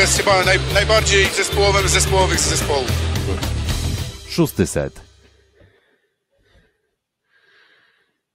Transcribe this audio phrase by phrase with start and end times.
[0.00, 2.90] jest chyba naj, najbardziej zespołowym z zespołowych zespołów.
[4.28, 5.00] Szósty set.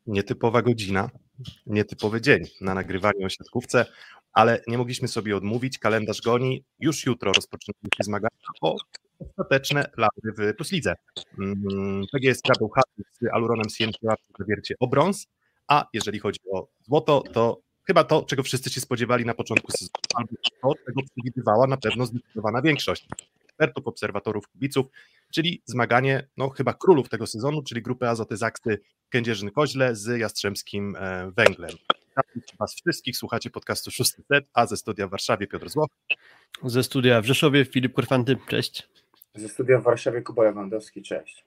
[0.08, 1.10] Nietypowa godzina,
[1.66, 3.86] nietypowy dzień na nagrywanie o siatkówce,
[4.34, 5.80] ale nie mogliśmy sobie odmówić.
[5.80, 6.64] Kalendarz goni.
[6.80, 8.76] Już jutro rozpoczynają się zmagania o
[9.20, 10.96] ostateczne laury w Plus Lidze.
[11.40, 12.72] Mm, PGS Kraków
[13.12, 15.28] z Aluronem Sienkiewicz zawiercie o brąz,
[15.68, 19.92] a jeżeli chodzi o złoto, to chyba to, czego wszyscy się spodziewali na początku sezonu,
[20.16, 23.08] albo to, czego przewidywała na pewno zdecydowana większość
[23.44, 24.86] ekspertów, obserwatorów, kibiców,
[25.34, 28.80] czyli zmaganie no, chyba królów tego sezonu, czyli grupy Azoty Zaksy
[29.14, 31.72] Kędzierzyn-Koźle z Jastrzębskim e, Węglem.
[32.36, 35.90] Witam Was wszystkich, słuchacie podcastu 6 set, a ze studia w Warszawie Piotr Złoch.
[36.64, 38.90] Ze studia w Rzeszowie Filip Korfanty, cześć.
[39.36, 41.46] Ze studia w Warszawie Kuba Lewandowski, cześć.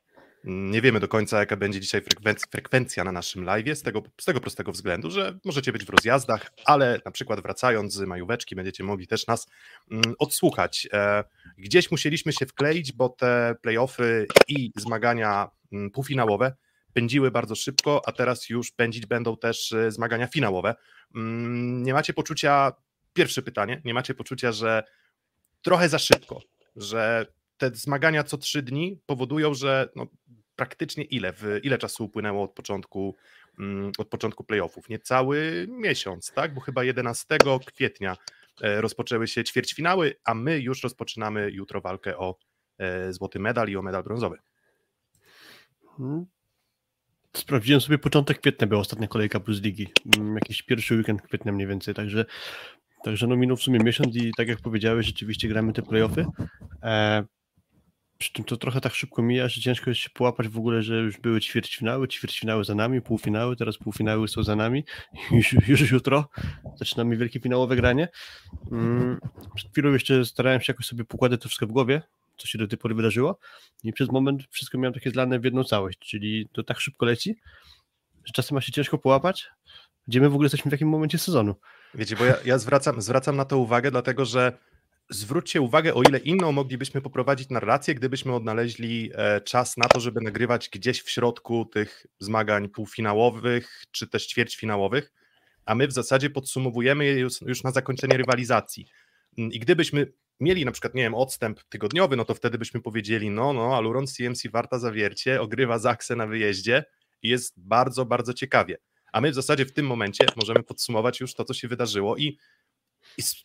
[0.50, 2.02] Nie wiemy do końca, jaka będzie dzisiaj
[2.50, 6.52] frekwencja na naszym live, z tego, z tego prostego względu, że możecie być w rozjazdach,
[6.64, 9.46] ale na przykład wracając z majóweczki będziecie mogli też nas
[9.90, 10.88] mm, odsłuchać.
[10.92, 11.24] E,
[11.58, 16.52] gdzieś musieliśmy się wkleić, bo te playoffy i zmagania mm, półfinałowe
[16.92, 20.74] pędziły bardzo szybko, a teraz już pędzić będą też e, zmagania finałowe.
[21.14, 22.72] Mm, nie macie poczucia,
[23.12, 24.82] pierwsze pytanie, nie macie poczucia, że
[25.62, 26.40] trochę za szybko,
[26.76, 27.26] że
[27.58, 30.06] te zmagania co trzy dni powodują, że no,
[30.58, 33.16] praktycznie ile, w, ile czasu upłynęło od początku,
[33.58, 34.88] mm, od początku playoffów?
[34.88, 36.54] Niecały miesiąc, tak?
[36.54, 38.16] Bo chyba 11 kwietnia
[38.62, 42.38] e, rozpoczęły się ćwierćfinały, a my już rozpoczynamy jutro walkę o
[42.78, 44.38] e, złoty medal i o medal brązowy.
[45.96, 46.26] Hmm.
[47.36, 49.88] Sprawdziłem sobie początek kwietnia, była ostatnia kolejka plus ligi.
[50.18, 52.24] Mm, jakiś pierwszy weekend kwietnia mniej więcej, także
[53.04, 56.26] Także no minął w sumie miesiąc i tak jak powiedziałeś, rzeczywiście gramy te playoffy.
[56.82, 57.24] E,
[58.18, 60.94] przy tym to trochę tak szybko mija, że ciężko jest się połapać w ogóle, że
[60.94, 64.84] już były ćwierćfinały, ćwierćfinały za nami, półfinały, teraz półfinały są za nami.
[65.30, 66.28] Już, już jutro
[66.76, 68.08] zaczynamy wielkie finałowe granie.
[68.72, 69.20] Mm,
[69.54, 72.02] przed chwilą jeszcze starałem się jakoś sobie pokładać to wszystko w głowie,
[72.36, 73.38] co się do tej pory wydarzyło
[73.84, 77.36] i przez moment wszystko miałem takie zlane w jedną całość, czyli to tak szybko leci,
[78.24, 79.50] że czasem ma się ciężko połapać,
[80.08, 81.54] gdzie my w ogóle jesteśmy w jakim momencie sezonu.
[81.94, 84.58] Wiecie, bo ja, ja zwracam, zwracam na to uwagę, dlatego że
[85.10, 90.20] zwróćcie uwagę, o ile inną moglibyśmy poprowadzić narrację, gdybyśmy odnaleźli e, czas na to, żeby
[90.20, 95.12] nagrywać gdzieś w środku tych zmagań półfinałowych czy też ćwierćfinałowych,
[95.64, 98.86] a my w zasadzie podsumowujemy je już, już na zakończenie rywalizacji.
[99.38, 103.30] Mm, I gdybyśmy mieli na przykład, nie wiem, odstęp tygodniowy, no to wtedy byśmy powiedzieli,
[103.30, 106.84] no, no, Aluron CMC Warta Zawiercie ogrywa Zaksę na wyjeździe
[107.22, 108.78] i jest bardzo, bardzo ciekawie.
[109.12, 112.38] A my w zasadzie w tym momencie możemy podsumować już to, co się wydarzyło i,
[113.18, 113.42] i z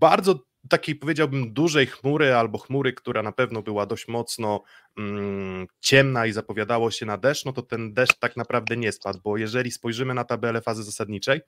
[0.00, 4.62] bardzo takiej powiedziałbym dużej chmury albo chmury, która na pewno była dość mocno
[4.98, 9.20] mm, ciemna i zapowiadało się na deszcz, no to ten deszcz tak naprawdę nie spadł,
[9.24, 11.40] bo jeżeli spojrzymy na tabelę fazy zasadniczej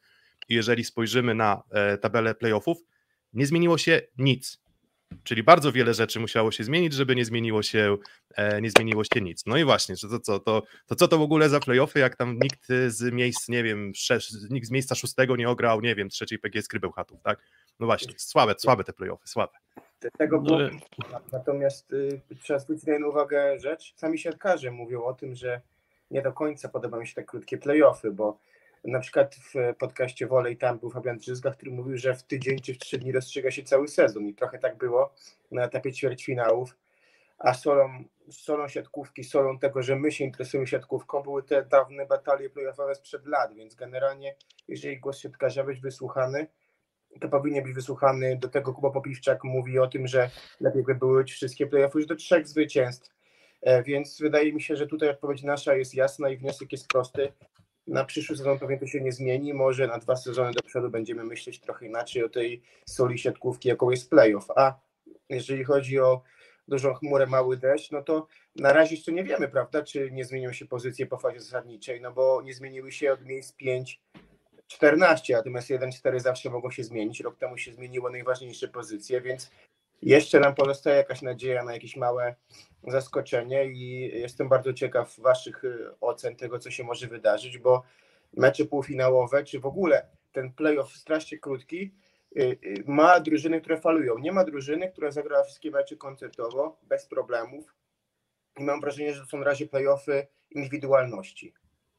[0.49, 2.79] i jeżeli spojrzymy na e, tabelę playoffów,
[3.33, 4.61] nie zmieniło się nic.
[5.25, 7.97] Czyli bardzo wiele rzeczy musiało się zmienić, żeby nie zmieniło się,
[8.35, 9.47] e, nie zmieniło się nic.
[9.47, 12.39] No i właśnie, to, to, to, to co to w ogóle za playoffy, jak tam
[12.43, 13.93] nikt z miejsc, nie wiem,
[14.51, 17.39] nikt z miejsca szóstego nie ograł, nie wiem, trzeciej PG Krybełchatów, tak?
[17.81, 19.53] No właśnie, słabe, słabe te playoffy, słabe.
[20.19, 20.59] Tego było,
[21.33, 23.93] natomiast y, trzeba zwrócić na uwagę rzecz.
[23.97, 25.61] Sami siatkarze mówią o tym, że
[26.11, 28.39] nie do końca podoba mi się te krótkie playoffy, bo
[28.85, 32.75] na przykład w podcaście Wolej tam był Fabian Drzyzga, który mówił, że w tydzień czy
[32.75, 35.15] w trzy dni rozstrzyga się cały sezon i trochę tak było
[35.51, 36.77] na etapie ćwierćfinałów,
[37.39, 42.51] a solą, solą siatkówki, solą tego, że my się interesujemy siatkówką, były te dawne batalie
[42.51, 44.35] playoffowe sprzed lat, więc generalnie
[44.69, 46.47] jeżeli głos siatkarza być wysłuchany,
[47.21, 48.37] to powinien być wysłuchany.
[48.37, 50.31] Do tego Kuba Popiwczak mówi o tym, że
[50.61, 53.15] lepiej by były wszystkie playoffy już do trzech zwycięstw.
[53.63, 57.33] E, więc wydaje mi się, że tutaj odpowiedź nasza jest jasna i wniosek jest prosty.
[57.89, 59.55] Na przyszły sezon pewnie to się nie zmieni.
[59.55, 63.91] Może na dwa sezony do przodu będziemy myśleć trochę inaczej o tej soli siatkówki, jaką
[63.91, 64.51] jest playoff.
[64.57, 64.81] A
[65.29, 66.23] jeżeli chodzi o
[66.69, 68.27] dużą chmurę, mały deszcz, no to
[68.57, 72.13] na razie jeszcze nie wiemy, prawda, czy nie zmienią się pozycje po fazie zasadniczej, no
[72.13, 74.01] bo nie zmieniły się od miejsc 5
[74.67, 77.21] 14, natomiast 1-4 zawsze mogą się zmienić.
[77.21, 79.51] Rok temu się zmieniło najważniejsze pozycje, więc
[80.03, 82.35] jeszcze nam pozostaje jakaś nadzieja na jakieś małe
[82.87, 87.83] zaskoczenie i jestem bardzo ciekaw Waszych y, ocen tego, co się może wydarzyć, bo
[88.37, 91.95] mecze półfinałowe, czy w ogóle ten playoff strasznie krótki,
[92.37, 94.19] y, y, ma drużyny, które falują.
[94.19, 97.75] Nie ma drużyny, która zagrała wszystkie mecze koncertowo, bez problemów.
[98.59, 101.55] I mam wrażenie, że to są na razie playoffy indywidualności.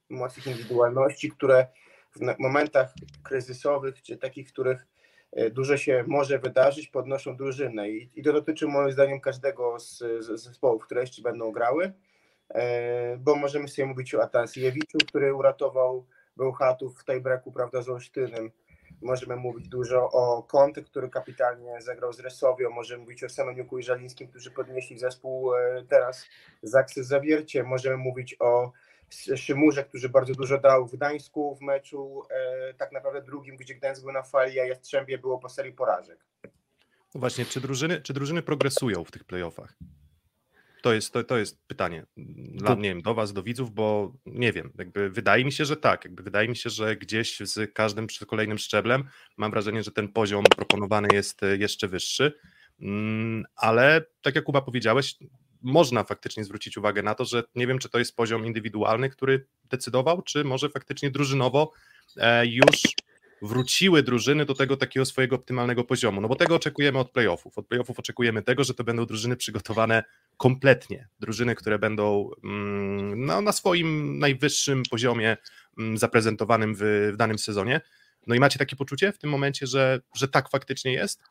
[0.09, 1.67] Mocnych indywidualności, które
[2.15, 2.93] w momentach
[3.23, 4.87] kryzysowych, czy takich, w których
[5.51, 7.89] dużo się może wydarzyć, podnoszą drużynę.
[7.89, 11.93] I, i to dotyczy moim zdaniem każdego z, z zespołów, które jeszcze będą grały,
[12.49, 16.05] e, bo możemy sobie mówić o Atansjewiczu, który uratował
[16.37, 18.51] Bełchatów w tej breku, prawda, z Olsztynem.
[19.01, 23.83] Możemy mówić dużo o Conte, który kapitalnie zagrał z Resowią, możemy mówić o Semeniuku i
[23.83, 26.25] Żalińskim, którzy podnieśli zespół e, teraz
[26.63, 28.71] z Aksy Zawiercie, możemy mówić o
[29.35, 34.01] Szymurze, który bardzo dużo dał w Gdańsku w meczu, e, tak naprawdę drugim, gdzie Gdańsk
[34.03, 36.25] był na fali, a Jastrzębie było po serii porażek.
[37.15, 39.77] No właśnie, czy drużyny, czy drużyny progresują w tych playoffach?
[40.81, 44.53] To jest, to, to jest pytanie dla, nie wiem, do was, do widzów, bo nie
[44.53, 48.07] wiem, jakby wydaje mi się, że tak, jakby wydaje mi się, że gdzieś z każdym
[48.27, 49.03] kolejnym szczeblem
[49.37, 52.39] mam wrażenie, że ten poziom proponowany jest e, jeszcze wyższy,
[52.81, 55.15] mm, ale tak jak Kuba powiedziałeś,
[55.61, 59.45] można faktycznie zwrócić uwagę na to, że nie wiem, czy to jest poziom indywidualny, który
[59.69, 61.71] decydował, czy może faktycznie drużynowo
[62.17, 62.81] e, już
[63.41, 66.21] wróciły drużyny do tego takiego swojego optymalnego poziomu.
[66.21, 67.57] No bo tego oczekujemy od playoffów.
[67.57, 70.03] Od playoffów oczekujemy tego, że to będą drużyny przygotowane
[70.37, 71.07] kompletnie.
[71.19, 75.37] Drużyny, które będą mm, no, na swoim najwyższym poziomie
[75.77, 77.81] mm, zaprezentowanym w, w danym sezonie.
[78.27, 81.21] No i macie takie poczucie w tym momencie, że, że tak faktycznie jest?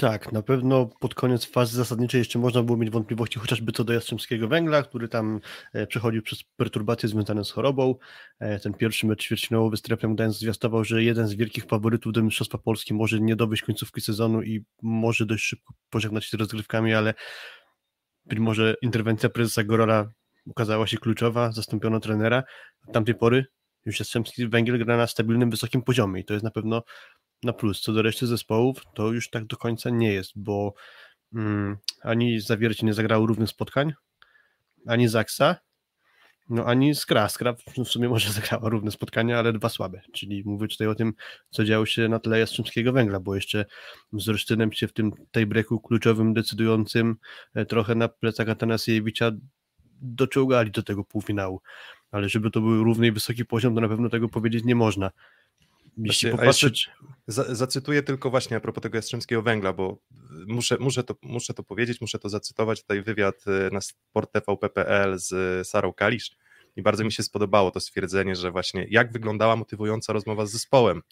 [0.00, 3.92] Tak, na pewno pod koniec fazy zasadniczej jeszcze można było mieć wątpliwości chociażby co do
[3.92, 5.40] Jastrzębskiego Węgla, który tam
[5.72, 7.94] e, przechodził przez perturbacje związane z chorobą.
[8.38, 12.22] E, ten pierwszy mecz ćwierćfinałowy z Trepem Gdańsk zwiastował, że jeden z wielkich faworytów do
[12.22, 16.94] Mistrzostwa Polski może nie dowieść końcówki sezonu i może dość szybko pożegnać się z rozgrywkami,
[16.94, 17.14] ale
[18.24, 20.10] być może interwencja prezesa Gorola
[20.50, 22.42] okazała się kluczowa, zastąpiono trenera.
[22.88, 23.46] Od tamtej pory
[23.86, 26.82] już Jastrzębski Węgiel gra na stabilnym, wysokim poziomie i to jest na pewno
[27.42, 27.80] na plus.
[27.80, 30.74] Co do reszty zespołów, to już tak do końca nie jest, bo
[31.34, 33.92] mm, ani Zawiercie nie zagrało równych spotkań,
[34.86, 35.56] ani Zaksa,
[36.48, 37.28] no ani Skra.
[37.28, 37.54] Skra
[37.84, 40.00] w sumie może zagrała równe spotkania, ale dwa słabe.
[40.12, 41.12] Czyli mówię tutaj o tym,
[41.50, 43.64] co działo się na tle Jastrzębskiego Węgla, bo jeszcze
[44.12, 47.16] z Olsztynem się w tym tej breaku kluczowym, decydującym
[47.54, 49.30] e, trochę na plecach Atanasiewicza
[50.00, 51.60] doczołgali do tego półfinału.
[52.10, 55.10] Ale żeby to był równy i wysoki poziom, to na pewno tego powiedzieć nie można.
[55.96, 56.90] Jeśli popatrzeć...
[57.26, 59.98] Za, zacytuję tylko właśnie a propos tego Jastrzębskiego Węgla, bo
[60.46, 65.18] muszę, muszę, to, muszę to powiedzieć, muszę to zacytować, tutaj wywiad e, na Sport TVP.pl
[65.18, 66.36] z Sarą Kalisz
[66.76, 71.02] i bardzo mi się spodobało to stwierdzenie, że właśnie jak wyglądała motywująca rozmowa z zespołem,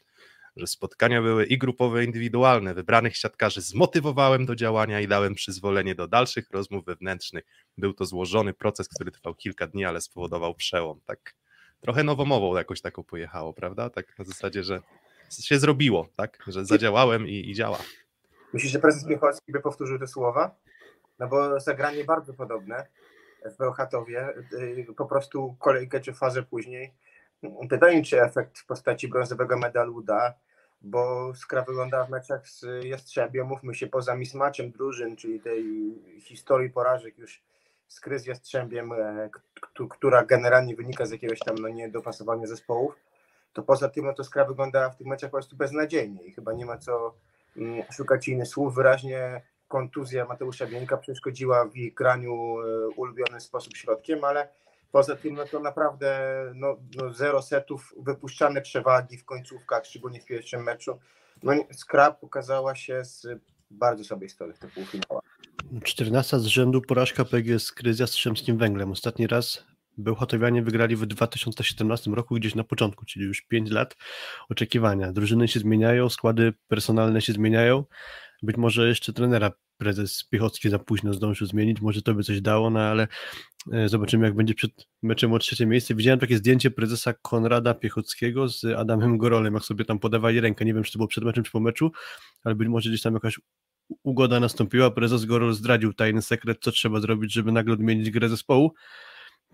[0.57, 5.95] że spotkania były i grupowe, i indywidualne, wybranych siatkarzy zmotywowałem do działania i dałem przyzwolenie
[5.95, 7.45] do dalszych rozmów wewnętrznych.
[7.79, 11.01] Był to złożony proces, który trwał kilka dni, ale spowodował przełom.
[11.07, 11.35] Tak
[11.85, 13.91] trochę nowomową jakoś taką pojechało, prawda?
[13.91, 14.81] Tak na zasadzie, że
[15.31, 16.39] się zrobiło, tak?
[16.47, 17.79] Że zadziałałem i, i działa.
[18.53, 20.55] Myślisz, że prezes Michałowski by powtórzył te słowa?
[21.19, 22.87] No bo zagranie bardzo podobne
[23.45, 26.95] w Bełchatowie, y, po prostu kolejkę czy fazę później.
[27.69, 30.35] Pytanie, czy efekt w postaci brązowego medalu da,
[30.83, 35.65] bo skra wygląda w meczach z Jastrzębiem, mówmy się, poza mismaczem drużyn, czyli tej
[36.21, 37.43] historii porażek już
[37.89, 39.31] z Krys z Jastrzębiem, e,
[39.91, 42.95] która generalnie wynika z jakiegoś tam no, niedopasowania zespołów,
[43.53, 46.53] to poza tym no, to Skra wygląda w tych meczach po prostu beznadziejnie i chyba
[46.53, 47.15] nie ma co
[47.57, 48.75] mm, szukać innych słów.
[48.75, 54.49] Wyraźnie kontuzja Mateusza Bieńka przeszkodziła w ich graniu e, ulubiony sposób środkiem, ale
[54.93, 56.19] poza tym no to naprawdę
[56.55, 60.99] no, no zero setów, wypuszczane przewagi w końcówkach, szczególnie w pierwszym meczu.
[61.43, 63.27] No, Skra pokazała się z
[63.71, 65.34] bardzo sobie strony w tych półfinałach.
[65.85, 68.91] 14 z rzędu porażka PGS Kryzja z Trzemskim Węglem.
[68.91, 69.65] Ostatni raz
[69.99, 73.97] Bełchatowianie wygrali w 2017 roku, gdzieś na początku, czyli już 5 lat
[74.49, 75.13] oczekiwania.
[75.13, 77.85] Drużyny się zmieniają, składy personalne się zmieniają.
[78.43, 82.71] Być może jeszcze trenera prezes Piechocki za późno zdążył zmienić, może to by coś dało,
[82.71, 83.09] no ale
[83.73, 84.71] e, zobaczymy jak będzie przed
[85.03, 85.95] meczem o trzecie miejsce.
[85.95, 90.75] Widziałem takie zdjęcie prezesa Konrada Piechockiego z Adamem Gorolem, jak sobie tam podawali rękę, nie
[90.75, 91.93] wiem czy to było przed meczem czy po meczu,
[92.45, 93.41] ale być może gdzieś tam jakaś
[94.03, 98.75] ugoda nastąpiła, prezes Gorol zdradził tajny sekret, co trzeba zrobić, żeby nagle odmienić grę zespołu.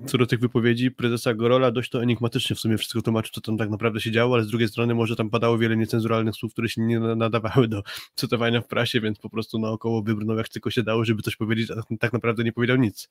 [0.06, 3.56] Co do tych wypowiedzi prezesa Gorola, dość to enigmatycznie w sumie wszystko tłumaczy, co tam
[3.56, 6.68] tak naprawdę się działo, ale z drugiej strony może tam padało wiele niecenzuralnych słów, które
[6.68, 7.82] się nie nadawały do
[8.14, 11.70] cytowania w prasie, więc po prostu naokoło wybrnął jak tylko się dało, żeby coś powiedzieć,
[11.70, 13.08] a tak naprawdę nie powiedział nic.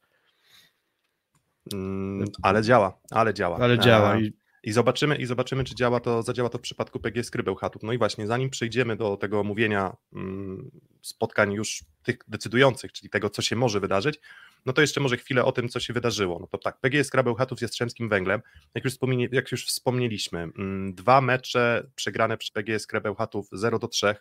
[1.74, 3.58] Mm, ale działa, ale działa.
[3.58, 4.20] Ale działa.
[4.20, 7.58] I i zobaczymy, I zobaczymy, czy działa to, zadziała to w przypadku PG Skrybeł.
[7.84, 13.30] No i właśnie, zanim przejdziemy do tego omówienia mm, spotkań już tych decydujących, czyli tego,
[13.30, 14.20] co się może wydarzyć,
[14.66, 16.39] no to jeszcze może chwilę o tym, co się wydarzyło.
[16.39, 18.42] No to tak, PG Skrybeł Hatów z Jastrzębskim Węglem,
[18.75, 18.94] jak już,
[19.32, 24.16] jak już wspomnieliśmy, mm, dwa mecze przegrane przy PG Skrybeł Hatów 0 do 3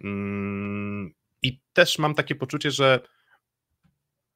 [0.00, 3.00] mm, i też mam takie poczucie, że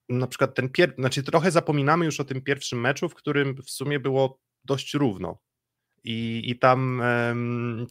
[0.08, 3.70] na przykład ten pierwszy, znaczy trochę zapominamy już o tym pierwszym meczu, w którym w
[3.70, 5.38] sumie było dość równo.
[6.04, 7.02] I, i tam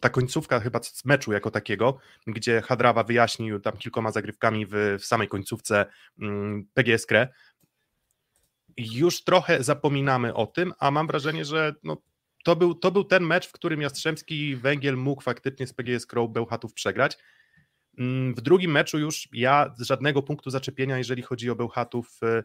[0.00, 5.04] ta końcówka chyba z meczu jako takiego, gdzie Hadrawa wyjaśnił tam kilkoma zagrywkami w, w
[5.04, 5.86] samej końcówce
[6.18, 7.28] um, PGS Kre,
[8.76, 11.96] już trochę zapominamy o tym, a mam wrażenie, że no,
[12.44, 16.30] to był, to był ten mecz, w którym Jastrzębski Węgiel mógł faktycznie z PGS Crow
[16.30, 17.18] Bełchatów przegrać.
[17.98, 22.42] Mm, w drugim meczu już ja żadnego punktu zaczepienia, jeżeli chodzi o Bełchatów y,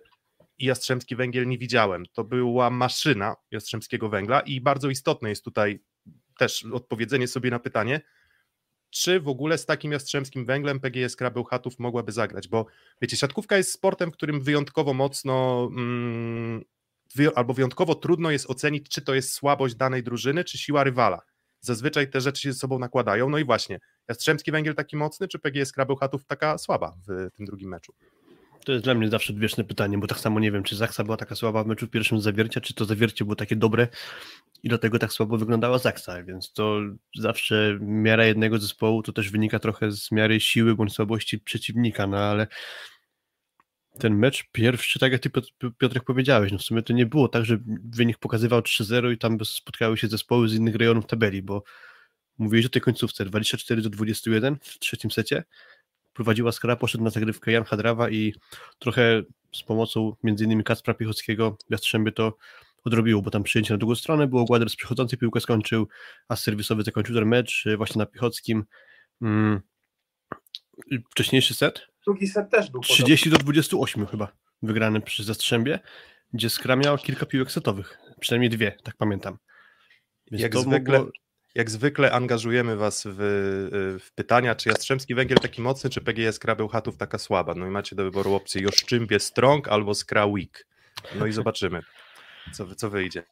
[0.58, 2.06] i Jastrzębski Węgiel nie widziałem.
[2.14, 5.80] To była maszyna Jastrzębskiego Węgla i bardzo istotne jest tutaj
[6.38, 8.02] też odpowiedzenie sobie na pytanie,
[8.90, 11.32] czy w ogóle z takim Jastrzębskim Węglem PGS Kra
[11.80, 12.66] mogłaby zagrać, bo
[13.02, 16.64] wiecie, siatkówka jest sportem, w którym wyjątkowo mocno mm,
[17.36, 21.22] albo wyjątkowo trudno jest ocenić, czy to jest słabość danej drużyny, czy siła rywala.
[21.60, 23.30] Zazwyczaj te rzeczy się ze sobą nakładają.
[23.30, 27.70] No i właśnie, Jastrzębski Węgiel taki mocny, czy PGS Krabełchatów taka słaba w tym drugim
[27.70, 27.94] meczu?
[28.66, 31.18] To jest dla mnie zawsze odwieczne pytanie, bo tak samo nie wiem, czy Zaksa była
[31.18, 33.88] taka słaba w meczu pierwszym zawiercia, czy to zawiercie było takie dobre
[34.64, 36.80] i dlatego tak słabo wyglądała Zaksa, więc to
[37.18, 42.18] zawsze miara jednego zespołu to też wynika trochę z miary siły bądź słabości przeciwnika, no
[42.18, 42.48] ale
[44.00, 45.30] ten mecz pierwszy, tak jak ty
[45.78, 47.58] Piotrek powiedziałeś, no w sumie to nie było tak, że
[47.90, 51.64] wynik pokazywał 3-0 i tam spotkały się zespoły z innych rejonów tabeli, bo
[52.38, 55.44] mówiłeś o tej końcówce, 24 do 21 w trzecim secie,
[56.16, 58.34] prowadziła Skra, poszedł na zagrywkę Jan Hadrawa i
[58.80, 62.38] trochę z pomocą między innymi Kacpra Piechockiego Jastrzębie to
[62.84, 65.88] odrobiło, bo tam przyjęcie na drugą stronę było, Gładers przychodzący piłkę skończył,
[66.28, 68.66] a serwisowy zakończył ten mecz y, właśnie na Piechockim.
[69.20, 69.62] Hmm.
[71.12, 73.38] Wcześniejszy set, Drugi set też był 30 podobny.
[73.38, 74.32] do 28 chyba
[74.62, 75.80] wygrany przy Zastrzębie,
[76.34, 79.38] gdzie Skra miała kilka piłek setowych, przynajmniej dwie, tak pamiętam.
[80.32, 81.12] Więc jak, zwykle, mogło...
[81.56, 83.16] jak zwykle angażujemy was w,
[84.00, 87.54] w, pytania, czy Jastrzębski Węgiel taki mocny, czy PGS Skra Bełchatów taka słaba.
[87.56, 90.68] No i macie do wyboru opcję Joszczymbie Strong albo Skra Weak.
[91.16, 91.82] No i zobaczymy,
[92.54, 93.24] co, co wyjdzie.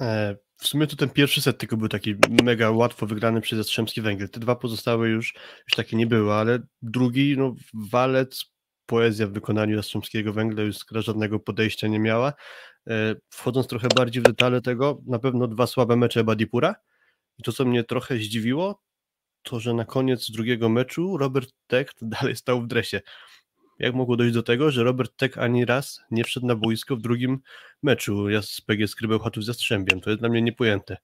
[0.00, 4.00] E, w sumie to ten pierwszy set tylko był taki mega łatwo wygrany przez Jastrzębski
[4.00, 4.28] Węgiel.
[4.28, 8.44] Te dwa pozostałe już, już takie nie były, ale drugi, no walec,
[8.86, 12.32] poezja w wykonaniu Jastrzębskiego Węgla już żadnego podejścia nie miała.
[12.88, 16.74] E, wchodząc trochę bardziej w detale tego, na pewno dwa słabe mecze Badipura.
[17.38, 18.82] I to, co mnie trochę zdziwiło,
[19.42, 23.00] to, że na koniec drugiego meczu Robert Techt dalej stał w dresie
[23.78, 27.00] jak mogło dojść do tego, że Robert Tek ani raz nie wszedł na boisko w
[27.00, 27.38] drugim
[27.82, 30.00] meczu ja z PG Skrybełchatów z Jastrzębiem.
[30.00, 30.96] To jest dla mnie niepojęte.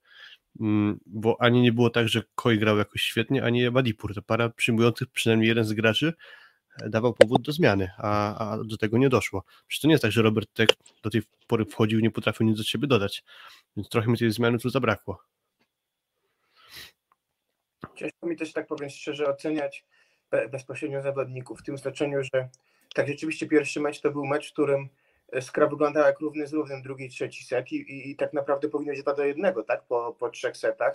[0.61, 4.15] Mm, bo ani nie było tak, że Koi grał jakoś świetnie, ani Badipur.
[4.15, 6.13] To para przyjmujących przynajmniej jeden z graczy
[6.89, 9.43] dawał powód do zmiany, a, a do tego nie doszło.
[9.67, 10.69] Przecież to nie jest tak, że Robert Tek
[11.03, 13.23] do tej pory wchodził i nie potrafił nic do siebie dodać.
[13.77, 15.19] Więc trochę mi tej zmiany tu zabrakło.
[17.95, 19.85] Ciężko mi też, tak powiem szczerze, oceniać
[20.51, 22.49] bezpośrednio zawodników, w tym znaczeniu, że
[22.93, 24.89] tak rzeczywiście pierwszy mecz to był mecz, w którym
[25.41, 28.93] Skra wyglądała jak równy z równym drugi, trzeci set i, i, i tak naprawdę powinno
[28.93, 30.93] być 2 do 1, tak, po, po trzech setach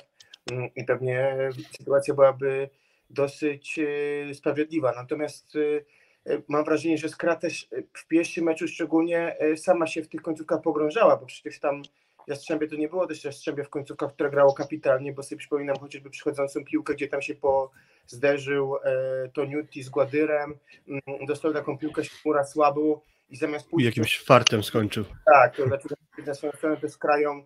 [0.50, 1.36] mm, i pewnie
[1.78, 2.70] sytuacja byłaby
[3.10, 4.92] dosyć e, sprawiedliwa.
[4.96, 10.08] Natomiast e, e, mam wrażenie, że Skra też w pierwszym meczu szczególnie sama się w
[10.08, 11.82] tych końcówkach pogrążała, bo przecież tam
[12.26, 16.10] Jastrzębie to nie było też Jastrzębie w końcówkach, które grało kapitalnie, bo sobie przypominam chociażby
[16.10, 17.70] przychodzącą piłkę, gdzie tam się po
[18.06, 20.54] zderzył e, Toniutti z Gładyrem,
[20.88, 23.00] mm, dostał taką piłkę Śmura słabą
[23.30, 23.82] i zamiast pójść...
[23.82, 25.04] I jakimś fartem skończył.
[25.26, 25.88] Tak, to znaczy
[26.26, 27.44] na swoją stronę to z krają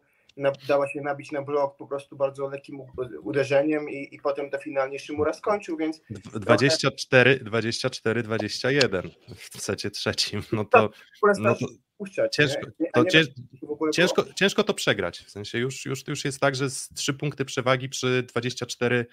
[0.68, 2.80] dała się nabić na blok po prostu bardzo lekkim
[3.22, 6.00] uderzeniem i, i potem to finalnie Szymura skończył, więc...
[6.34, 10.90] 24, 24, 21 w secie trzecim, no to...
[11.38, 11.66] No to
[12.30, 12.60] ciężko,
[12.94, 13.04] to
[13.92, 17.44] ciężko, ciężko to przegrać, w sensie już, już, już jest tak, że z trzy punkty
[17.44, 19.06] przewagi przy 24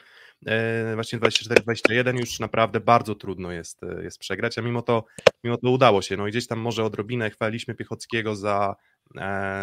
[0.45, 5.03] e, właśnie 24-21 już naprawdę bardzo trudno jest, e, jest przegrać, a mimo to,
[5.43, 6.17] mimo to udało się.
[6.17, 8.75] No i gdzieś tam może odrobinę chwaliliśmy Piechockiego za,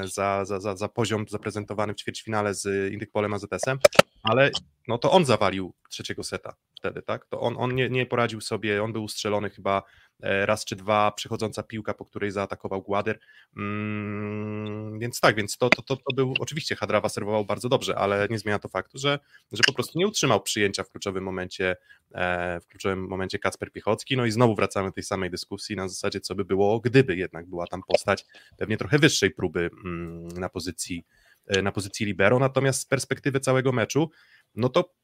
[0.05, 3.79] za, za, za, za poziom zaprezentowany w ćwierćfinale z Indykpolem AZS-em,
[4.23, 4.51] ale
[4.89, 7.27] no to on zawalił trzeciego seta wtedy, tak?
[7.27, 9.83] To on, on nie, nie poradził sobie, on był ustrzelony chyba e,
[10.21, 13.19] raz czy dwa, przychodząca piłka, po której zaatakował Głader,
[13.57, 18.27] mm, więc tak, więc to, to, to, to był, oczywiście Hadrawa serwował bardzo dobrze, ale
[18.31, 19.19] nie zmienia to faktu, że,
[19.53, 21.77] że po prostu nie utrzymał przyjęcia w kluczowym momencie,
[22.15, 25.89] e, w kluczowym momencie Kacper Piechocki, no i znowu wracamy do tej samej dyskusji na
[25.89, 28.25] zasadzie, co by było, gdyby jednak była tam postać
[28.57, 31.05] pewnie trochę wyższej próby mm, na pozycji
[31.49, 34.11] E, na pozycji libero, natomiast z perspektywy całego meczu,
[34.55, 34.95] no to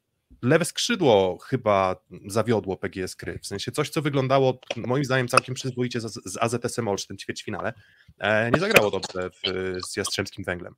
[0.41, 1.95] lewe skrzydło chyba
[2.27, 6.87] zawiodło PGS Kry, w sensie coś, co wyglądało moim zdaniem całkiem przyzwoicie z, z AZS-em
[6.87, 7.73] Olsztyn ćwierćfinale,
[8.17, 10.75] e, nie zagrało dobrze w, z Jastrzębskim Węglem.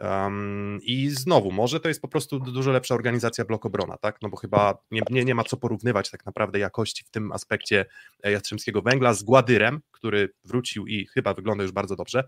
[0.00, 4.18] Um, I znowu, może to jest po prostu dużo lepsza organizacja blokobrona, tak?
[4.22, 7.86] No bo chyba nie, nie, nie ma co porównywać tak naprawdę jakości w tym aspekcie
[8.22, 12.24] e, Jastrzębskiego Węgla z Gładyrem, który wrócił i chyba wygląda już bardzo dobrze.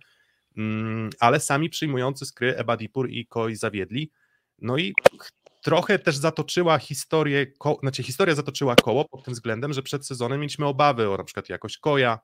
[0.57, 4.11] Mm, ale sami przyjmujący skry Ebadipur i Koi zawiedli.
[4.59, 4.95] No i
[5.63, 10.41] trochę też zatoczyła historię, ko- znaczy historia zatoczyła koło pod tym względem, że przed sezonem
[10.41, 12.19] mieliśmy obawy o na przykład jakość Koja,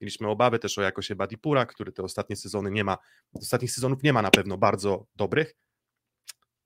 [0.00, 2.98] Mieliśmy obawy też o jakość Badipura, który te ostatnie sezony nie ma,
[3.32, 5.54] ostatnich sezonów nie ma na pewno bardzo dobrych.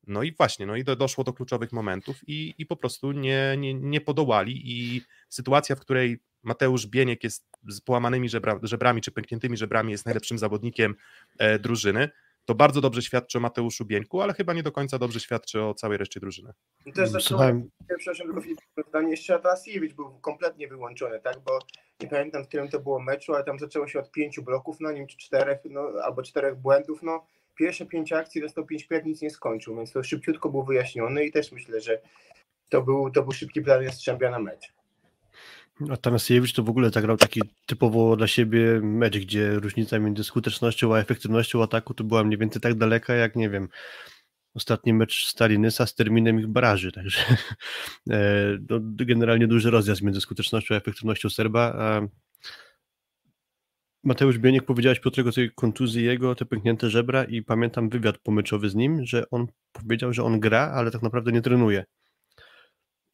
[0.07, 3.55] No i właśnie, no i do, doszło do kluczowych momentów i, i po prostu nie,
[3.59, 9.13] nie, nie podołali i sytuacja, w której Mateusz Bieniek jest z połamanymi żebra, żebrami czy
[9.13, 10.95] pękniętymi żebrami jest najlepszym zawodnikiem
[11.39, 12.11] e, drużyny,
[12.45, 15.75] to bardzo dobrze świadczy o Mateuszu Bieńku, ale chyba nie do końca dobrze świadczy o
[15.75, 16.53] całej reszcie drużyny.
[16.87, 17.71] I też Słuchałem...
[17.99, 18.27] przepraszam,
[18.75, 21.59] tylko zdanie jeszcze Atasiewicz był kompletnie wyłączony, tak, bo
[22.01, 24.91] nie pamiętam w którym to było meczu, ale tam zaczęło się od pięciu bloków, no
[24.91, 29.05] nie wiem, czy czterech, no, albo czterech błędów, no pierwsze pięć akcji dostał pięć pięć
[29.05, 32.01] nic nie skończył, więc to szybciutko był wyjaśniony i też myślę, że
[32.71, 34.73] to był, to był szybki plan Jastrzębia na mecz.
[35.91, 40.95] A Tanasiewicz to w ogóle zagrał taki typowo dla siebie mecz, gdzie różnica między skutecznością
[40.95, 43.69] a efektywnością ataku to była mniej więcej tak daleka, jak nie wiem,
[44.55, 47.21] ostatni mecz Stalinysa z terminem ich baraży, także
[48.11, 51.61] e, no, generalnie duży rozjazd między skutecznością a efektywnością Serba.
[51.61, 52.01] A
[54.05, 58.75] Mateusz Bieniek powiedziałeś Piotrego tej kontuzji jego, te pęknięte żebra i pamiętam wywiad pomyczowy z
[58.75, 61.85] nim, że on powiedział, że on gra, ale tak naprawdę nie trenuje.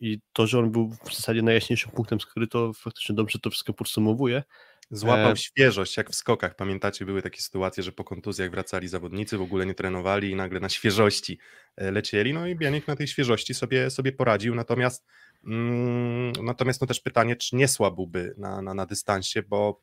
[0.00, 3.73] I to, że on był w zasadzie najjaśniejszym punktem skry, to faktycznie dobrze to wszystko
[3.73, 4.42] podsumowuje.
[4.90, 5.37] Złapał e...
[5.37, 6.57] świeżość, jak w skokach.
[6.57, 10.61] Pamiętacie, były takie sytuacje, że po kontuzjach wracali zawodnicy, w ogóle nie trenowali i nagle
[10.61, 11.38] na świeżości
[11.76, 12.33] e, lecieli.
[12.33, 14.54] No i Bianiek na tej świeżości sobie, sobie poradził.
[14.54, 15.07] Natomiast,
[15.47, 19.83] mm, natomiast no też pytanie, czy nie słabłby na, na, na dystansie, bo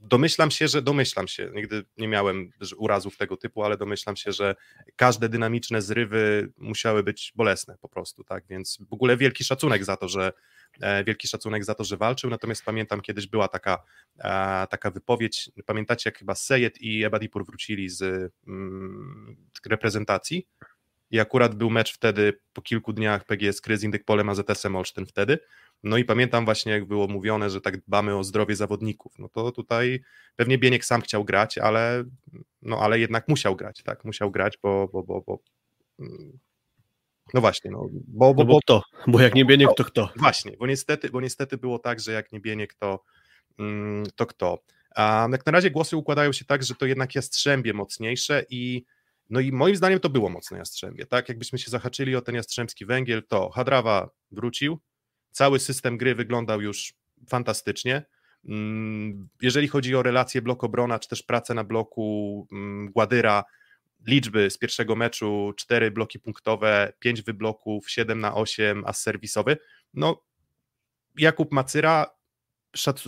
[0.00, 4.54] domyślam się, że domyślam się, nigdy nie miałem urazów tego typu, ale domyślam się, że
[4.96, 9.96] każde dynamiczne zrywy musiały być bolesne po prostu, tak, więc w ogóle wielki szacunek za
[9.96, 10.32] to, że
[10.80, 13.82] e, wielki szacunek za to, że walczył, natomiast pamiętam kiedyś była taka,
[14.18, 20.46] e, taka wypowiedź, pamiętacie jak chyba Sejed i Ebadipur wrócili z mm, reprezentacji
[21.10, 25.38] i akurat był mecz wtedy po kilku dniach PGS Kryz Indykpolem AZS-em Olsztyn wtedy
[25.82, 29.18] no i pamiętam właśnie, jak było mówione, że tak dbamy o zdrowie zawodników.
[29.18, 30.00] No to tutaj
[30.36, 32.04] pewnie Bieniek sam chciał grać, ale,
[32.62, 34.04] no, ale jednak musiał grać, tak?
[34.04, 35.38] Musiał grać, bo, bo, bo, bo
[35.98, 36.38] mm,
[37.34, 40.08] no właśnie, no bo, bo, no bo to, bo jak nie Bieniek, to kto?
[40.16, 43.04] Właśnie, bo niestety, bo niestety było tak, że jak nie Bieniek, to,
[43.58, 44.58] mm, to kto?
[44.96, 48.84] A jak na razie głosy układają się tak, że to jednak Jastrzębie mocniejsze i
[49.30, 51.28] no i moim zdaniem to było mocne Jastrzębie, tak?
[51.28, 54.80] Jakbyśmy się zahaczyli o ten Jastrzębski Węgiel, to Hadrawa wrócił,
[55.30, 56.94] Cały system gry wyglądał już
[57.28, 58.02] fantastycznie.
[58.48, 63.44] Mm, jeżeli chodzi o relacje blok obrona, czy też pracę na bloku mm, Gładyra,
[64.06, 69.56] liczby z pierwszego meczu, cztery bloki punktowe, pięć wybloków, 7 na 8, a serwisowy.
[69.94, 70.22] No,
[71.18, 72.06] Jakub Macyra,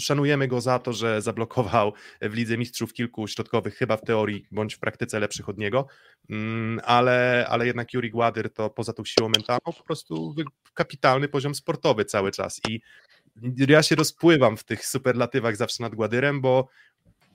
[0.00, 4.74] szanujemy go za to, że zablokował w Lidze Mistrzów kilku środkowych, chyba w teorii bądź
[4.74, 5.86] w praktyce lepszych od niego,
[6.30, 10.34] mm, ale, ale jednak Juri Gładyr to poza tą siłą mentalną po prostu
[10.74, 12.60] kapitalny poziom sportowy cały czas.
[12.68, 12.80] I
[13.68, 16.68] ja się rozpływam w tych superlatywach zawsze nad Gładyrem, bo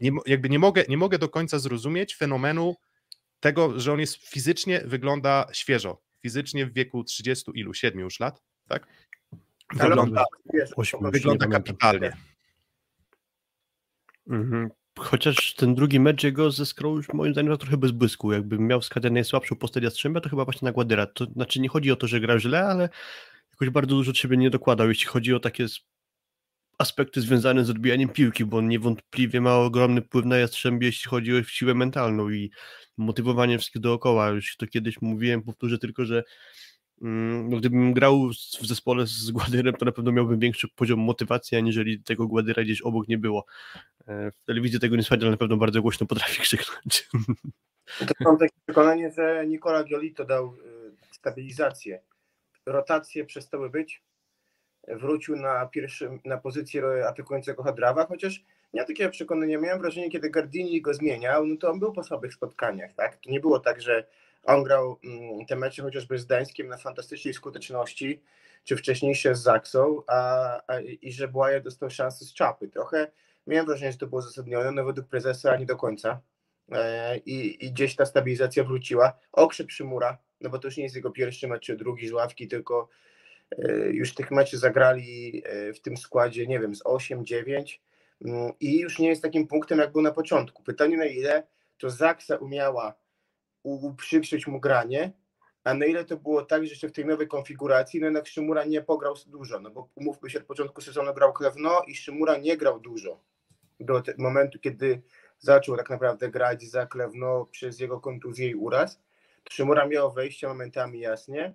[0.01, 2.75] nie, jakby nie mogę, nie mogę do końca zrozumieć fenomenu
[3.39, 8.41] tego, że on jest fizycznie, wygląda świeżo, fizycznie w wieku 30 ilu, 7 już lat,
[8.67, 8.87] tak?
[9.73, 10.25] Wygląda,
[11.01, 12.13] wygląda kapitalnie.
[14.29, 14.69] Mhm.
[14.99, 18.31] Chociaż ten drugi mecz jego ze Skrą już moim zdaniem trochę bez błysku.
[18.31, 21.05] Jakbym miał wskazać najsłabszą postać Jastrzębia, to chyba właśnie na Gładyra.
[21.05, 22.89] To znaczy nie chodzi o to, że gra źle, ale
[23.51, 25.65] jakoś bardzo dużo siebie nie dokładał, jeśli chodzi o takie
[26.77, 31.37] aspekty związane z odbijaniem piłki, bo on niewątpliwie ma ogromny wpływ na Jastrzębie, jeśli chodzi
[31.37, 32.51] o siłę mentalną i
[32.97, 34.29] motywowanie wszystkich dookoła.
[34.29, 36.23] Już to kiedyś mówiłem, powtórzę tylko, że
[37.49, 38.29] gdybym grał
[38.61, 42.81] w zespole z Gładyrem, to na pewno miałbym większy poziom motywacji, aniżeli tego Gładyra gdzieś
[42.81, 43.45] obok nie było.
[44.07, 47.09] E, w telewizji tego nie słychać, ale na pewno bardzo głośno potrafi krzyknąć.
[47.99, 50.57] To mam takie przekonanie, że Nikola Giolito dał y,
[51.11, 52.01] stabilizację.
[52.65, 54.03] Rotacje przestały być.
[54.87, 60.81] Wrócił na pierwszym, na pozycję atakującego Hadrawa, chociaż ja takie przekonanie miałem wrażenie, kiedy Gardini
[60.81, 63.17] go zmieniał, no to on był po słabych spotkaniach, tak?
[63.17, 64.07] To nie było tak, że
[64.43, 68.23] on grał mm, te mecze chociażby z Gdańskiem na fantastycznej skuteczności,
[68.63, 72.67] czy wcześniejsze z Zaksą, a, a, i że Błaja dostał szansę z czapy.
[72.67, 73.11] Trochę
[73.47, 76.21] miałem wrażenie, że to było uzasadnione, no według prezesa nie do końca.
[76.71, 79.19] E, i, I gdzieś ta stabilizacja wróciła.
[79.31, 82.89] Okrzep Szymura, no bo to już nie jest jego pierwszy mecz, drugi z ławki, tylko
[83.51, 87.79] e, już tych meczy zagrali e, w tym składzie, nie wiem, z 8-9
[88.25, 90.63] mm, i już nie jest takim punktem, jak był na początku.
[90.63, 91.47] Pytanie na ile
[91.77, 92.93] to Zaksa umiała
[93.75, 95.13] uprzykrzyć mu granie,
[95.63, 98.65] a na ile to było tak, że jeszcze w tej nowej konfiguracji, no jednak Szymura
[98.65, 102.57] nie pograł dużo, no bo umówmy się, od początku sezonu grał Klewno i Szymura nie
[102.57, 103.19] grał dużo
[103.79, 105.01] do momentu, kiedy
[105.39, 109.01] zaczął tak naprawdę grać za Klewno przez jego kontuzję i uraz.
[109.49, 111.53] Szymura miał wejście momentami jasnie,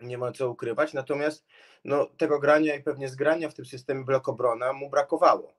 [0.00, 1.46] nie ma co ukrywać, natomiast
[1.84, 5.54] no, tego grania i pewnie zgrania w tym systemie blokobrona mu brakowało.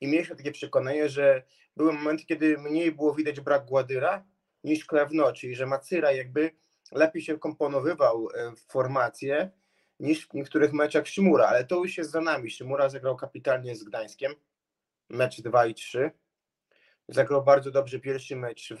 [0.00, 1.42] i mieliśmy takie przekonanie, że
[1.76, 4.24] były momenty, kiedy mniej było widać brak Gładyra
[4.64, 6.50] niż Klewno, czyli że Macyra jakby
[6.92, 9.50] lepiej się komponowywał e, w formację
[10.00, 12.50] niż w niektórych meczach Szymura, ale to już jest za nami.
[12.50, 14.34] Szymura zagrał kapitalnie z Gdańskiem,
[15.08, 16.10] mecz 2 i 3.
[17.08, 18.72] Zagrał bardzo dobrze pierwszy mecz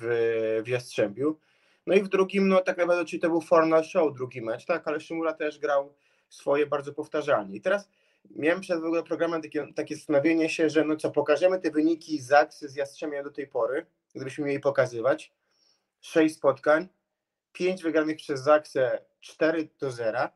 [0.64, 1.38] w Jastrzębiu.
[1.86, 4.88] No i w drugim, no tak naprawdę, czyli to był formal show, drugi mecz, tak,
[4.88, 5.94] ale Szymura też grał
[6.28, 7.56] swoje bardzo powtarzalnie.
[7.56, 7.90] I teraz
[8.30, 12.18] miałem przed w ogóle programem takie, takie zastanowienie się, że no co, pokażemy te wyniki
[12.18, 15.32] z Aksy, z Jastrzębia do tej pory, gdybyśmy mieli pokazywać.
[16.06, 16.88] Sześć spotkań,
[17.52, 20.28] pięć wygranych przez Zaksę, 4 do 0,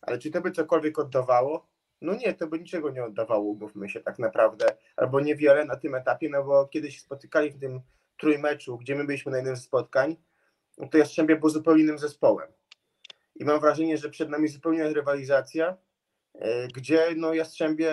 [0.00, 1.68] ale czy to by cokolwiek oddawało?
[2.00, 5.94] No nie, to by niczego nie oddawało, mówmy się tak naprawdę, albo niewiele na tym
[5.94, 7.80] etapie, no bo kiedy się spotykali w tym
[8.16, 10.16] trójmeczu, gdzie my byliśmy na jednym ze spotkań,
[10.78, 12.48] no to Jastrzębie był zupełnie innym zespołem.
[13.34, 15.76] I mam wrażenie, że przed nami zupełnie rywalizacja,
[16.34, 17.92] e, gdzie no Jastrzębie,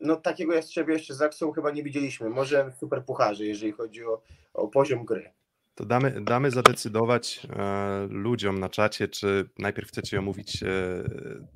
[0.00, 4.22] no takiego Jastrzębia jeszcze z Aksą chyba nie widzieliśmy, może w Superpucharze, jeżeli chodzi o,
[4.54, 5.35] o poziom gry.
[5.76, 10.66] To damy, damy zadecydować e, ludziom na czacie, czy najpierw chcecie omówić e,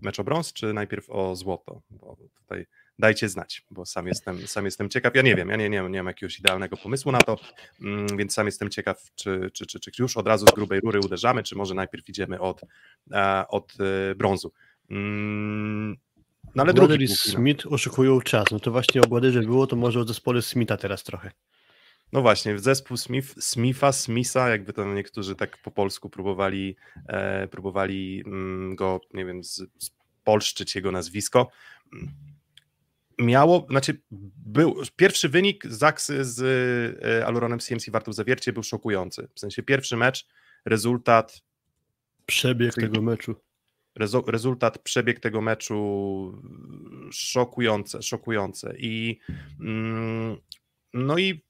[0.03, 1.83] mecz o brąz, czy najpierw o złoto.
[1.91, 2.67] Bo tutaj
[2.99, 5.15] dajcie znać, bo sam jestem, sam jestem ciekaw.
[5.15, 7.37] Ja nie wiem, ja nie, nie, nie mam jakiegoś idealnego pomysłu na to,
[7.81, 11.01] mm, więc sam jestem ciekaw, czy, czy, czy, czy już od razu z grubej rury
[11.01, 12.61] uderzamy, czy może najpierw idziemy od,
[13.13, 14.53] e, od e, brązu.
[14.91, 15.97] Mm,
[16.55, 18.51] no ale drugi i Smith oszukują czas.
[18.51, 21.31] No to właśnie o Gładerze było, to może o zespole Smitha teraz trochę.
[22.13, 26.77] No właśnie, zespół Smith, Smitha, Smitha, jakby to niektórzy tak po polsku próbowali,
[27.09, 31.51] e, próbowali mm, go, nie wiem, z, spolszczyć jego nazwisko.
[33.19, 34.01] Miało, znaczy
[34.47, 36.41] był, pierwszy wynik Zaksy z
[37.05, 39.29] e, Aluronem CMC Wartów Zawiercie był szokujący.
[39.35, 40.27] W sensie pierwszy mecz,
[40.65, 41.43] rezultat...
[42.27, 43.35] Przebieg tego meczu.
[43.95, 46.43] Rezo, rezultat, przebieg tego meczu
[47.13, 48.75] szokujące, szokujące.
[48.79, 49.19] I
[49.61, 50.37] mm,
[50.95, 51.43] no i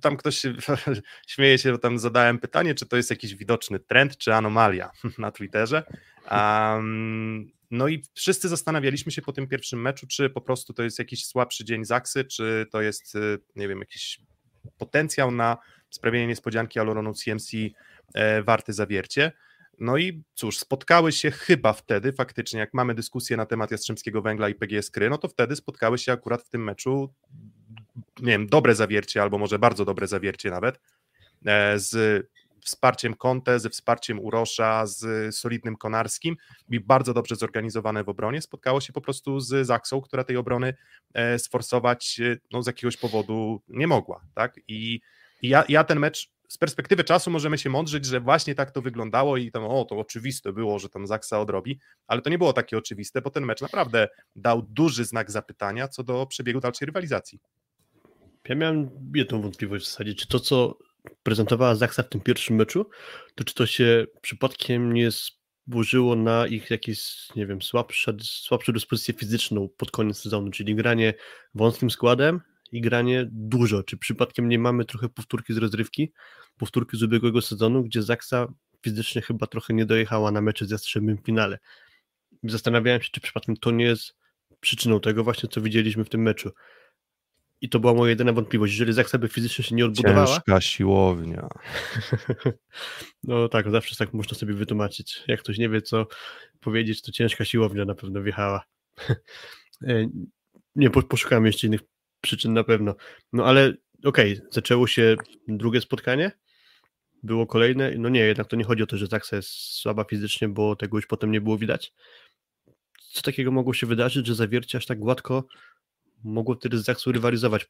[0.00, 0.54] tam ktoś się,
[1.26, 5.30] śmieje się, bo tam zadałem pytanie, czy to jest jakiś widoczny trend, czy anomalia na
[5.30, 5.82] Twitterze.
[6.30, 10.98] Um, no i wszyscy zastanawialiśmy się po tym pierwszym meczu, czy po prostu to jest
[10.98, 14.20] jakiś słabszy dzień Zaksy, czy to jest, y, nie wiem, jakiś
[14.78, 15.56] potencjał na
[15.90, 17.50] sprawienie niespodzianki Aloronu CMC
[18.14, 19.32] e, warty zawiercie.
[19.78, 24.48] No i cóż, spotkały się chyba wtedy, faktycznie, jak mamy dyskusję na temat Jastrzębskiego Węgla
[24.48, 27.14] i PGS Kry, no to wtedy spotkały się akurat w tym meczu
[27.96, 30.80] nie wiem, dobre zawiercie, albo może bardzo dobre zawiercie nawet,
[31.46, 32.26] e, z
[32.64, 36.36] wsparciem Conte, ze wsparciem Urosza, z solidnym Konarskim
[36.70, 40.74] i bardzo dobrze zorganizowane w obronie, spotkało się po prostu z Zaksą, która tej obrony
[41.14, 44.60] e, sforsować e, no, z jakiegoś powodu nie mogła, tak?
[44.68, 45.00] I,
[45.42, 48.82] i ja, ja ten mecz z perspektywy czasu możemy się mądrzyć, że właśnie tak to
[48.82, 52.52] wyglądało i tam, o, to oczywiste było, że tam Zaksa odrobi, ale to nie było
[52.52, 57.40] takie oczywiste, bo ten mecz naprawdę dał duży znak zapytania co do przebiegu dalszej rywalizacji.
[58.48, 60.78] Ja miałem jedną wątpliwość w zasadzie, czy to, co
[61.22, 62.90] prezentowała Zaksa w tym pierwszym meczu,
[63.34, 69.14] to czy to się przypadkiem nie zburzyło na ich jakieś, nie wiem, słabsze, słabszą dyspozycję
[69.14, 71.14] fizyczną pod koniec sezonu, czyli granie
[71.54, 72.40] wąskim składem
[72.72, 73.82] i granie dużo.
[73.82, 76.12] Czy przypadkiem nie mamy trochę powtórki z rozrywki,
[76.58, 78.46] powtórki z ubiegłego sezonu, gdzie Zaksa
[78.82, 81.58] fizycznie chyba trochę nie dojechała na mecze z Jastrzębym w finale.
[82.42, 84.14] Zastanawiałem się, czy przypadkiem to nie jest
[84.60, 86.50] przyczyną tego właśnie, co widzieliśmy w tym meczu.
[87.64, 88.72] I to była moja jedyna wątpliwość.
[88.72, 90.26] Jeżeli Zaksa by fizycznie się nie odbudowała...
[90.26, 91.48] Ciężka siłownia.
[93.24, 95.22] no tak, zawsze tak można sobie wytłumaczyć.
[95.28, 96.06] Jak ktoś nie wie, co
[96.60, 98.64] powiedzieć, to ciężka siłownia na pewno wjechała.
[99.86, 100.08] E,
[100.76, 101.80] nie, poszukałem jeszcze innych
[102.20, 102.94] przyczyn na pewno.
[103.32, 103.72] No ale
[104.04, 105.16] okej, okay, zaczęło się
[105.48, 106.30] drugie spotkanie,
[107.22, 110.48] było kolejne, no nie, jednak to nie chodzi o to, że Zaksa jest słaba fizycznie,
[110.48, 111.92] bo tego już potem nie było widać.
[113.12, 115.44] Co takiego mogło się wydarzyć, że zawiercie aż tak gładko
[116.24, 117.66] mogło wtedy z Zaksą rywalizować.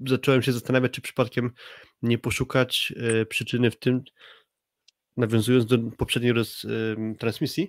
[0.00, 1.50] Zacząłem się zastanawiać, czy przypadkiem
[2.02, 4.02] nie poszukać e, przyczyny w tym,
[5.16, 6.66] nawiązując do poprzedniej roz,
[7.18, 7.68] transmisji,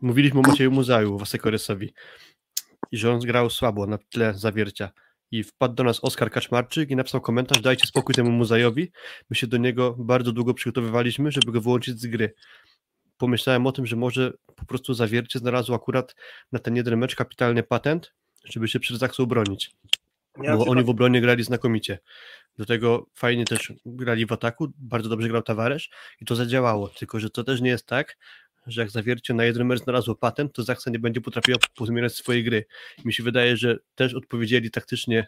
[0.00, 1.94] mówiliśmy o Macieju Muzaju, Wasekoresowi
[2.92, 4.90] i że on grał słabo na tle zawiercia
[5.30, 8.92] i wpadł do nas Oskar Kaczmarczyk i napisał komentarz, dajcie spokój temu Muzajowi,
[9.30, 12.34] my się do niego bardzo długo przygotowywaliśmy, żeby go wyłączyć z gry.
[13.16, 16.14] Pomyślałem o tym, że może po prostu zawiercie znalazło akurat
[16.52, 18.12] na ten jeden mecz kapitalny patent,
[18.44, 19.70] żeby się przed Zaksą bronić.
[20.42, 21.98] Ja bo oni w obronie grali znakomicie.
[22.58, 27.20] Do tego fajnie też grali w ataku, bardzo dobrze grał Tawaresz i to zadziałało, tylko
[27.20, 28.16] że to też nie jest tak,
[28.66, 32.44] że jak zawiercie na jeden mecz znalazło patent, to Zaksa nie będzie potrafiła pozmieniać swojej
[32.44, 32.64] gry.
[33.04, 35.26] mi się wydaje, że też odpowiedzieli taktycznie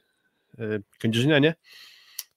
[0.58, 1.54] e, kędzierzynianie,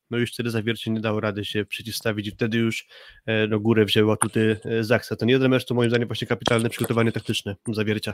[0.09, 2.87] no już wtedy zawiercie nie dało rady się przeciwstawić i wtedy już
[3.25, 5.15] e, no, górę wzięła tutaj e, Zaksa.
[5.15, 8.13] Ten jeden mecz to moim zdaniem właśnie kapitalne przygotowanie taktyczne zawiercia.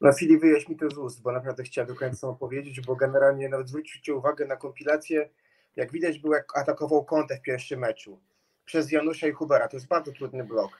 [0.00, 3.48] No Filip, wyjaś mi to z ust, bo naprawdę chciałem do końca opowiedzieć, bo generalnie
[3.48, 5.30] nawet zwróćcie uwagę na kompilację,
[5.76, 8.20] jak widać był jak atakował kątę w pierwszym meczu
[8.64, 10.70] przez Janusza i Hubera, to jest bardzo trudny blok.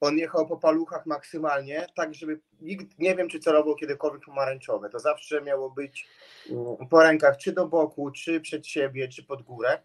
[0.00, 4.98] On jechał po paluchach maksymalnie, tak żeby nikt, nie wiem czy celował kiedykolwiek pomarańczowe, to
[4.98, 6.08] zawsze miało być
[6.50, 9.78] mm, po rękach czy do boku, czy przed siebie, czy pod górę.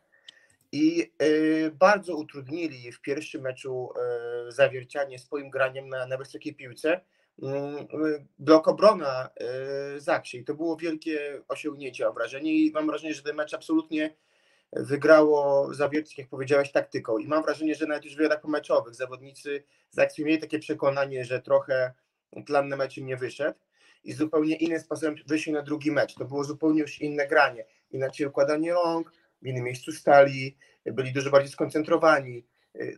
[0.71, 3.89] I y, bardzo utrudnili w pierwszym meczu
[4.47, 7.01] y, zawiercianie swoim graniem na, na wysokiej piłce
[8.39, 9.29] blok obrona
[9.95, 13.53] y, Zaksie i to było wielkie osiągnięcie, mam wrażenie i mam wrażenie, że ten mecz
[13.53, 14.15] absolutnie
[14.71, 17.17] wygrało Zawiercie, jak powiedziałeś, taktyką.
[17.17, 21.41] I mam wrażenie, że nawet już w wywiadach pomeczowych zawodnicy Zaksie mieli takie przekonanie, że
[21.41, 21.93] trochę
[22.45, 23.59] plan na meczu nie wyszedł
[24.03, 28.27] i zupełnie innym sposobem wyszli na drugi mecz, to było zupełnie już inne granie, inaczej
[28.27, 32.45] układanie rąk, w innym miejscu stali, byli dużo bardziej skoncentrowani,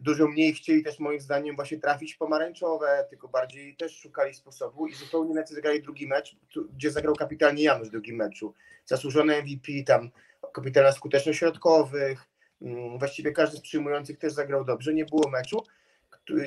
[0.02, 4.94] dużo mniej chcieli też moim zdaniem właśnie trafić pomarańczowe, tylko bardziej też szukali sposobu i
[4.94, 6.36] zupełnie inaczej zagrali drugi mecz,
[6.74, 8.54] gdzie zagrał kapitalnie Janusz w drugim meczu.
[8.86, 10.12] Zasłużony MVP, tam
[10.54, 12.28] kapitalna skuteczność środkowych,
[12.62, 15.64] mm, właściwie każdy z przyjmujących też zagrał dobrze, nie było meczu,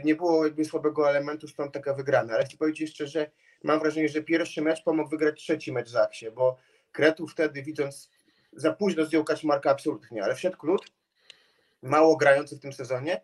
[0.05, 3.31] nie było jakby słabego elementu, stąd taka wygrana, ale chcę powiedzieć jeszcze, że
[3.63, 6.59] mam wrażenie, że pierwszy mecz pomógł wygrać trzeci mecz Zaksie, bo
[6.93, 8.11] Kretu wtedy widząc
[8.53, 10.93] za późno zdjął Kaczmarka absolutnie, ale wszedł Klut,
[11.83, 13.21] mało grający w tym sezonie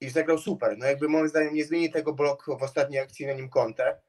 [0.00, 0.78] i zagrał super.
[0.78, 4.00] No jakby moim zdaniem nie zmieni tego bloku w ostatniej akcji na nim kontę,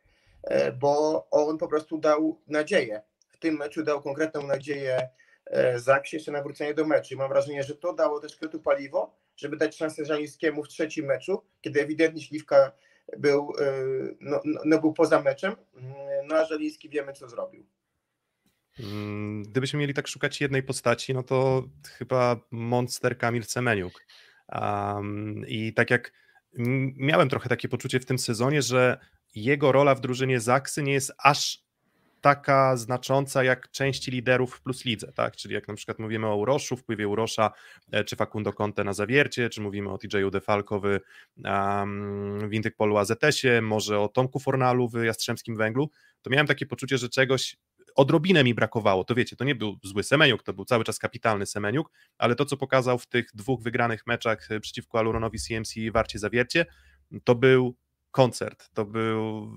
[0.44, 3.02] e, bo on po prostu dał nadzieję.
[3.30, 5.10] W tym meczu dał konkretną nadzieję
[5.46, 7.14] e, Zaksie jeszcze na wrócenie do meczu.
[7.14, 11.06] I mam wrażenie, że to dało też Kretu paliwo, żeby dać szansę Żanińskiemu w trzecim
[11.06, 12.72] meczu, kiedy ewidentnie Śliwka
[13.18, 13.74] był, e,
[14.20, 15.56] no, no, no był poza meczem,
[16.28, 17.66] no a Żaliński wiemy, co zrobił.
[18.80, 21.64] Mm, gdybyśmy mieli tak szukać jednej postaci, no to
[21.98, 24.06] chyba monster Kamil Semeniuk.
[24.52, 26.12] Um, I tak jak
[26.98, 28.98] miałem trochę takie poczucie w tym sezonie, że
[29.36, 31.68] jego rola w drużynie Zaksy nie jest aż
[32.22, 35.36] taka znacząca jak części liderów w plus lidze, tak?
[35.36, 37.52] Czyli jak na przykład mówimy o Uroszu, wpływie Urosza,
[37.92, 41.02] e, czy Facundo Conte na Zawiercie, czy mówimy o TJ-u Defalkowy
[41.44, 45.90] um, w Intykpolu AZS-ie, może o Tomku Fornalu w Jastrzębskim Węglu,
[46.22, 47.58] to miałem takie poczucie, że czegoś
[47.98, 49.04] odrobinę mi brakowało.
[49.04, 52.46] To wiecie, to nie był zły Semeniuk, to był cały czas kapitalny Semeniuk, ale to,
[52.46, 56.66] co pokazał w tych dwóch wygranych meczach e, przeciwko Aluronowi CMC i Warcie Zawiercie,
[57.24, 57.76] to był
[58.12, 59.52] koncert, to był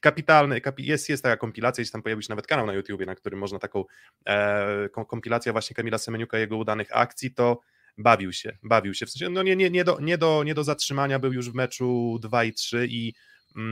[0.00, 3.38] kapitalny, jest, jest taka kompilacja, gdzieś tam pojawił się nawet kanał na YouTubie, na którym
[3.38, 3.84] można taką
[4.26, 7.60] e, kompilację właśnie Kamila Semeniuka, jego udanych akcji, to
[7.98, 10.64] bawił się, bawił się, w sensie, no nie, nie, nie, do, nie, do, nie do
[10.64, 13.14] zatrzymania był już w meczu 2 i 3 i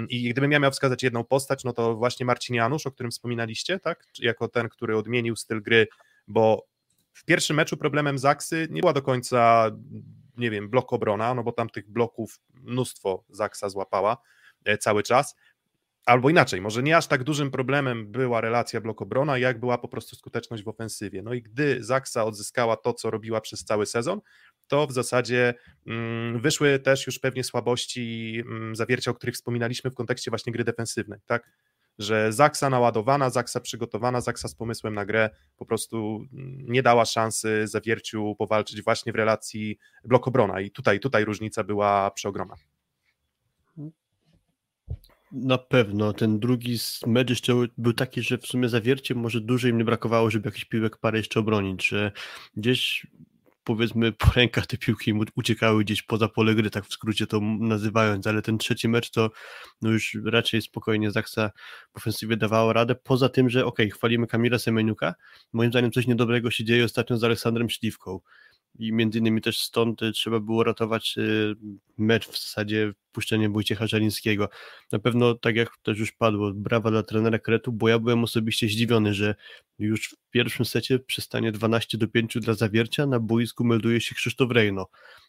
[0.09, 3.79] I gdybym ja miał wskazać jedną postać, no to właśnie Marcin Janusz, o którym wspominaliście,
[3.79, 4.07] tak?
[4.19, 5.89] Jako ten, który odmienił styl gry,
[6.29, 6.67] bo
[7.13, 9.71] w pierwszym meczu problemem Zaksy nie była do końca,
[10.37, 14.17] nie wiem, blok obrona, no bo tam tych bloków mnóstwo Zaksa złapała
[14.65, 15.37] e, cały czas.
[16.07, 20.17] Albo inaczej, może nie aż tak dużym problemem była relacja blok-obrona, jak była po prostu
[20.17, 21.23] skuteczność w ofensywie.
[21.23, 24.21] No i gdy Zaksa odzyskała to, co robiła przez cały sezon,
[24.69, 25.55] to w zasadzie
[25.87, 30.65] mm, wyszły też już pewnie słabości mm, zawiercia, o których wspominaliśmy w kontekście właśnie gry
[30.65, 31.51] defensywnej, tak?
[31.99, 37.05] Że Zaksa naładowana, Zaksa przygotowana, Zaksa z pomysłem na grę po prostu mm, nie dała
[37.05, 42.55] szansy zawierciu powalczyć właśnie w relacji blok-obrona i tutaj, tutaj różnica była przeogromna.
[45.33, 46.13] Na pewno.
[46.13, 50.49] Ten drugi mecz jeszcze był taki, że w sumie zawiercie może dłużej mnie brakowało, żeby
[50.49, 52.13] jakiś piłek parę jeszcze obronić, że
[52.57, 53.07] gdzieś
[53.69, 58.27] powiedzmy po rękach te piłki uciekały gdzieś poza pole gry, tak w skrócie to nazywając,
[58.27, 59.31] ale ten trzeci mecz to
[59.83, 61.51] no już raczej spokojnie Zaksa
[61.93, 65.15] w ofensywie dawało radę, poza tym, że okay, chwalimy Kamila Semeniuka,
[65.53, 68.21] moim zdaniem coś niedobrego się dzieje ostatnio z Aleksandrem Śliwką,
[68.79, 71.55] i między innymi też stąd y, trzeba było ratować y,
[71.99, 74.49] mecz w zasadzie puszczenie Wojciecha Żalińskiego.
[74.93, 78.69] Na pewno, tak jak też już padło, brawa dla trenera Kretu, bo ja byłem osobiście
[78.69, 79.35] zdziwiony, że
[79.79, 84.51] już w pierwszym secie przystanie 12 do 5 dla zawiercia, na boisku melduje się Krzysztof
[84.51, 84.87] Rejno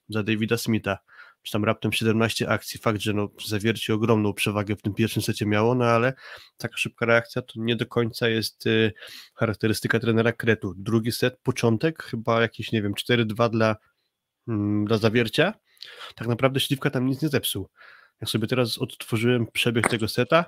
[0.09, 0.97] za Davida Smitha
[1.43, 2.79] czy tam raptem 17 akcji.
[2.79, 6.13] Fakt, że no, zawiercie ogromną przewagę w tym pierwszym secie miało, no ale
[6.57, 8.93] taka szybka reakcja to nie do końca jest y,
[9.35, 10.73] charakterystyka trenera Kretu.
[10.77, 13.75] Drugi set, początek, chyba jakieś, nie wiem, 4-2 dla,
[14.47, 15.53] mm, dla zawiercia.
[16.15, 17.69] Tak naprawdę Śliwka tam nic nie zepsuł.
[18.21, 20.45] Jak sobie teraz odtworzyłem przebieg tego seta,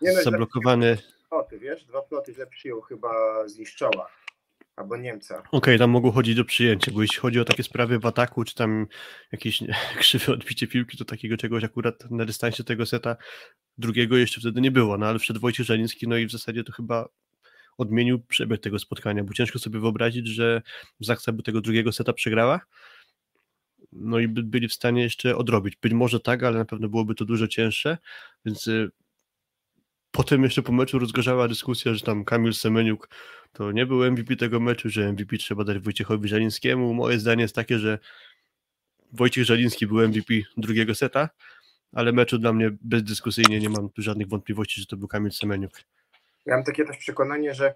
[0.00, 0.98] nie, no, zablokowany...
[1.28, 3.12] Ploty, wiesz, dwa ploty źle przyjął chyba
[3.48, 4.08] z Liszczoła
[4.76, 5.38] albo Niemca.
[5.38, 8.44] Okej, okay, tam mogło chodzić o przyjęcie, bo jeśli chodzi o takie sprawy w ataku,
[8.44, 8.86] czy tam
[9.32, 9.62] jakieś
[10.00, 13.16] krzywe odbicie piłki, to takiego czegoś akurat na dystansie tego seta
[13.78, 16.72] drugiego jeszcze wtedy nie było, no ale przed Wojciech Żeliński, no i w zasadzie to
[16.72, 17.08] chyba
[17.78, 20.62] odmienił przebieg tego spotkania, bo ciężko sobie wyobrazić, że
[21.00, 22.60] Zaksa by tego drugiego seta przegrała,
[23.92, 25.76] no i by byli w stanie jeszcze odrobić.
[25.76, 27.98] Być może tak, ale na pewno byłoby to dużo cięższe,
[28.44, 28.90] więc y,
[30.14, 33.08] potem jeszcze po meczu rozgorzała dyskusja, że tam Kamil Semeniuk
[33.52, 36.94] to nie był MVP tego meczu, że MVP trzeba dać Wojciechowi Żalińskiemu.
[36.94, 37.98] Moje zdanie jest takie, że
[39.12, 41.28] Wojciech Żaliński był MVP drugiego seta,
[41.92, 45.72] ale meczu dla mnie bezdyskusyjnie nie mam tu żadnych wątpliwości, że to był Kamil Semeniuk.
[46.46, 47.74] Ja mam takie też przekonanie, że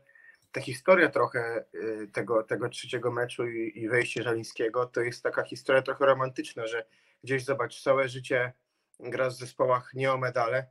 [0.53, 5.45] ta historia trochę y, tego, tego trzeciego meczu i, i wejście Żalińskiego to jest taka
[5.45, 6.87] historia trochę romantyczna, że
[7.25, 8.53] gdzieś zobacz, całe życie
[9.01, 10.67] gra w zespołach nie o medale,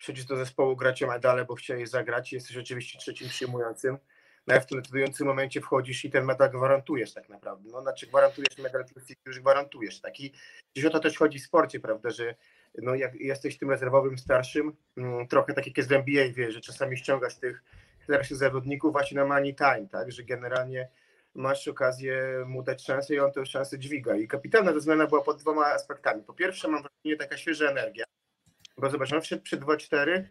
[0.00, 3.98] przecież do zespołu grać o medale, bo chciałeś zagrać, jesteś oczywiście trzecim przyjmującym,
[4.46, 7.70] no w tym decydującym momencie wchodzisz i ten medal gwarantujesz tak naprawdę.
[7.72, 8.84] No znaczy gwarantujesz medal
[9.26, 10.00] już gwarantujesz.
[10.00, 10.32] Taki,
[10.74, 12.34] gdzieś o to też chodzi w sporcie, prawda, że
[12.78, 16.60] no jak jesteś tym rezerwowym starszym, mm, trochę tak jak jest w NBA, wie, że
[16.60, 17.62] czasami ściągasz tych
[18.02, 20.88] starszych zawodników właśnie na money time, tak, że generalnie
[21.34, 24.16] masz okazję mu dać szansę i on tę szansę dźwiga.
[24.16, 26.22] I kapitalna ta zmiana była pod dwoma aspektami.
[26.22, 28.04] Po pierwsze mam wrażenie taka świeża energia,
[28.80, 30.22] bo zobacz, on wszedł przy 2-4,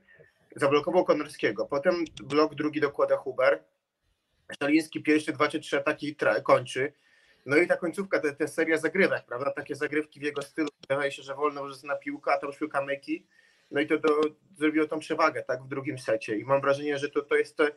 [0.55, 3.63] zablokował Konorskiego, potem blok drugi dokłada Huber,
[4.59, 6.93] Szaliński pierwszy 2 3 ataki kończy,
[7.45, 11.23] no i ta końcówka, ta seria zagrywek, prawda, takie zagrywki w jego stylu, wydaje się,
[11.23, 13.25] że wolno na piłka, a to już piłka myki,
[13.71, 13.95] no i to,
[14.57, 16.37] zrobiło tą przewagę, tak, w drugim secie.
[16.37, 17.71] I mam wrażenie, że to, to jest te,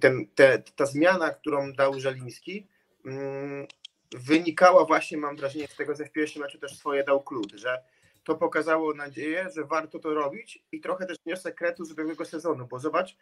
[0.00, 2.66] ten, te, ta zmiana, którą dał Żeliński,
[3.04, 3.66] mm,
[4.14, 7.82] wynikała właśnie, mam wrażenie, z tego, że w pierwszym meczu też swoje dał klucz, że
[8.24, 12.66] to pokazało nadzieję, że warto to robić i trochę też nie sekretu z ubiegłego sezonu,
[12.66, 13.16] bo zobacz,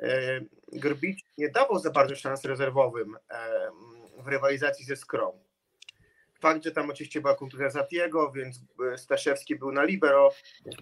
[0.00, 0.40] e,
[0.72, 3.70] Grbić nie dawał za bardzo szans rezerwowym e,
[4.18, 5.32] w rywalizacji ze Skrą.
[6.40, 8.60] Fakt, że tam oczywiście była kontuzja Zatiego, więc
[8.92, 10.30] e, Staszewski był na libero.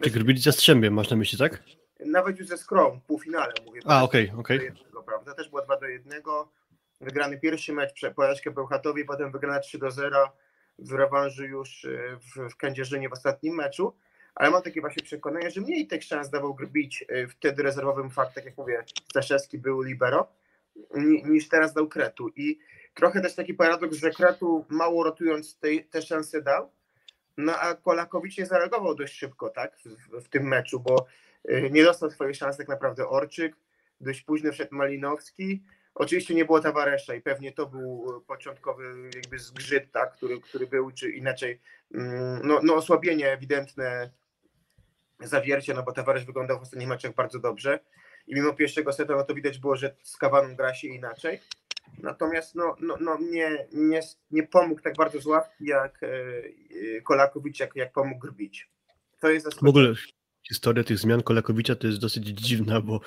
[0.02, 1.62] Czy Grbić Jastrzębie masz na myśli, tak?
[2.06, 3.80] Nawet już ze Skrą, w półfinale mówię.
[3.84, 4.70] A, okej, okay, okej.
[4.70, 5.02] Okay.
[5.06, 5.34] Prawda?
[5.34, 6.22] Też była 2 do 1.
[7.00, 10.32] Wygrany pierwszy mecz porażkę Bełchatowi, potem wygrana 3 do 0
[10.78, 13.94] w rewanżu już e, w, w Kędzierzynie w ostatnim meczu,
[14.34, 18.34] ale mam takie właśnie przekonanie, że mniej tych szans dawał Grbić e, wtedy rezerwowym fakt,
[18.34, 20.28] tak jak mówię, Staszewski był libero,
[21.24, 22.28] niż teraz dał Kretu.
[22.36, 22.58] I
[22.94, 26.70] trochę też taki paradoks, że Kretu mało rotując tej, te szanse dał,
[27.36, 31.06] no a Kolakowicz nie zareagował dość szybko, tak, w, w tym meczu, bo
[31.44, 33.56] e, nie dostał swojej szansy tak naprawdę Orczyk,
[34.00, 35.62] dość późno wszedł Malinowski,
[35.98, 40.90] Oczywiście nie było Tavaresza i pewnie to był początkowy jakby zgrzyt, tak, który, który był,
[40.90, 41.60] czy inaczej,
[41.94, 44.10] mm, no, no osłabienie ewidentne
[45.20, 47.80] zawiercie, no bo Tavares wyglądał w ostatnich meczach bardzo dobrze
[48.26, 51.40] i mimo pierwszego seta, no to widać było, że z Kawaną gra się inaczej.
[51.98, 56.08] Natomiast no, no, no nie, nie, nie pomógł tak bardzo z ławki jak e,
[57.00, 58.70] Kolakowicz, jak, jak pomógł Grbić.
[59.20, 59.94] To jest W ogóle
[60.48, 63.00] historia tych zmian Kolakowicza to jest dosyć dziwna, bo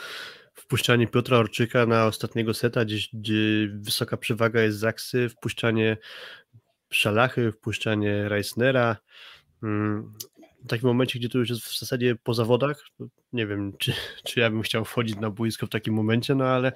[0.61, 5.97] wpuszczanie Piotra Orczyka na ostatniego seta, gdzie, gdzie wysoka przewaga jest Zaksy, wpuszczanie
[6.89, 8.97] Szalachy, wpuszczanie Reisnera.
[9.63, 10.13] Mm,
[10.63, 12.83] w takim momencie, gdzie to już jest w zasadzie po zawodach,
[13.33, 13.93] nie wiem, czy,
[14.25, 16.71] czy ja bym chciał wchodzić na boisko w takim momencie, no ale,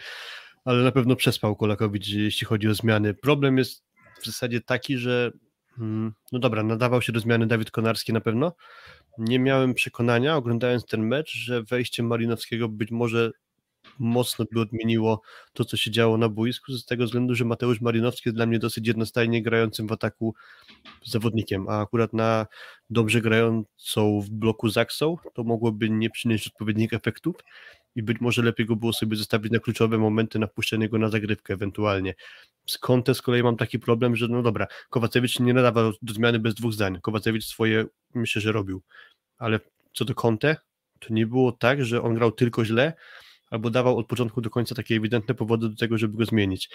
[0.66, 3.14] ale na pewno przespał Kolakowicz, jeśli chodzi o zmiany.
[3.14, 3.84] Problem jest
[4.22, 5.32] w zasadzie taki, że
[5.80, 8.56] mm, no dobra, nadawał się do zmiany Dawid Konarski na pewno.
[9.18, 13.32] Nie miałem przekonania, oglądając ten mecz, że wejście Malinowskiego być może
[14.00, 15.22] mocno by odmieniło
[15.54, 18.60] to, co się działo na boisku, z tego względu, że Mateusz Marinowski jest dla mnie
[18.60, 20.36] dosyć jednostajnie grającym w ataku
[21.06, 22.48] zawodnikiem, a akurat na
[22.90, 27.36] dobrze grającą w bloku Zaksą to mogłoby nie przynieść odpowiednich efektów
[27.96, 31.10] i być może lepiej go było sobie zostawić na kluczowe momenty, na puszczenie go na
[31.10, 32.14] zagrywkę ewentualnie.
[32.66, 36.40] Z Conte z kolei mam taki problem, że no dobra, Kowacewicz nie nadawał do zmiany
[36.40, 37.02] bez dwóch zdań.
[37.02, 38.82] Kowacewicz swoje myślę, że robił,
[39.38, 39.60] ale
[39.94, 40.56] co do Conte,
[41.00, 42.94] to nie było tak, że on grał tylko źle,
[43.52, 46.70] albo dawał od początku do końca takie ewidentne powody do tego, żeby go zmienić.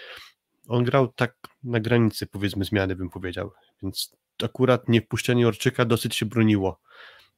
[0.68, 3.52] On grał tak na granicy, powiedzmy, zmiany, bym powiedział.
[3.82, 6.80] Więc akurat niewpuszczenie Orczyka dosyć się broniło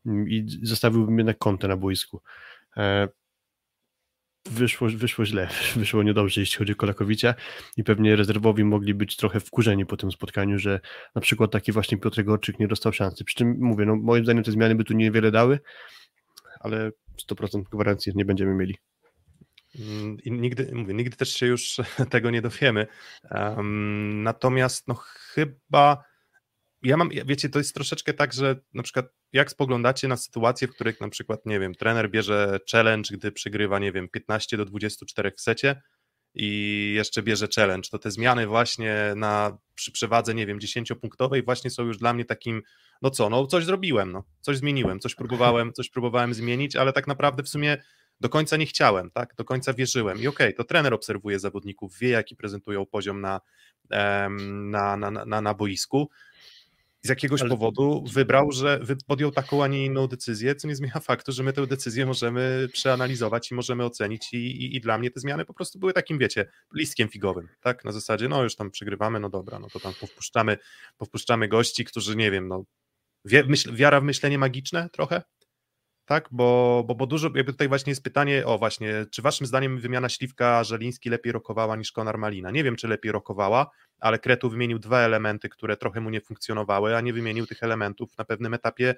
[0.07, 2.21] i zostawiłbym jednak kątę na boisku.
[2.77, 3.09] E,
[4.51, 7.35] wyszło, wyszło źle, wyszło niedobrze, jeśli chodzi o Kolakowicza
[7.77, 10.81] i pewnie rezerwowi mogli być trochę wkurzeni po tym spotkaniu, że
[11.14, 13.25] na przykład taki właśnie Piotr Gorczyk nie dostał szansy.
[13.25, 15.61] Przy czym mówię, no moim zdaniem te zmiany by tu niewiele dały,
[16.61, 16.90] ale
[17.31, 18.77] 100% gwarancji nie będziemy mieli.
[20.24, 21.76] I nigdy, mówię, nigdy też się już
[22.11, 22.87] tego nie dowiemy.
[23.30, 26.04] Um, natomiast no chyba
[26.82, 30.75] ja mam, wiecie, to jest troszeczkę tak, że na przykład jak spoglądacie na sytuacje, w
[30.75, 35.33] których na przykład, nie wiem, trener bierze challenge, gdy przegrywa, nie wiem, 15 do 24
[35.37, 35.83] w secie
[36.35, 41.70] i jeszcze bierze challenge, to te zmiany właśnie na, przy przewadze, nie wiem, 10-punktowej właśnie
[41.70, 42.62] są już dla mnie takim,
[43.02, 47.06] no co, no coś zrobiłem, no, coś zmieniłem, coś próbowałem, coś próbowałem zmienić, ale tak
[47.06, 47.83] naprawdę w sumie
[48.23, 49.35] do końca nie chciałem, tak?
[49.35, 50.18] Do końca wierzyłem.
[50.18, 53.40] I okej, okay, to trener obserwuje zawodników, wie, jaki prezentują poziom na,
[53.90, 56.10] na, na, na, na boisku.
[57.02, 61.00] z jakiegoś Ale- powodu wybrał, że podjął taką, a nie inną decyzję, co nie zmienia
[61.00, 65.10] faktu, że my tę decyzję możemy przeanalizować i możemy ocenić i, i, i dla mnie
[65.10, 68.70] te zmiany po prostu były takim, wiecie, listkiem figowym, tak, na zasadzie, no już tam
[68.70, 70.58] przegrywamy, no dobra, no to tam powpuszczamy,
[70.98, 72.64] powpuszczamy gości, którzy, nie wiem, no,
[73.25, 75.23] wie, myśl, wiara w myślenie magiczne trochę,
[76.13, 79.79] tak, bo, bo, bo dużo, jakby tutaj właśnie jest pytanie, o właśnie, czy waszym zdaniem
[79.79, 82.50] wymiana Śliwka Żeliński lepiej rokowała niż Konar Malina?
[82.50, 86.96] Nie wiem, czy lepiej rokowała, ale Kretu wymienił dwa elementy, które trochę mu nie funkcjonowały,
[86.96, 88.94] a nie wymienił tych elementów na pewnym etapie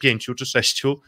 [0.00, 1.00] pięciu czy sześciu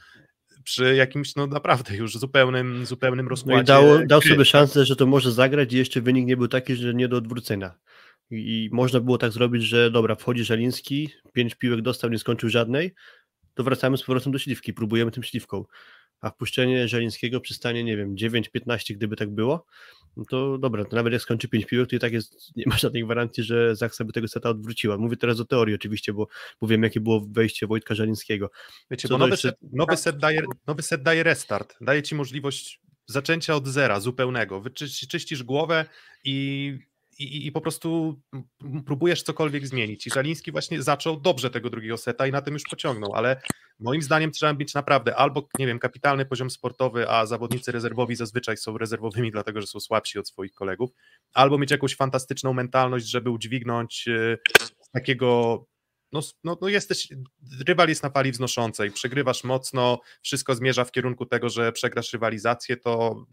[0.64, 3.57] przy jakimś, no naprawdę już zupełnym, zupełnym rozkładzie.
[3.57, 4.30] No i dało, dał gry.
[4.30, 7.16] sobie szansę, że to może zagrać i jeszcze wynik nie był taki, że nie do
[7.16, 7.74] odwrócenia.
[8.30, 12.95] I można było tak zrobić, że dobra, wchodzi Żeliński, pięć piłek dostał, nie skończył żadnej,
[13.59, 15.64] to wracamy z powrotem do śliwki, próbujemy tym śliwką.
[16.20, 19.66] A wpuszczenie Żelińskiego przy stanie, nie wiem, 9-15, gdyby tak było,
[20.16, 22.76] no to dobra, to nawet jak skończy pięć piłek, to i tak jest, nie ma
[22.76, 24.98] żadnej gwarancji, że Zaksa by tego seta odwróciła.
[24.98, 26.26] Mówię teraz o teorii oczywiście, bo,
[26.61, 28.50] bo wiem, jakie było wejście Wojtka Żelińskiego.
[28.90, 32.14] Wiecie, Co bo nowy, jeszcze- set, nowy, set daje, nowy set daje restart, daje ci
[32.14, 34.61] możliwość zaczęcia od zera, zupełnego.
[34.61, 35.84] Wyczyś, czyścisz głowę
[36.24, 36.78] i,
[37.19, 38.21] i, i po prostu
[38.87, 40.07] próbujesz cokolwiek zmienić.
[40.07, 43.43] I Żaliński właśnie zaczął dobrze tego drugiego seta i na tym już pociągnął, ale
[43.79, 48.57] moim zdaniem trzeba mieć naprawdę albo, nie wiem, kapitalny poziom sportowy, a zawodnicy rezerwowi zazwyczaj
[48.57, 50.91] są rezerwowymi, dlatego że są słabsi od swoich kolegów,
[51.35, 54.05] albo mieć jakąś fantastyczną mentalność, żeby udźwignąć
[54.81, 55.64] z takiego
[56.12, 57.09] no, no, no jesteś,
[57.66, 62.77] rywal jest na fali wznoszącej, przegrywasz mocno, wszystko zmierza w kierunku tego, że przegrasz rywalizację,
[62.77, 63.25] to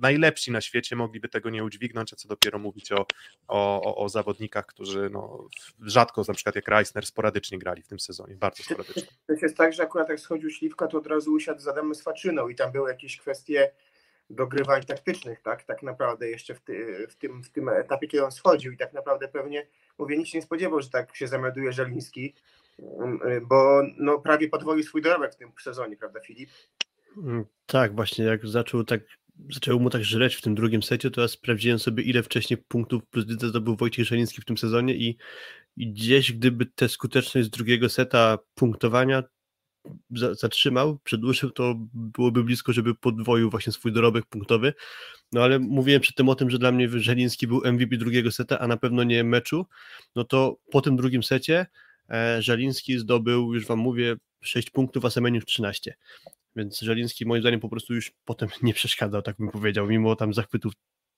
[0.00, 3.06] najlepsi na świecie mogliby tego nie udźwignąć, a co dopiero mówić o,
[3.48, 5.48] o, o, zawodnikach, którzy no,
[5.80, 9.02] rzadko, na przykład jak Reisner, sporadycznie grali w tym sezonie, bardzo sporadycznie.
[9.26, 12.48] To jest tak, że akurat jak schodził Śliwka, to od razu usiadł z Adamem Swaczyną
[12.48, 13.70] i tam były jakieś kwestie
[14.30, 15.64] dogrywań taktycznych, tak?
[15.64, 18.92] Tak naprawdę jeszcze w, ty, w, tym, w tym etapie, kiedy on schodził i tak
[18.92, 19.66] naprawdę pewnie,
[19.98, 22.34] mówię, nikt się nie spodziewał, że tak się zamelduje Żeliński,
[22.78, 26.50] y, bo no, prawie podwoił swój dorobek w tym sezonie, prawda Filip?
[27.16, 29.00] Mm, Tak, właśnie jak zaczął tak,
[29.52, 33.06] zaczęło mu tak żreć w tym drugim secie, to ja sprawdziłem sobie ile wcześniej punktów
[33.06, 35.16] plus zdobył Wojciech Żeliński w tym sezonie i,
[35.76, 39.22] i gdzieś gdyby tę skuteczność z drugiego seta punktowania
[40.10, 44.74] za, zatrzymał, przedłużył, to byłoby blisko, żeby podwoił właśnie swój dorobek punktowy.
[45.32, 48.66] No ale mówiłem przedtem o tym, że dla mnie Żeliński był MVP drugiego seta, a
[48.66, 49.66] na pewno nie meczu.
[50.16, 51.66] No to po tym drugim secie
[52.10, 55.94] e, Żeliński zdobył, już wam mówię, 6 punktów, a Semeniuk 13.
[56.56, 60.34] Więc Żeliński moim zdaniem po prostu już potem nie przeszkadzał, tak bym powiedział, mimo tam
[60.34, 60.72] zachwytów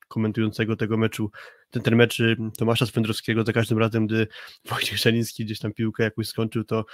[0.09, 1.30] komentującego tego meczu,
[1.70, 2.22] ten, ten mecz
[2.59, 4.26] Tomasza Swędrowskiego za każdym razem, gdy
[4.70, 6.84] Wojciech Żeliński gdzieś tam piłkę jakąś skończył, to,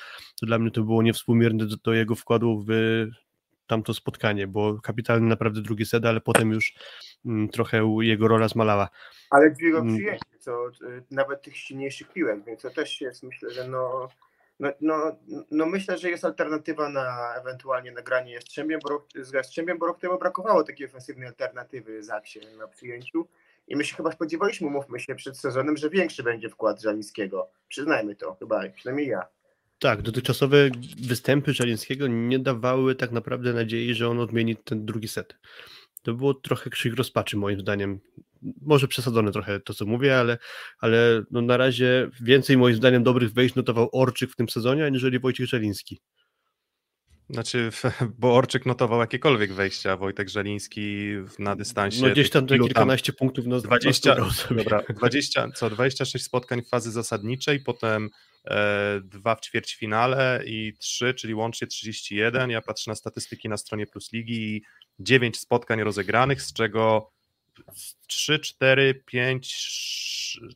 [0.41, 2.73] to dla mnie to było niewspółmierne do, do jego wkładu w
[3.67, 6.75] tamto spotkanie, bo kapitalny naprawdę drugi set, ale potem już
[7.27, 8.89] mm, trochę jego rola zmalała.
[9.31, 9.95] Ale dwie Mm.
[9.95, 14.09] przyjęcie, co y, nawet tych silniejszych piłek, więc to też jest, myślę, że no,
[14.61, 15.17] no, no,
[15.51, 18.39] no myślę, że jest alternatywa na ewentualnie nagranie
[18.83, 23.29] bo z Jastrzębiem, bo rok temu brakowało takiej ofensywnej alternatywy Zaksie na przyjęciu
[23.69, 27.51] i my się chyba spodziewaliśmy, mówmy się, przed sezonem, że większy będzie wkład Żalińskiego.
[27.69, 29.27] Przyznajmy to chyba, przynajmniej ja.
[29.79, 30.57] Tak, dotychczasowe
[31.03, 35.35] występy Żelińskiego nie dawały tak naprawdę nadziei, że on odmieni ten drugi set.
[36.03, 38.01] To było trochę krzyk rozpaczy moim zdaniem.
[38.63, 40.39] Może przesadzone trochę to, co mówię, ale,
[40.79, 45.19] ale no na razie więcej moim zdaniem dobrych wejść notował Orczyk w tym sezonie, aniżeli
[45.19, 46.01] Wojciech Żeliński.
[47.31, 47.71] Znaczy,
[48.19, 52.03] bo Orczyk notował jakiekolwiek wejścia, a Wojtek Żeliński na dystansie.
[52.03, 54.65] No gdzieś tam kilkanaście punktów no, 20, nastubrał sobie.
[54.65, 58.11] dobra, 20, co, 26 spotkań w fazy zasadniczej, potem
[58.45, 62.51] e, dwa w ćwierćfinale i trzy, czyli łącznie 31.
[62.51, 64.63] Ja patrzę na statystyki na stronie Plus Ligi i
[64.99, 67.14] 9 spotkań rozegranych, z czego
[68.07, 69.55] 3, 4, 5,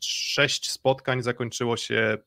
[0.00, 2.18] 6 spotkań zakończyło się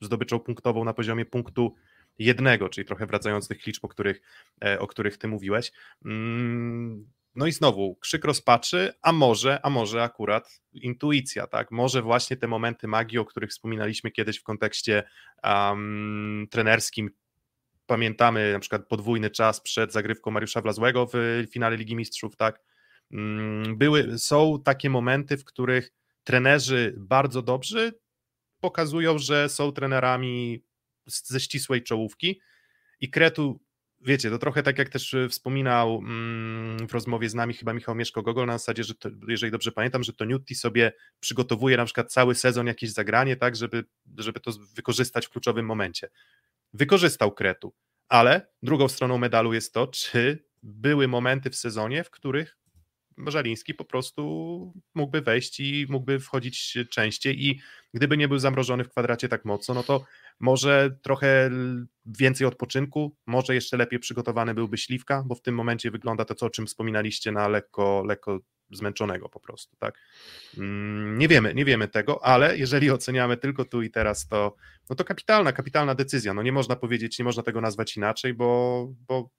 [0.00, 1.74] zdobyczą punktową na poziomie punktu
[2.18, 4.20] jednego, czyli trochę wracając do tych liczb, o których,
[4.64, 5.72] e, o których ty mówiłeś.
[6.04, 11.70] Mm, No i znowu krzyk rozpaczy, a może, a może akurat intuicja, tak?
[11.70, 15.02] Może właśnie te momenty magii, o których wspominaliśmy kiedyś w kontekście
[15.44, 17.10] um, trenerskim.
[17.86, 22.60] Pamiętamy na przykład podwójny czas przed zagrywką Mariusza Wlazłego w finale Ligi Mistrzów, tak?
[23.12, 25.90] Mm, Były, są takie momenty, w których
[26.24, 27.92] trenerzy bardzo dobrzy
[28.60, 30.64] pokazują, że są trenerami
[31.06, 32.40] ze ścisłej czołówki
[33.00, 33.60] i Kretu
[34.00, 37.94] wiecie, to trochę tak jak też e, wspominał mm, w rozmowie z nami chyba Michał
[37.94, 42.12] Mieszko-Gogol na zasadzie, że to, jeżeli dobrze pamiętam, że to Newty sobie przygotowuje na przykład
[42.12, 43.84] cały sezon jakieś zagranie, tak, żeby,
[44.18, 46.08] żeby to wykorzystać w kluczowym momencie.
[46.72, 47.74] Wykorzystał Kretu,
[48.08, 52.56] ale drugą stroną medalu jest to, czy były momenty w sezonie, w których
[53.26, 57.60] Żaliński po prostu mógłby wejść i mógłby wchodzić częściej i
[57.94, 60.04] gdyby nie był zamrożony w kwadracie tak mocno, no to
[60.40, 61.50] może trochę
[62.06, 66.46] więcej odpoczynku, może jeszcze lepiej przygotowany byłby Śliwka, bo w tym momencie wygląda to, co,
[66.46, 68.40] o czym wspominaliście, na lekko, lekko
[68.70, 69.98] zmęczonego po prostu, tak?
[70.58, 74.56] Mm, nie wiemy, nie wiemy tego, ale jeżeli oceniamy tylko tu i teraz, to,
[74.90, 78.88] no to kapitalna, kapitalna decyzja, no nie można powiedzieć, nie można tego nazwać inaczej, bo,
[79.08, 79.30] bo,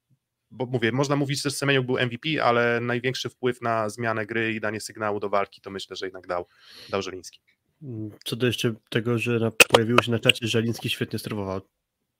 [0.51, 4.59] bo mówię, można mówić, że Semeniuk był MVP, ale największy wpływ na zmianę gry i
[4.59, 6.45] danie sygnału do walki, to myślę, że jednak dał,
[6.89, 7.39] dał Żeliński.
[8.25, 11.61] Co do jeszcze tego, że pojawiło się na czacie, że Żeliński świetnie sterował.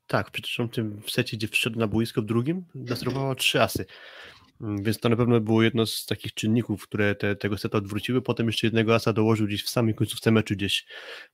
[0.08, 3.86] Tak, w tym secie, gdzie wszedł na boisko w drugim, zasterował trzy asy.
[4.62, 8.22] Mm, więc to na pewno było jedno z takich czynników, które te, tego seta odwróciły.
[8.22, 10.86] Potem jeszcze jednego asa dołożył gdzieś w samej końcówce meczu, gdzieś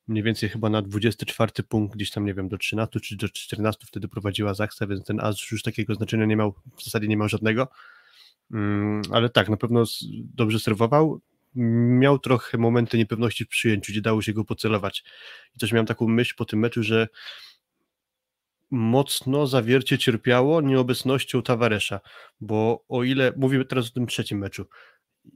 [0.08, 3.86] mniej więcej chyba na 24 punkt, gdzieś tam nie wiem, do 13 czy do 14
[3.88, 7.30] wtedy prowadziła Zaksa, więc ten as już takiego znaczenia nie miał, w zasadzie nie miał
[7.30, 7.68] żadnego.
[8.52, 9.84] Mm, ale tak, na pewno
[10.36, 11.22] dobrze serwował.
[12.00, 15.04] Miał trochę momenty niepewności w przyjęciu, gdzie dało się go pocelować.
[15.56, 17.08] I też miałem taką myśl po tym meczu, że
[18.72, 22.00] mocno zawiercie cierpiało nieobecnością Tavaresza,
[22.40, 24.66] bo o ile, mówimy teraz o tym trzecim meczu,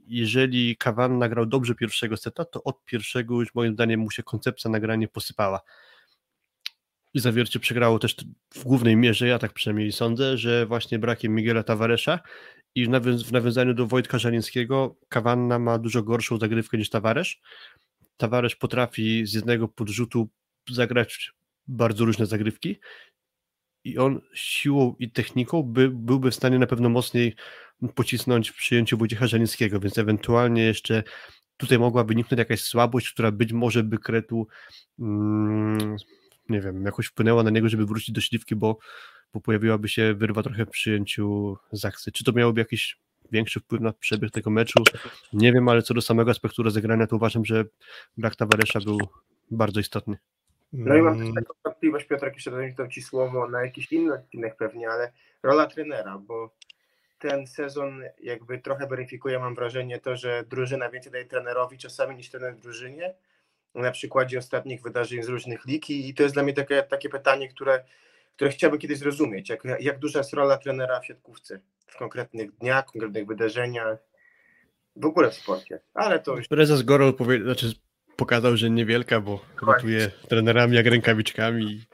[0.06, 4.70] jeżeli Kawan nagrał dobrze pierwszego seta, to od pierwszego już moim zdaniem mu się koncepcja
[4.70, 5.60] nagrania posypała.
[7.14, 8.16] I zawiercie przegrało też
[8.54, 12.20] w głównej mierze, ja tak przynajmniej sądzę, że właśnie brakiem Miguela Tavaresza
[12.74, 12.86] i
[13.24, 17.40] w nawiązaniu do Wojtka Żalińskiego Kawanna ma dużo gorszą zagrywkę niż Tavaresz.
[18.16, 20.28] Tavaresz potrafi z jednego podrzutu
[20.70, 21.32] zagrać
[21.66, 22.80] bardzo różne zagrywki
[23.84, 27.34] i on siłą i techniką by, byłby w stanie na pewno mocniej
[27.94, 31.02] pocisnąć w przyjęciu Wojciecha Żanińskiego, więc ewentualnie jeszcze
[31.56, 34.46] tutaj mogła wyniknąć jakaś słabość, która być może by Kretu
[34.98, 35.96] mm,
[36.50, 38.78] nie wiem, jakoś wpłynęła na niego, żeby wrócić do śliwki, bo,
[39.34, 42.12] bo pojawiłaby się wyrwa trochę w przyjęciu Zachsy.
[42.12, 42.98] Czy to miałoby jakiś
[43.32, 44.84] większy wpływ na przebieg tego meczu?
[45.32, 47.64] Nie wiem, ale co do samego aspektu rozegrania, to uważam, że
[48.16, 48.98] brak Tawaresza był
[49.50, 50.16] bardzo istotny.
[50.72, 51.34] No i mam też mm.
[51.34, 55.12] taką wątpliwość, Piotrek, jeszcze dodam Ci słowo na jakiś inny odcinek pewnie, ale
[55.42, 56.50] rola trenera, bo
[57.18, 62.30] ten sezon jakby trochę weryfikuje, mam wrażenie, to, że drużyna więcej daje trenerowi czasami niż
[62.30, 63.14] trener drużynie,
[63.74, 67.48] na przykładzie ostatnich wydarzeń z różnych lig i to jest dla mnie takie, takie pytanie,
[67.48, 67.84] które,
[68.36, 72.84] które chciałbym kiedyś zrozumieć, jak, jak duża jest rola trenera w siatkówce w konkretnych dniach,
[72.84, 73.98] konkretnych wydarzeniach,
[74.96, 76.48] w ogóle w sporcie, ale to już...
[76.48, 77.72] Prezes Gorol powie, znaczy
[78.20, 81.84] pokazał, że niewielka, bo rotuje trenerami jak rękawiczkami.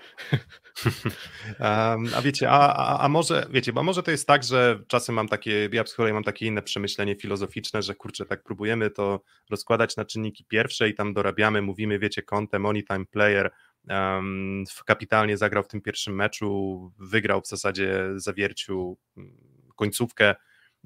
[1.60, 5.14] um, a wiecie, a, a, a, może, wiecie, bo może to jest tak, że czasem
[5.14, 9.20] mam takie, ja z kolei mam takie inne przemyślenie filozoficzne, że kurczę, tak próbujemy to
[9.50, 13.50] rozkładać na czynniki pierwsze i tam dorabiamy, mówimy, wiecie, kątem, money time player,
[13.88, 19.36] um, kapitalnie zagrał w tym pierwszym meczu, wygrał w zasadzie zawierciu mm,
[19.76, 20.34] końcówkę,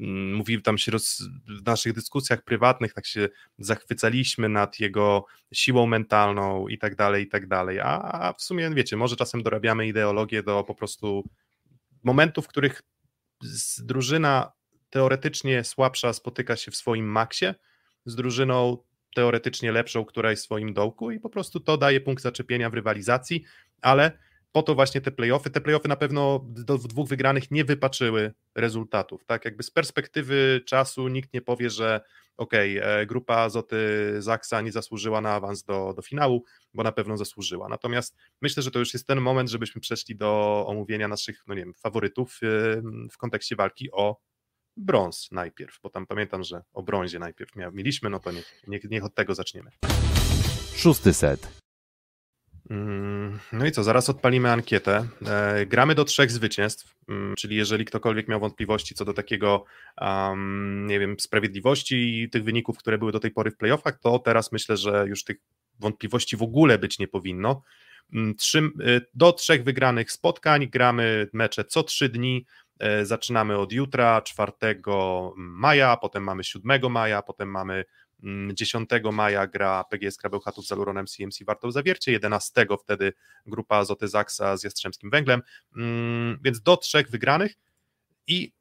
[0.01, 3.29] Mm, mówił tam się roz, w naszych dyskusjach prywatnych, tak się
[3.59, 7.81] zachwycaliśmy nad jego siłą mentalną i tak dalej, i tak dalej.
[7.81, 11.25] A, a w sumie, wiecie, może czasem dorabiamy ideologię do po prostu
[12.03, 12.83] momentów, w których
[13.79, 14.53] drużyna
[14.91, 17.47] teoretycznie słabsza spotyka się w swoim maksie
[18.05, 18.79] z drużyną
[19.15, 22.75] teoretycznie lepszą, która jest w swoim dołku i po prostu to daje punkt zaczepienia w
[22.75, 23.45] rywalizacji,
[23.83, 24.19] ale
[24.53, 25.51] po to właśnie te playoffy.
[25.51, 29.25] Te playoffy na pewno do dwóch wygranych nie wypaczyły rezultatów.
[29.25, 32.01] Tak, jakby z perspektywy czasu nikt nie powie, że
[32.37, 33.77] okej, okay, e, grupa Zoty
[34.19, 36.45] Zaksa nie zasłużyła na awans do, do finału,
[36.75, 37.69] bo na pewno zasłużyła.
[37.69, 41.61] Natomiast myślę, że to już jest ten moment, żebyśmy przeszli do omówienia naszych, no nie
[41.61, 42.47] wiem, faworytów e,
[43.13, 44.21] w kontekście walki o
[44.77, 49.05] brąz najpierw, bo tam pamiętam, że o brązie najpierw mieliśmy, no to niech, niech, niech
[49.05, 49.71] od tego zaczniemy.
[50.77, 51.61] Szósty set.
[52.71, 55.09] Mm, no i co, zaraz odpalimy ankietę.
[55.27, 59.65] E, gramy do trzech zwycięstw, mm, czyli jeżeli ktokolwiek miał wątpliwości co do takiego,
[60.01, 64.19] um, nie wiem, sprawiedliwości i tych wyników, które były do tej pory w playoffach, to
[64.19, 65.37] teraz myślę, że już tych
[65.79, 67.63] wątpliwości w ogóle być nie powinno.
[68.13, 72.47] Mm, trzy, e, do trzech wygranych spotkań gramy mecze co trzy dni.
[72.79, 74.53] E, zaczynamy od jutra, 4
[75.37, 77.85] maja, potem mamy 7 maja, potem mamy
[78.55, 83.13] 10 mm, maja gra PGS Krabełchatów z Aluronem CMC Wartą Zawiercie, 11 wtedy
[83.47, 85.43] grupa Azoty Zaksa z Jastrzębskim Węglem,
[85.77, 87.55] mm, więc do trzech wygranych.
[88.27, 88.53] I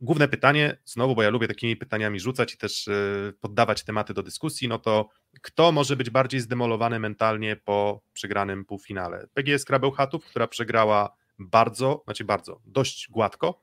[0.00, 2.92] główne pytanie, znowu, bo ja lubię takimi pytaniami rzucać i też e,
[3.40, 5.08] poddawać tematy do dyskusji, no to
[5.42, 9.26] kto może być bardziej zdemolowany mentalnie po przegranym półfinale?
[9.34, 13.62] PGS Krabełchatów, która przegrała bardzo, znaczy bardzo, dość gładko,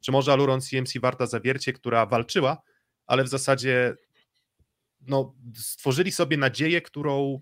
[0.00, 2.62] czy może Aluron CMC Warta Zawiercie, która walczyła,
[3.06, 3.96] ale w zasadzie
[5.06, 7.40] no, stworzyli sobie nadzieję, którą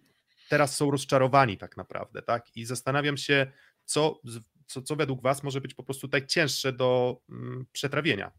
[0.49, 2.57] teraz są rozczarowani tak naprawdę, tak?
[2.57, 3.53] I zastanawiam się,
[3.85, 4.21] co,
[4.67, 8.31] co, co według Was może być po prostu tak cięższe do mm, przetrawienia.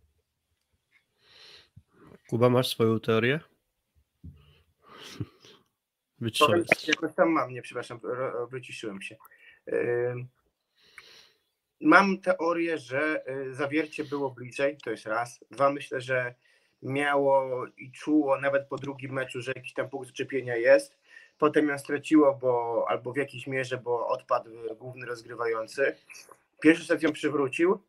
[2.29, 3.39] Kuba, masz swoją teorię?
[6.39, 7.99] Powiem, jakoś tam mam, nie, przepraszam,
[8.51, 9.15] wyciszyłem się.
[11.81, 15.39] Mam teorię, że y, zawiercie było bliżej, to jest raz.
[15.51, 16.35] Dwa, myślę, że
[16.83, 20.97] miało i czuło nawet po drugim meczu, że jakiś tam punkt zaczepienia jest.
[21.37, 25.95] Potem ją straciło, bo albo w jakiejś mierze, bo odpadł główny rozgrywający.
[26.61, 27.79] Pierwszy set ją przywrócił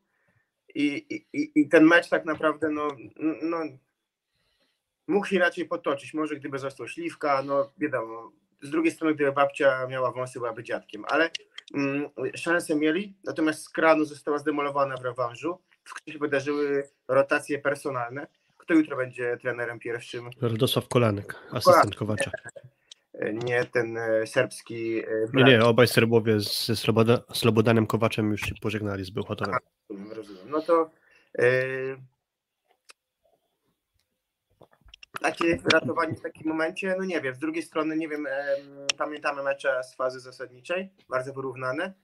[0.74, 2.88] i, i, i ten mecz tak naprawdę no,
[3.42, 3.58] no,
[5.06, 6.14] mógł się raczej potoczyć.
[6.14, 8.32] Może gdyby został śliwka, no wiadomo.
[8.62, 11.30] Z drugiej strony, gdyby babcia miała wąsy, byłaby dziadkiem, ale
[11.74, 13.14] mm, szanse mieli.
[13.24, 15.58] Natomiast z kranu została zdemolowana w rewanżu.
[15.84, 18.26] W się wydarzyły rotacje personalne.
[18.64, 20.30] Kto jutro będzie trenerem pierwszym?
[20.40, 22.30] Radosław Kolanek, asystent Kowacza.
[23.32, 24.98] Nie ten e, serbski.
[24.98, 25.04] E,
[25.34, 29.58] nie, nie, obaj Serbowie ze Sloboda, Slobodanem Kowaczem już się pożegnali z Bełchatowem.
[30.10, 30.50] Rozumiem.
[30.50, 30.90] No to
[31.38, 31.96] yy,
[35.20, 38.26] takie ratowanie w takim momencie, no nie wiem, z drugiej strony, nie wiem,
[38.98, 41.94] pamiętamy mecze z fazy zasadniczej, bardzo wyrównane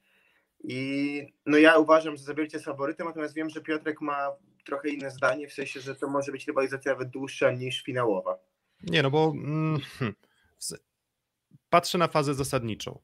[0.64, 4.32] i no ja uważam, że zawiercie jest faworytem, natomiast wiem, że Piotrek ma
[4.70, 8.38] trochę inne zdanie, w sensie, że to może być rywalizacja nawet dłuższa niż finałowa.
[8.82, 10.14] Nie, no bo mm, hmm,
[11.70, 13.00] patrzę na fazę zasadniczą,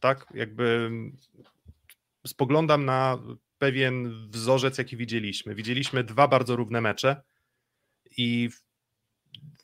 [0.00, 0.90] tak, jakby
[2.26, 3.18] spoglądam na
[3.58, 5.54] pewien wzorzec, jaki widzieliśmy.
[5.54, 7.22] Widzieliśmy dwa bardzo równe mecze
[8.16, 8.50] i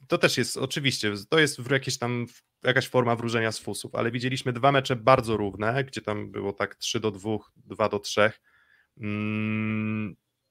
[0.09, 2.27] to też jest oczywiście, to jest jakieś tam
[2.65, 6.75] jakaś forma wróżenia z fusów, ale widzieliśmy dwa mecze bardzo równe, gdzie tam było tak
[6.75, 8.33] 3 do 2, 2 do 3.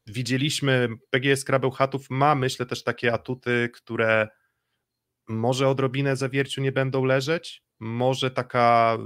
[0.08, 4.28] Widzieliśmy, PGS Krabełchatów ma myślę też takie atuty, które
[5.28, 8.98] może odrobinę zawierciu nie będą leżeć, może taka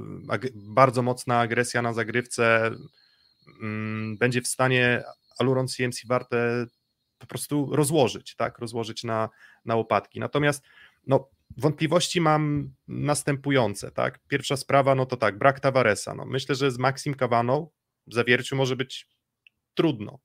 [0.54, 2.72] bardzo mocna agresja na zagrywce
[3.62, 5.04] mm, będzie w stanie
[5.40, 6.66] Aluron CMC Warte
[7.18, 9.30] po prostu rozłożyć, tak, rozłożyć na,
[9.66, 10.20] na łopatki.
[10.20, 10.64] Natomiast
[11.08, 14.20] no, wątpliwości mam następujące, tak.
[14.28, 16.16] Pierwsza sprawa, no to tak, brak Tavaresa.
[16.16, 17.70] No, myślę, że z Maxim Kawaną
[18.08, 19.08] w zawierciu może być
[19.74, 20.20] trudno,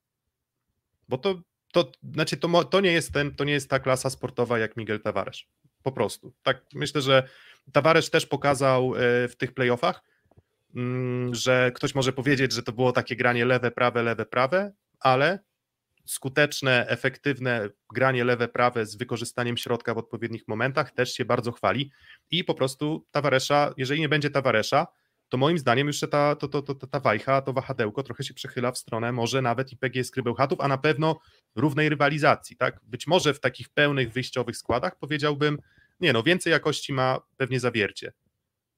[1.09, 1.43] bo to,
[1.73, 5.01] to znaczy to, to, nie jest ten, to nie jest ta klasa sportowa jak Miguel
[5.01, 5.39] Tavares,
[5.83, 6.35] po prostu.
[6.43, 7.29] Tak, myślę, że
[7.73, 10.03] Tavares też pokazał e, w tych playoffach,
[10.77, 15.39] mm, że ktoś może powiedzieć, że to było takie granie lewe, prawe, lewe, prawe, ale
[16.07, 21.91] skuteczne, efektywne granie lewe-prawe z wykorzystaniem środka w odpowiednich momentach też się bardzo chwali
[22.31, 24.87] i po prostu Tawaresza, jeżeli nie będzie Tawaresza,
[25.29, 28.73] to moim zdaniem jeszcze ta, to, to, to, ta wajcha, to wahadełko trochę się przechyla
[28.73, 31.19] w stronę może nawet i PGS Krybełchatów, a na pewno
[31.55, 32.81] równej rywalizacji, tak?
[32.83, 35.59] Być może w takich pełnych wyjściowych składach powiedziałbym,
[36.01, 38.13] nie no, więcej jakości ma pewnie zawiercie,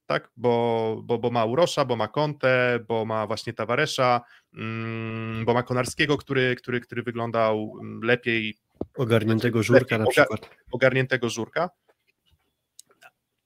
[0.07, 0.31] tak?
[0.37, 4.21] Bo, bo, bo ma Urosza, bo ma Conte, bo ma właśnie Tawaresza,
[4.55, 8.59] mm, bo ma Konarskiego, który, który, który wyglądał mm, lepiej.
[8.97, 10.51] Ogarniętego żurka lepiej, na przykład.
[10.73, 11.71] Ogarniętego żurka.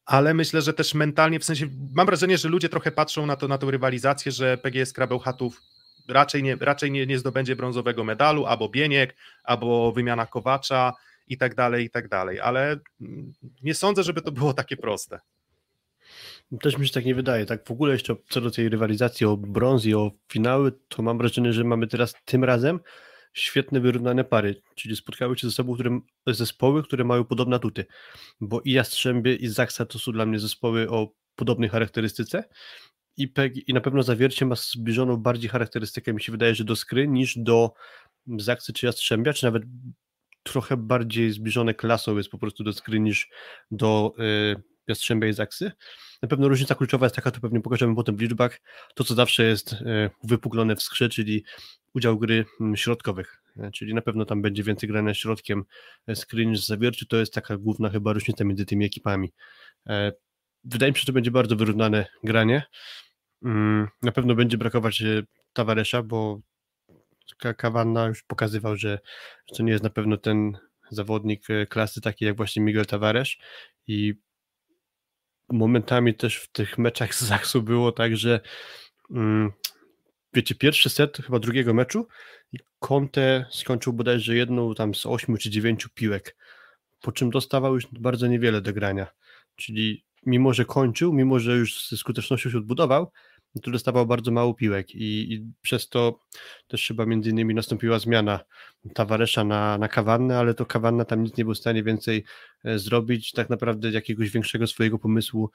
[0.05, 3.49] Ale myślę, że też mentalnie, w sensie mam wrażenie, że ludzie trochę patrzą na, to,
[3.49, 5.61] na tą rywalizację, że PGS Krabełchatów
[6.09, 10.93] raczej, nie, raczej nie, nie zdobędzie brązowego medalu, albo Bieniek, albo wymiana Kowacza
[11.27, 12.41] i tak dalej, i tak dalej.
[12.41, 13.33] Ale mm,
[13.63, 15.21] nie sądzę, żeby to było takie proste.
[16.61, 17.47] Też mi się tak nie wydaje.
[17.47, 21.19] Tak w ogóle jeszcze co do tej rywalizacji o brąz i o finały, to mam
[21.19, 22.81] wrażenie, że mamy teraz tym razem
[23.33, 27.85] świetne wyrównane pary, czyli spotkały się ze sobą które, zespoły, które mają podobne atuty,
[28.41, 32.45] bo i Jastrzębie i Zaksa to są dla mnie zespoły o podobnej charakterystyce
[33.17, 36.77] i, PEG, i na pewno Zawiercie ma zbliżoną bardziej charakterystykę, mi się wydaje, że do
[36.77, 37.73] Skry niż do
[38.39, 39.63] Zaksy czy Jastrzębia, czy nawet
[40.43, 43.29] trochę bardziej zbliżone klasą jest po prostu do Skry niż
[43.71, 45.73] do y, Jastrzębia i Zaksy.
[46.23, 48.61] Na pewno różnica kluczowa jest taka, to pewnie pokażemy potem w liczbach,
[48.95, 51.45] to co zawsze jest e, wypuklone w skrze, czyli
[51.95, 55.65] udział gry mm, środkowych, e, czyli na pewno tam będzie więcej grania środkiem
[56.07, 59.33] e, skry niż zawierczy, to jest taka główna chyba różnica między tymi ekipami.
[60.65, 62.63] Wydaje mi się, że to będzie bardzo wyrównane granie.
[63.45, 65.03] Mm, na pewno będzie brakować
[65.53, 66.41] Tawaresza, bo
[67.57, 68.99] Kawanna już pokazywał, że
[69.57, 70.59] to nie jest na pewno ten
[70.91, 73.29] zawodnik klasy taki jak właśnie Miguel Tavares
[73.87, 74.15] i
[75.53, 78.41] momentami też w tych meczach z Zaksu było tak, że
[79.11, 79.53] mm,
[80.35, 82.09] wiecie, pierwszy set chyba drugiego meczu
[82.53, 86.37] i Conte skończył bodajże jedną tam z ośmiu czy dziewięciu piłek,
[87.01, 89.07] po czym dostawał już bardzo niewiele do grania,
[89.57, 93.11] czyli mimo, że kończył, mimo, że już ze skutecznością się odbudował,
[93.63, 96.19] to dostawał bardzo mało piłek i, i, przez to
[96.69, 98.41] też chyba między innymi nastąpiła zmiana
[98.95, 102.25] Tawaresza na, na Kawannę, ale to Kawanna tam nic nie był w stanie więcej
[102.65, 105.51] e, zrobić, tak naprawdę jakiegoś większego swojego pomysłu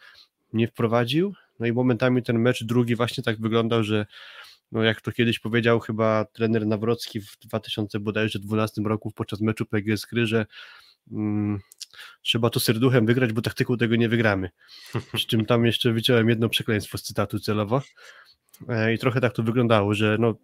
[0.54, 4.06] nie wprowadził, no i momentami ten mecz drugi właśnie tak wyglądał, że
[4.72, 10.26] no jak to kiedyś powiedział chyba trener Nawrocki w 2012 roku podczas meczu PGS Kry,
[10.26, 10.46] że
[11.12, 11.60] mm,
[12.22, 14.50] trzeba to serduchem wygrać, bo taktyką tego nie wygramy.
[15.14, 17.82] Przy czym tam jeszcze wyciąłem jedno przekleństwo z cytatu celowo.
[18.70, 20.36] E, I trochę tak to wyglądało, że no,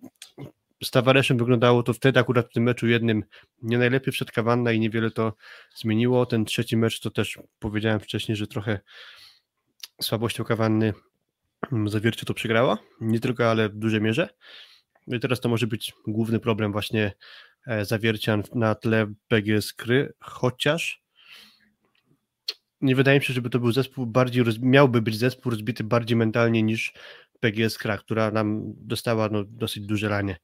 [0.83, 3.23] z Tavareszem wyglądało to wtedy akurat w tym meczu jednym
[3.61, 5.33] nie najlepiej przed Kawanna i niewiele to
[5.75, 6.25] zmieniło.
[6.25, 8.79] Ten trzeci mecz to też powiedziałem wcześniej, że trochę
[10.01, 10.93] słabością Kawanny
[11.71, 12.77] mm, zawiercie to przegrała.
[13.01, 14.29] Nie tylko, ale w dużej mierze.
[15.07, 17.13] No I teraz to może być główny problem właśnie
[17.67, 21.02] e, zawiercia na tle PG Skry, chociaż
[22.83, 26.63] nie wydaje mi się, żeby to był zespół bardziej, miałby być zespół rozbity bardziej mentalnie
[26.63, 26.93] niż
[27.39, 30.37] PGS Kra, która nam dostała no, dosyć duże ranie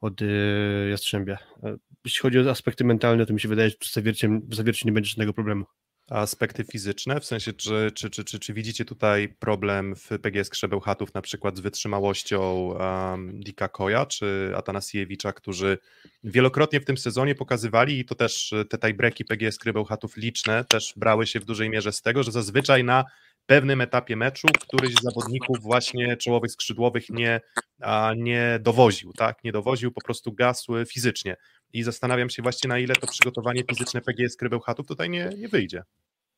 [0.00, 1.38] od y, Jastrzębia.
[1.62, 4.88] E, jeśli chodzi o aspekty mentalne, to mi się wydaje, że w zawierciu, w zawierciu
[4.88, 5.64] nie będzie żadnego problemu.
[6.10, 11.14] Aspekty fizyczne, w sensie, czy, czy, czy, czy, czy widzicie tutaj problem w PGS Krzebełchatów
[11.14, 15.78] na przykład z wytrzymałością um, Dika Koja czy Atanasiewicza, którzy
[16.24, 21.26] wielokrotnie w tym sezonie pokazywali i to też te tiebreaki PGS Krzebełchatów liczne też brały
[21.26, 23.04] się w dużej mierze z tego, że zazwyczaj na
[23.46, 27.40] pewnym etapie meczu któryś z zawodników właśnie czołowych skrzydłowych nie,
[27.80, 29.44] a nie dowoził, tak?
[29.44, 31.36] Nie dowoził, po prostu gasł fizycznie.
[31.72, 35.82] I zastanawiam się właśnie, na ile to przygotowanie fizyczne PGS Krybełchatów tutaj nie, nie wyjdzie.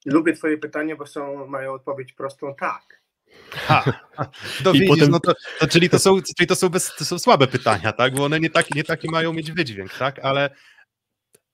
[0.06, 3.02] Lubię twoje pytanie, bo są, mają odpowiedź prostą tak.
[3.50, 3.84] Ha,
[4.64, 5.10] to widzisz, potem...
[5.10, 8.14] no to, to, czyli to są, czyli to są, bez, to są słabe pytania, tak?
[8.14, 10.18] Bo one nie taki, nie taki mają mieć wydźwięk, tak?
[10.18, 10.50] Ale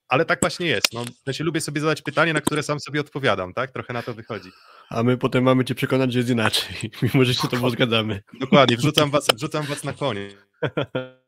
[0.07, 0.93] ale tak właśnie jest.
[0.93, 3.71] No, ja się lubię sobie zadać pytanie, na które sam sobie odpowiadam, tak?
[3.71, 4.51] Trochę na to wychodzi.
[4.89, 8.21] A my potem mamy cię przekonać, że jest inaczej, mimo że się to zgadzamy.
[8.39, 10.29] Dokładnie, wrzucam was, wrzucam was na konie.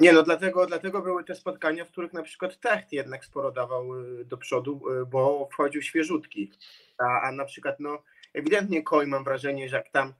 [0.00, 3.94] Nie no, dlatego, dlatego były te spotkania, w których na przykład Techt jednak sporo dawał
[3.94, 6.52] y, do przodu, y, bo wchodził świeżutki.
[6.98, 8.02] A, a na przykład, no,
[8.34, 10.14] ewidentnie Koi mam wrażenie, że jak tam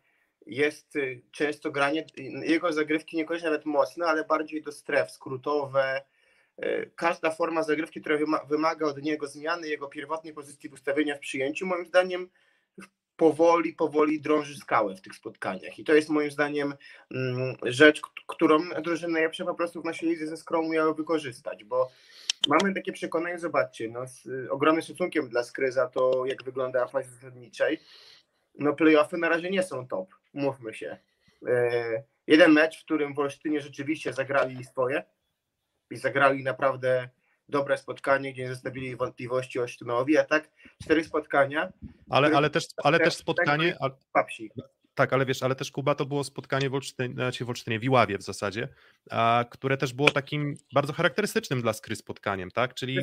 [0.47, 2.07] jest y, często granie,
[2.43, 6.03] jego zagrywki niekoniecznie nawet mocne, ale bardziej do stref, skrótowe,
[6.97, 8.16] każda forma zagrywki, która
[8.49, 12.29] wymaga od niego zmiany jego pierwotnej pozycji w ustawienia w przyjęciu, moim zdaniem
[13.18, 15.78] powoli, powoli drąży skałę w tych spotkaniach.
[15.78, 16.74] I to jest moim zdaniem
[17.14, 21.90] mm, rzecz, którą drużyny najlepsze po prostu w naszej ze Skromu miały wykorzystać, bo
[22.48, 27.10] mamy takie przekonanie, zobaczcie, no, z ogromnym szacunkiem dla Skryza to, jak wygląda w fazie
[27.10, 27.80] zasadniczej,
[28.54, 30.98] no playoffy na razie nie są top, mówmy się.
[31.46, 35.04] E, jeden mecz, w którym w Olsztynie rzeczywiście zagrali swoje,
[35.90, 37.08] i zagrali naprawdę
[37.49, 40.51] dobre spotkanie, gdzie nie zostawili wątpliwości Olsztynowi, a tak
[40.82, 41.72] cztery spotkania.
[42.11, 43.76] Ale, ale, też, ale też spotkanie...
[44.94, 47.84] Tak, ale wiesz, ale też Kuba to było spotkanie w Olsztynie, znaczy w Olsztynie, w
[47.84, 48.68] Iławie w zasadzie,
[49.11, 52.74] a, które też było takim bardzo charakterystycznym dla Skry spotkaniem, tak?
[52.74, 52.99] Czyli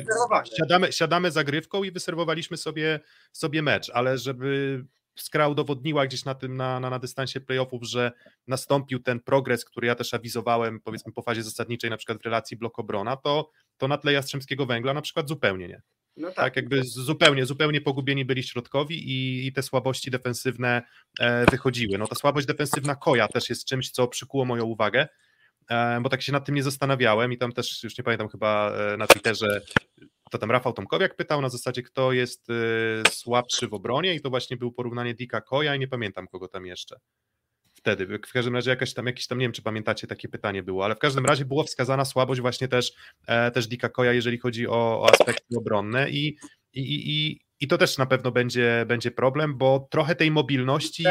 [0.58, 3.00] siadamy, siadamy zagrywką i wyserwowaliśmy sobie,
[3.32, 4.84] sobie mecz, ale żeby
[5.18, 8.12] Skra udowodniła gdzieś na tym, na, na, na dystansie playoffów, że
[8.46, 12.56] nastąpił ten progres, który ja też awizowałem, powiedzmy po fazie zasadniczej, na przykład w relacji
[12.56, 15.82] blok-obrona, to, to na tle Jastrzębskiego Węgla na przykład zupełnie nie.
[16.16, 16.36] No tak.
[16.36, 16.56] tak.
[16.56, 20.82] jakby zupełnie, zupełnie pogubieni byli środkowi i, i te słabości defensywne
[21.20, 21.98] e, wychodziły.
[21.98, 25.08] No ta słabość defensywna Koja też jest czymś, co przykuło moją uwagę,
[25.70, 28.72] e, bo tak się nad tym nie zastanawiałem i tam też, już nie pamiętam, chyba
[28.72, 29.60] e, na Twitterze
[30.30, 34.30] to tam Rafał Tomkowiak pytał na zasadzie, kto jest y, słabszy w obronie i to
[34.30, 36.96] właśnie był porównanie Dika Koja i nie pamiętam kogo tam jeszcze.
[37.86, 40.84] Wtedy, w każdym razie jakaś tam, jakieś tam, nie wiem czy pamiętacie, takie pytanie było,
[40.84, 42.92] ale w każdym razie była wskazana słabość właśnie też,
[43.26, 46.36] e, też Dika Koja, jeżeli chodzi o, o aspekty obronne i,
[46.72, 51.04] i, i, i to też na pewno będzie, będzie problem, bo trochę tej mobilności...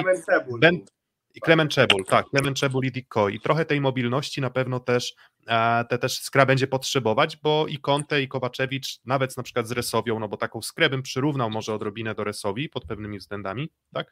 [1.36, 3.34] I Clement Czebul, tak, Clement Czebul i Dick Coy.
[3.34, 5.16] I trochę tej mobilności na pewno też
[5.48, 9.72] e, te też Skra będzie potrzebować, bo i Conte i Kowaczewicz, nawet na przykład z
[9.72, 14.12] Resowią, no bo taką Skrę bym przyrównał może odrobinę do Resowi pod pewnymi względami, tak,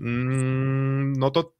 [0.00, 1.59] mm, no to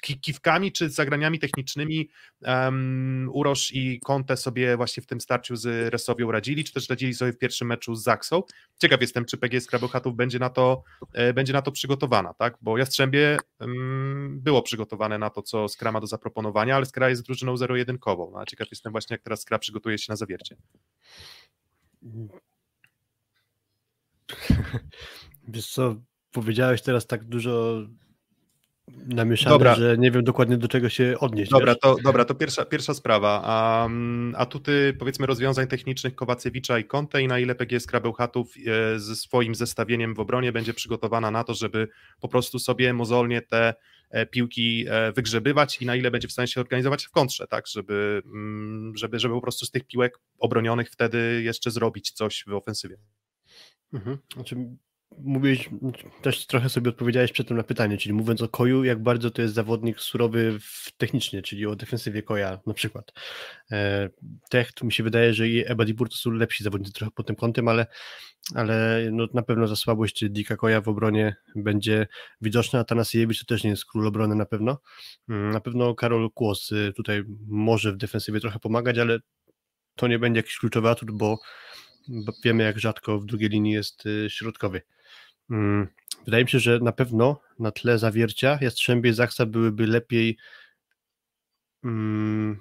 [0.00, 2.08] kiwkami czy zagraniami technicznymi
[2.40, 7.14] um, Urosz i Conte sobie właśnie w tym starciu z Resowią radzili, czy też radzili
[7.14, 8.42] sobie w pierwszym meczu z Zaksą.
[8.78, 12.58] Ciekaw jestem, czy PGS Krabochatów będzie na to, e, będzie na to przygotowana, tak?
[12.60, 17.22] bo Jastrzębie um, było przygotowane na to, co Skra ma do zaproponowania, ale Skra jest
[17.22, 18.30] drużyną zero-jedynkową.
[18.32, 20.56] No, a ciekaw jestem właśnie, jak teraz Skra przygotuje się na zawiercie.
[25.48, 25.96] Wiesz co,
[26.30, 27.82] powiedziałeś teraz tak dużo
[28.88, 29.74] namieszane, dobra.
[29.74, 31.50] że nie wiem dokładnie do czego się odnieść.
[31.50, 33.42] Dobra, to, dobra, to pierwsza, pierwsza sprawa.
[33.44, 33.88] A
[34.34, 39.54] atuty powiedzmy rozwiązań technicznych Kowacewicza i Conte i na ile PGS Krabełchatów e, ze swoim
[39.54, 41.88] zestawieniem w obronie będzie przygotowana na to, żeby
[42.20, 43.74] po prostu sobie mozolnie te
[44.10, 47.66] e, piłki e, wygrzebywać i na ile będzie w stanie się organizować w kontrze, tak,
[47.66, 52.52] żeby, mm, żeby, żeby po prostu z tych piłek obronionych wtedy jeszcze zrobić coś w
[52.52, 52.96] ofensywie.
[53.92, 54.18] Mhm.
[54.34, 54.56] Znaczy,
[55.18, 55.70] mówiłeś,
[56.22, 59.54] też trochę sobie odpowiedziałeś przedtem na pytanie, czyli mówiąc o Koju, jak bardzo to jest
[59.54, 60.58] zawodnik surowy
[60.96, 63.12] technicznie, czyli o defensywie Koja na przykład.
[63.72, 64.10] E,
[64.50, 67.36] Tech, tu mi się wydaje, że i Ebadibur to są lepsi zawodnicy trochę pod tym
[67.36, 67.86] kątem, ale,
[68.54, 72.06] ale no, na pewno za słabość Dika Koja w obronie będzie
[72.40, 74.78] widoczna, a Tanasiewicz to też nie jest król obrony na pewno.
[75.28, 79.18] Mm, na pewno Karol Kłos y, tutaj może w defensywie trochę pomagać, ale
[79.96, 81.38] to nie będzie jakiś kluczowy atut, bo
[82.08, 84.82] bo wiemy jak rzadko w drugiej linii jest y, środkowy.
[85.50, 85.88] Mm,
[86.24, 90.36] wydaje mi się, że na pewno na tle zawiercia Jastrzębie i Zaksa byłyby lepiej
[91.84, 92.60] mm,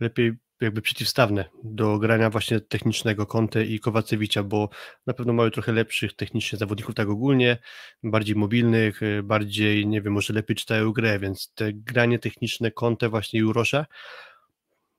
[0.00, 4.68] lepiej jakby przeciwstawne do grania właśnie technicznego Conte i Kowacewicza, bo
[5.06, 7.58] na pewno mają trochę lepszych technicznie zawodników tak ogólnie,
[8.02, 13.08] bardziej mobilnych, y, bardziej, nie wiem, może lepiej czytają grę, więc te granie techniczne Conte
[13.08, 13.86] właśnie i Urosza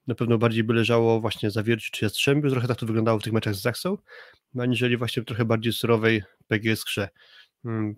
[0.08, 3.34] na pewno bardziej by leżało właśnie Zawierciu czy Jastrzębiu, trochę tak to wyglądało w tych
[3.34, 3.98] meczach z Zaksą,
[4.60, 7.10] aniżeli właśnie trochę bardziej surowej PGS Krze.
[7.64, 7.96] Hmm.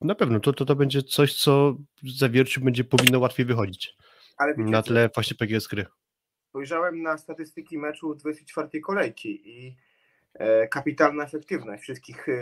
[0.00, 3.96] Na pewno to, to, to będzie coś, co Zawierciu będzie powinno łatwiej wychodzić
[4.56, 5.86] na tle właśnie PGS Kry.
[6.48, 9.76] Spojrzałem na statystyki meczu 24 kolejki i
[10.34, 12.32] e, kapitalna efektywność wszystkich e,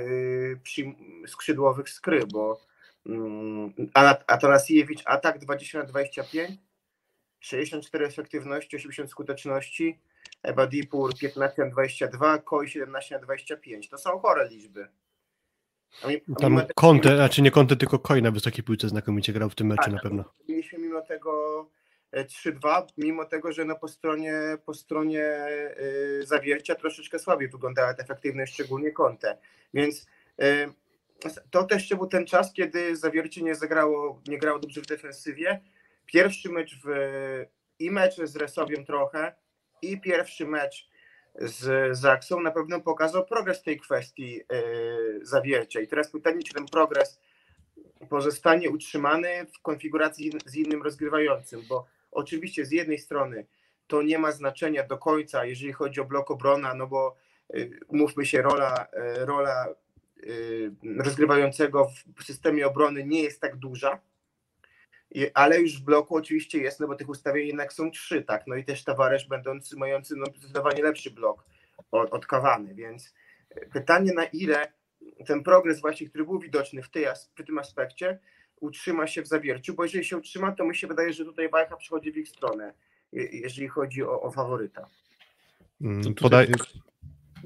[1.27, 2.61] skrzydłowych skry, bo
[3.07, 3.73] mm,
[4.27, 6.61] Atanasiewicz atak 20 na 25,
[7.47, 9.99] 64 efektywności, 80 skuteczności,
[10.43, 13.89] Eba Dipur 15 na 22, Koi 17 na 25.
[13.89, 14.89] To są chore liczby.
[16.05, 19.51] A mi, a Tam Conte, znaczy nie Conte, tylko Koi na wysokiej piłce znakomicie grał
[19.51, 20.25] w tym meczu tak, na pewno.
[20.49, 21.67] Mieliśmy mimo tego
[22.13, 25.39] 3-2, e, mimo tego, że no po stronie, po stronie
[25.81, 29.39] yy, zawiercia troszeczkę słabiej wyglądała ta efektywność, szczególnie Conte.
[29.75, 30.07] Więc
[30.39, 30.47] yy,
[31.51, 35.61] to też był ten czas, kiedy zawiercie nie zagrało, nie grało dobrze w defensywie,
[36.07, 36.89] Pierwszy mecz w,
[37.79, 39.35] i mecz z Resowiem trochę
[39.83, 40.89] i pierwszy mecz
[41.39, 45.81] z Zaksą na pewno pokazał progres tej kwestii yy, zawiercia.
[45.81, 47.21] I teraz pytanie, czy ten progres
[48.09, 53.47] pozostanie utrzymany w konfiguracji z innym rozgrywającym, bo oczywiście z jednej strony
[53.87, 57.17] to nie ma znaczenia do końca, jeżeli chodzi o blok obrona, no bo
[57.89, 59.67] umówmy się, rola, yy, rola
[60.99, 64.01] rozgrywającego w systemie obrony nie jest tak duża,
[65.35, 68.57] ale już w bloku oczywiście jest, no bo tych ustawień jednak są trzy, tak, no
[68.57, 71.45] i też Tawaresz będący, mający no, zdecydowanie lepszy blok
[71.91, 73.15] od, od Kawany, więc
[73.51, 74.73] e, pytanie na ile
[75.27, 77.07] ten progres właśnie, który był widoczny w, tej,
[77.37, 78.19] w tym aspekcie,
[78.61, 81.77] utrzyma się w zawierciu, bo jeżeli się utrzyma, to mi się wydaje, że tutaj wajcha
[81.77, 82.75] przychodzi w ich stronę,
[83.13, 84.89] jeżeli chodzi o, o faworyta.
[85.81, 86.47] Mm, podaj,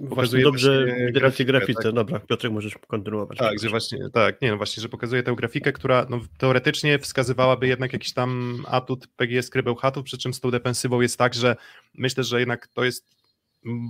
[0.08, 1.82] Pokazuje dobrze widać grafice.
[1.82, 1.92] Tak?
[1.92, 3.38] Dobra, Piotrek, możesz kontynuować.
[3.38, 7.68] Tak, że właśnie, tak, nie, no właśnie, że pokazuje tę grafikę, która no, teoretycznie wskazywałaby
[7.68, 11.56] jednak jakiś tam atut PGS Krybełchatów, przy czym z tą defensywą jest tak, że
[11.94, 13.20] myślę, że jednak to jest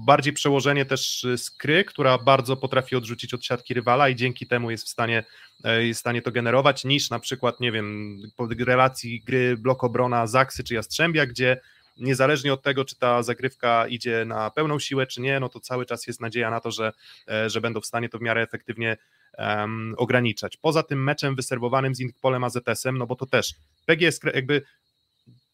[0.06, 4.84] bardziej przełożenie też skry, która bardzo potrafi odrzucić od siatki rywala i dzięki temu jest
[4.84, 5.24] w stanie,
[5.64, 9.84] e, jest w stanie to generować, niż na przykład, nie wiem, po relacji gry blok
[9.84, 11.60] obrona Zaksy czy Jastrzębia, gdzie
[12.00, 15.86] niezależnie od tego, czy ta zagrywka idzie na pełną siłę, czy nie, no to cały
[15.86, 16.92] czas jest nadzieja na to, że,
[17.28, 18.96] e, że będą w stanie to w miarę efektywnie
[19.38, 20.56] um, ograniczać.
[20.56, 23.54] Poza tym meczem wyserwowanym z Inkpolem AZS-em, no bo to też
[23.86, 24.62] PGS jakby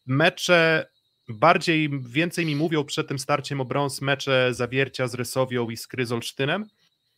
[0.05, 0.87] mecze
[1.29, 5.87] bardziej, więcej mi mówią przed tym starciem o brąz mecze Zawiercia z Rysowią i z
[5.87, 6.65] Kryzolsztynem,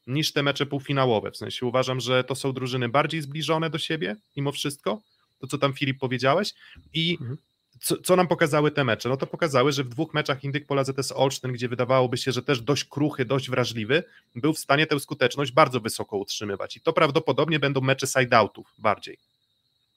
[0.07, 1.32] niż te mecze półfinałowe.
[1.32, 5.01] W sensie uważam, że to są drużyny bardziej zbliżone do siebie, mimo wszystko,
[5.39, 6.53] to co tam Filip powiedziałeś
[6.93, 7.38] i mhm
[7.82, 9.09] co, co, nam pokazały te mecze?
[9.09, 12.41] No to pokazały, że w dwóch meczach Indyk Pola ZS Olsztyn, gdzie wydawałoby się, że
[12.41, 14.03] też dość kruchy, dość wrażliwy,
[14.36, 16.77] był w stanie tę skuteczność bardzo wysoko utrzymywać.
[16.77, 19.17] I to prawdopodobnie będą mecze side-outów bardziej.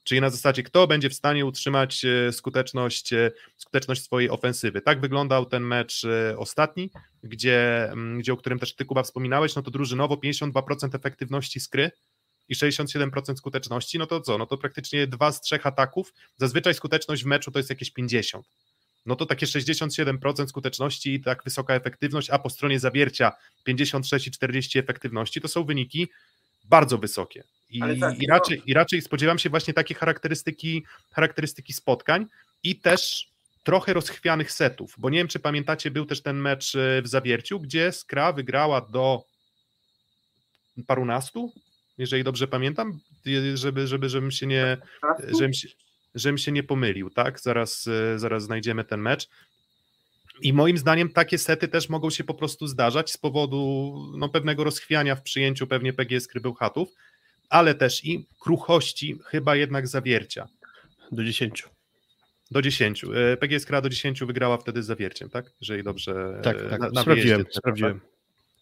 [0.05, 4.81] Czyli na zasadzie, kto będzie w stanie utrzymać e, skuteczność, e, skuteczność swojej ofensywy.
[4.81, 6.91] Tak wyglądał ten mecz e, ostatni,
[7.25, 11.91] gdzie, mm, gdzie o którym też ty, Kuba, wspominałeś, no to drużynowo 52% efektywności skry,
[12.49, 14.39] i 67% skuteczności, no to co?
[14.39, 16.15] No to praktycznie dwa z trzech ataków.
[16.37, 18.47] Zazwyczaj skuteczność w meczu to jest jakieś 50.
[19.07, 23.33] No to takie 67% skuteczności i tak wysoka efektywność, a po stronie zawiercia
[23.65, 26.09] 56 i 40 efektywności to są wyniki
[26.65, 27.45] bardzo wysokie.
[27.71, 32.27] I, tak, i, raczej, I raczej spodziewam się właśnie takiej charakterystyki, charakterystyki spotkań
[32.63, 33.29] i też
[33.63, 37.61] trochę rozchwianych setów, bo nie wiem, czy pamiętacie, był też ten mecz e, w Zawierciu,
[37.61, 39.25] gdzie Skra wygrała do
[40.87, 41.53] parunastu,
[41.99, 43.01] jeżeli dobrze pamiętam,
[43.55, 44.79] żeby, żeby, żebym się nie,
[45.29, 45.69] żebym się,
[46.15, 47.41] żebym się nie pomylił, tak?
[47.41, 49.29] Zaraz, e, zaraz znajdziemy ten mecz.
[50.43, 54.65] I moim zdaniem takie sety też mogą się po prostu zdarzać z powodu no, pewnego
[54.65, 56.89] rozchwiania w przyjęciu pewnie PGS Krybełchatów,
[57.49, 60.49] ale też i kruchości chyba jednak zawiercia.
[61.13, 61.65] Do 10.
[62.51, 63.05] Do 10.
[63.05, 65.53] E, PGS Kra do 10 wygrała wtedy z zawierciem, tak?
[65.61, 66.41] Jeżeli dobrze.
[66.43, 66.81] Tak, tak.
[66.81, 67.45] Na, na sprawdziłem.
[67.45, 67.55] Tak?
[67.55, 68.01] sprawdziłem.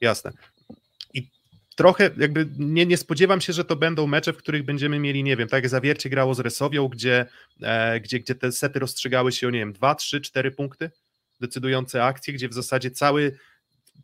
[0.00, 0.32] Jasne
[1.80, 5.36] trochę jakby nie, nie spodziewam się, że to będą mecze, w których będziemy mieli, nie
[5.36, 7.26] wiem, tak jak Zawiercie grało z Resowią, gdzie,
[7.62, 10.90] e, gdzie, gdzie te sety rozstrzygały się o, nie wiem, 2, 3, 4 punkty,
[11.40, 13.38] decydujące akcje, gdzie w zasadzie cały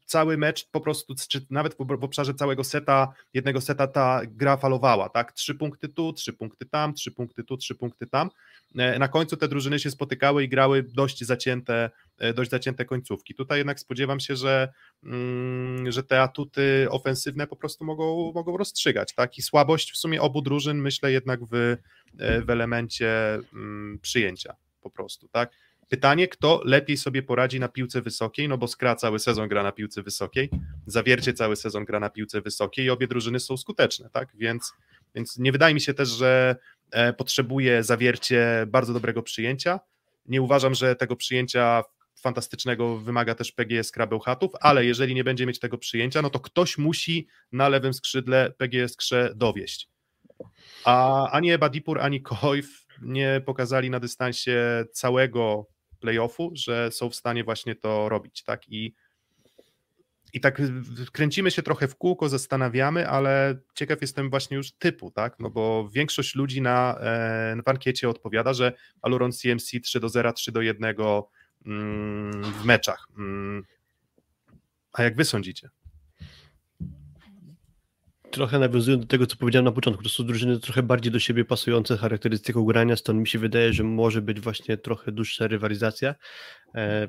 [0.05, 5.09] cały mecz po prostu, czy nawet w, obszarze całego seta, jednego seta ta gra falowała,
[5.09, 5.32] tak?
[5.32, 8.30] Trzy punkty tu, trzy punkty tam, trzy punkty tu, trzy punkty tam.
[8.76, 13.34] E, na końcu te drużyny się spotykały i grały dość zacięte, e, dość zacięte końcówki.
[13.34, 14.72] Tutaj jednak spodziewam się, że,
[15.05, 19.38] mm, że te atuty ofensywne po prostu mogą, mogą rozstrzygać, tak?
[19.38, 24.90] I słabość w sumie obu drużyn myślę jednak w, e, w elemencie mm, przyjęcia po
[24.90, 25.51] prostu, tak?
[25.89, 29.72] Pytanie, kto lepiej sobie poradzi na piłce wysokiej, no bo Skra cały sezon gra na
[29.72, 30.51] piłce wysokiej,
[30.87, 34.28] Zawiercie cały sezon gra na piłce wysokiej i obie drużyny są skuteczne, tak?
[34.34, 34.72] Więc,
[35.14, 36.57] więc nie wydaje mi się też, że
[36.91, 39.80] e, potrzebuje Zawiercie bardzo dobrego przyjęcia.
[40.26, 41.82] Nie uważam, że tego przyjęcia
[42.16, 46.78] fantastycznego wymaga też PGS Krabełchatów, ale jeżeli nie będzie mieć tego przyjęcia, no to ktoś
[46.78, 49.89] musi na lewym skrzydle PGS Krze dowieść.
[50.84, 55.66] A ani Ebadipur, ani Kojf nie pokazali na dystansie całego
[55.97, 58.68] playoffu, że są w stanie właśnie to robić, tak?
[58.68, 58.94] I,
[60.32, 60.62] i tak
[61.12, 65.40] kręcimy się trochę w kółko, zastanawiamy, ale ciekaw jestem właśnie już typu, tak?
[65.40, 68.72] No bo większość ludzi na, e, na odpowiada, że
[69.03, 70.94] Aluron CMC 3 do 0, 3 do 1
[71.66, 73.09] mm, w meczach.
[73.18, 73.64] Mm.
[74.92, 75.68] A jak wy sądzicie?
[78.37, 81.45] Trochę nawiązując do tego, co powiedziałem na początku, to są drużyny trochę bardziej do siebie
[81.45, 86.14] pasujące charakterystyką grania, stąd mi się wydaje, że może być właśnie trochę dłuższa rywalizacja.
[86.74, 87.09] E,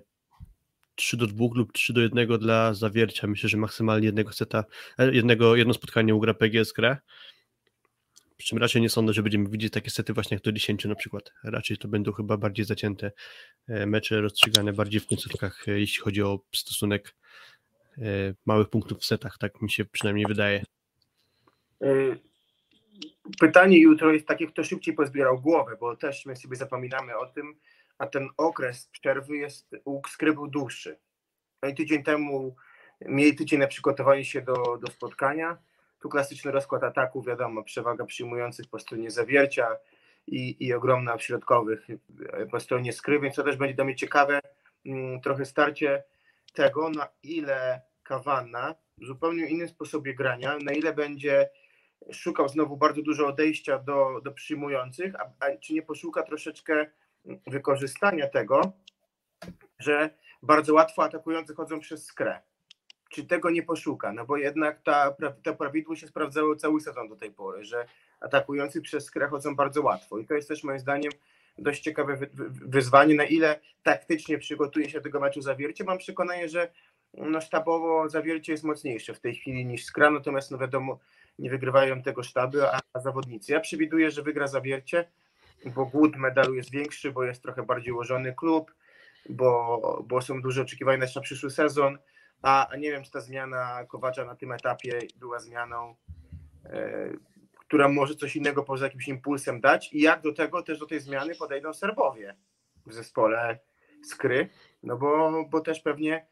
[0.95, 3.27] 3 do 2 lub 3 do 1 dla zawiercia.
[3.27, 4.63] Myślę, że maksymalnie jednego seta,
[4.99, 6.97] e, jednego, jedno spotkanie ugra PGS grę.
[8.37, 10.95] Przy czym raczej nie sądzę, że będziemy widzieć takie sety właśnie jak do 10 na
[10.95, 11.31] przykład.
[11.43, 13.11] Raczej to będą chyba bardziej zacięte
[13.67, 17.15] e, mecze rozstrzygane bardziej w końcówkach, e, jeśli chodzi o stosunek
[18.45, 20.63] małych punktów w setach, tak mi się przynajmniej wydaje.
[21.83, 22.19] Y,
[23.39, 27.55] pytanie jutro jest takie, kto szybciej pozbierał głowę, bo też my sobie zapominamy o tym,
[27.97, 30.99] a ten okres przerwy jest u Skry był dłuższy.
[31.63, 32.55] No i tydzień temu
[33.01, 35.57] mieli tydzień na przygotowanie się do, do spotkania.
[35.99, 39.77] Tu klasyczny rozkład ataku, wiadomo, przewaga przyjmujących po stronie zawiercia
[40.27, 41.87] i, i ogromna w środkowych
[42.51, 44.39] po stronie skry, więc to też będzie dla mnie ciekawe
[44.85, 46.03] mm, trochę starcie
[46.53, 51.49] tego, na ile Kawana w zupełnie innym sposobie grania, na ile będzie
[52.11, 56.85] szukał znowu bardzo dużo odejścia do, do przyjmujących, a, a czy nie poszuka troszeczkę
[57.47, 58.71] wykorzystania tego,
[59.79, 60.09] że
[60.43, 62.41] bardzo łatwo atakujący chodzą przez skrę.
[63.09, 64.13] Czy tego nie poszuka?
[64.13, 67.85] No bo jednak ta, to prawidło się sprawdzało cały sezon do tej pory, że
[68.19, 70.19] atakujący przez skrę chodzą bardzo łatwo.
[70.19, 71.11] I to jest też moim zdaniem
[71.57, 72.17] dość ciekawe
[72.65, 75.83] wyzwanie, na ile taktycznie przygotuje się do tego meczu zawiercie.
[75.83, 76.71] Mam przekonanie, że
[77.13, 80.99] no sztabowo zawiercie jest mocniejsze w tej chwili niż skra, natomiast no wiadomo,
[81.39, 83.51] nie wygrywają tego sztaby, a, a zawodnicy.
[83.51, 85.09] Ja przewiduję, że wygra zawiercie,
[85.65, 88.73] bo głód medalu jest większy, bo jest trochę bardziej ułożony klub,
[89.29, 91.97] bo, bo są duże oczekiwania na przyszły sezon,
[92.41, 95.95] a, a nie wiem, czy ta zmiana Kowacza na tym etapie była zmianą,
[96.65, 97.09] e,
[97.59, 100.99] która może coś innego poza jakimś impulsem dać i jak do tego też do tej
[100.99, 102.35] zmiany podejdą Serbowie
[102.85, 103.59] w zespole
[104.03, 104.49] Skry,
[104.83, 106.27] no bo, bo też pewnie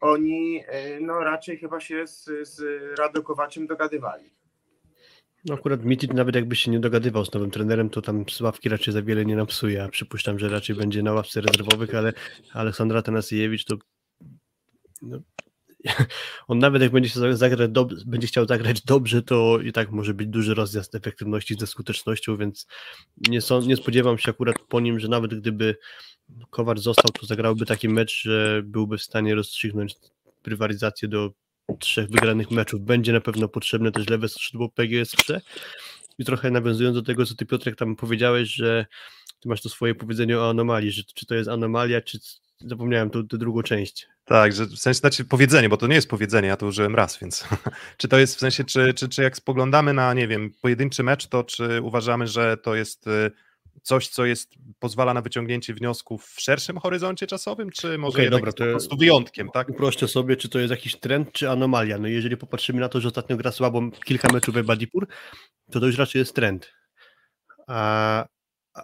[0.00, 2.62] oni e, no, raczej chyba się z, z
[2.98, 4.30] Radokowaczem dogadywali.
[5.44, 8.68] No akurat Mitic nawet jakby się nie dogadywał z nowym trenerem, to tam z ławki
[8.68, 12.12] raczej za wiele nie napsuje, a przypuszczam, że raczej będzie na ławce rezerwowych, ale
[12.52, 13.76] Aleksandra Tanasiewicz to
[15.02, 15.18] no,
[16.48, 17.70] on nawet jak będzie, się zagrać
[18.06, 22.66] będzie chciał zagrać dobrze, to i tak może być duży rozjazd efektywności ze skutecznością, więc
[23.28, 25.76] nie, są, nie spodziewam się akurat po nim, że nawet gdyby
[26.50, 29.94] Kowar został, to zagrałby taki mecz, że byłby w stanie rozstrzygnąć
[30.46, 31.30] rywalizację do
[31.78, 32.80] trzech wygranych meczów.
[32.80, 35.40] Będzie na pewno potrzebne też lewe skrzydło PGS 3.
[36.18, 38.86] I trochę nawiązując do tego, co ty Piotrek tam powiedziałeś, że
[39.40, 42.18] ty masz to swoje powiedzenie o anomalii, że czy to jest anomalia, czy
[42.60, 44.08] zapomniałem tę drugą część.
[44.24, 47.18] Tak, że w sensie znaczy powiedzenie, bo to nie jest powiedzenie, ja to użyłem raz,
[47.18, 47.48] więc
[47.98, 51.26] czy to jest w sensie, czy, czy, czy jak spoglądamy na, nie wiem, pojedynczy mecz,
[51.26, 53.30] to czy uważamy, że to jest y,
[53.82, 58.52] coś, co jest, pozwala na wyciągnięcie wniosków w szerszym horyzoncie czasowym, czy może okay, dobra,
[58.52, 59.68] to po prostu wyjątkiem, tak?
[59.68, 61.98] Uproszczę sobie, czy to jest jakiś trend, czy anomalia.
[61.98, 65.06] No jeżeli popatrzymy na to, że ostatnio gra słabo kilka meczów w Badipur,
[65.70, 66.72] to to już raczej jest trend.
[67.66, 68.26] A,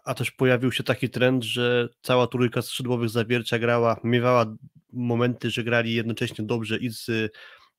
[0.04, 4.56] a też pojawił się taki trend, że cała trójka skrzydłowych zawiercia grała, miewała
[4.92, 7.32] momenty, że grali jednocześnie dobrze i z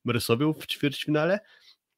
[0.06, 1.40] Rysowią w ćwierćfinale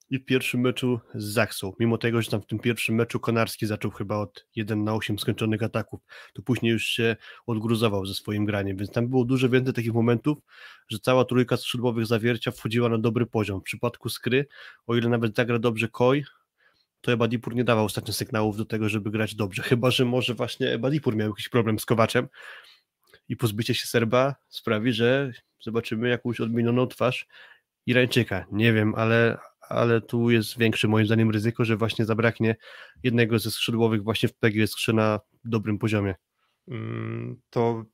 [0.10, 1.74] i w pierwszym meczu z Zaksą.
[1.80, 5.20] Mimo tego, że tam w tym pierwszym meczu Konarski zaczął chyba od 1 na 8
[5.20, 6.00] skończonych ataków,
[6.34, 7.16] to później już się
[7.48, 10.38] odgruzował ze swoim graniem, więc tam było dużo więcej takich momentów,
[10.90, 13.60] że cała trójka skrzydłowych zawiercia wchodziła na dobry poziom.
[13.60, 14.48] W przypadku Skry,
[14.88, 16.24] o ile nawet zagra dobrze Koi,
[17.02, 19.64] to Ebadipur nie dawał ostatnio sygnałów do tego, żeby grać dobrze.
[19.64, 22.28] Chyba, że może właśnie Ebadipur miał jakiś problem z Kowaczem
[23.30, 27.28] i pozbycie się Serba sprawi, że zobaczymy jakąś odmienioną twarz
[27.86, 28.46] Irańczyka.
[28.52, 29.38] Nie wiem, ale,
[29.70, 32.56] ale tu jest większe moim zdaniem ryzyko, że właśnie zabraknie
[33.04, 36.16] jednego ze skrzydłowych właśnie w PGS na dobrym poziomie.
[36.68, 37.86] Mm, to okej,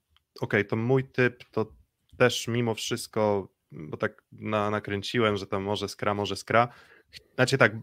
[0.42, 1.74] okay, to mój typ to
[2.18, 6.68] też mimo wszystko, bo tak na, nakręciłem, że tam może skra, może skra.
[7.36, 7.76] Znaczy tak,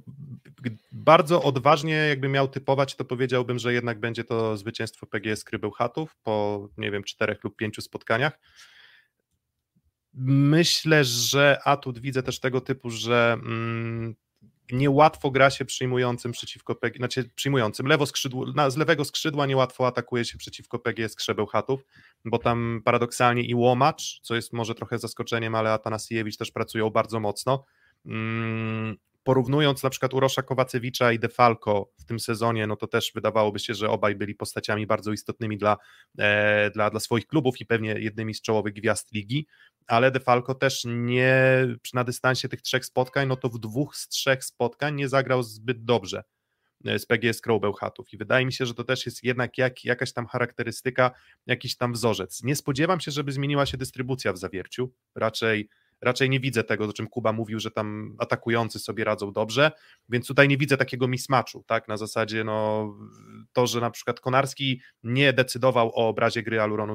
[0.92, 6.68] bardzo odważnie jakby miał typować, to powiedziałbym, że jednak będzie to zwycięstwo PGS Krybełchatów po,
[6.76, 8.38] nie wiem, czterech lub pięciu spotkaniach.
[10.14, 14.14] Myślę, że atut widzę też tego typu, że mm,
[14.72, 19.86] niełatwo gra się przyjmującym przeciwko PG, znaczy przyjmującym, lewo skrzydło, na, z lewego skrzydła niełatwo
[19.86, 21.84] atakuje się przeciwko PGS Krzebełchatów,
[22.24, 27.20] bo tam paradoksalnie i Łomacz, co jest może trochę zaskoczeniem, ale Atanasiewicz też pracują bardzo
[27.20, 27.64] mocno.
[28.06, 33.58] Mm, porównując na przykład Urosza Kowacewicza i Defalco w tym sezonie, no to też wydawałoby
[33.58, 35.76] się, że obaj byli postaciami bardzo istotnymi dla,
[36.18, 39.46] e, dla, dla swoich klubów i pewnie jednymi z czołowych gwiazd ligi,
[39.86, 44.44] ale Defalco też nie na dystansie tych trzech spotkań, no to w dwóch z trzech
[44.44, 46.22] spotkań nie zagrał zbyt dobrze
[46.84, 50.12] e, z PGS Krowbełchatów i wydaje mi się, że to też jest jednak jak, jakaś
[50.12, 51.10] tam charakterystyka,
[51.46, 52.42] jakiś tam wzorzec.
[52.42, 55.68] Nie spodziewam się, żeby zmieniła się dystrybucja w zawierciu, raczej
[56.02, 59.72] raczej nie widzę tego, o czym Kuba mówił, że tam atakujący sobie radzą dobrze,
[60.08, 62.88] więc tutaj nie widzę takiego mismatchu, tak, na zasadzie no
[63.52, 66.94] to, że na przykład Konarski nie decydował o obrazie gry Aluronu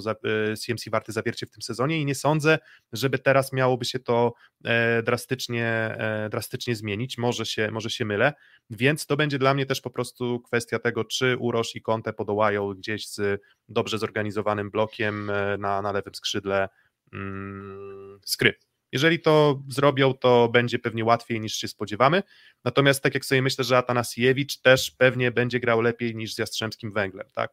[0.65, 2.59] CMC y, Warty Zawiercie w tym sezonie i nie sądzę,
[2.93, 4.33] żeby teraz miałoby się to
[4.65, 8.33] e, drastycznie, e, drastycznie zmienić, może się, może się mylę,
[8.69, 12.73] więc to będzie dla mnie też po prostu kwestia tego, czy Urosz i Conte podołają
[12.73, 16.69] gdzieś z dobrze zorganizowanym blokiem e, na, na lewym skrzydle
[17.13, 18.66] mm, skrypt.
[18.91, 22.23] Jeżeli to zrobią, to będzie pewnie łatwiej niż się spodziewamy.
[22.65, 26.91] Natomiast tak jak sobie myślę, że Atanasiewicz też pewnie będzie grał lepiej niż z Jastrzębskim
[26.91, 27.51] Węglem, tak?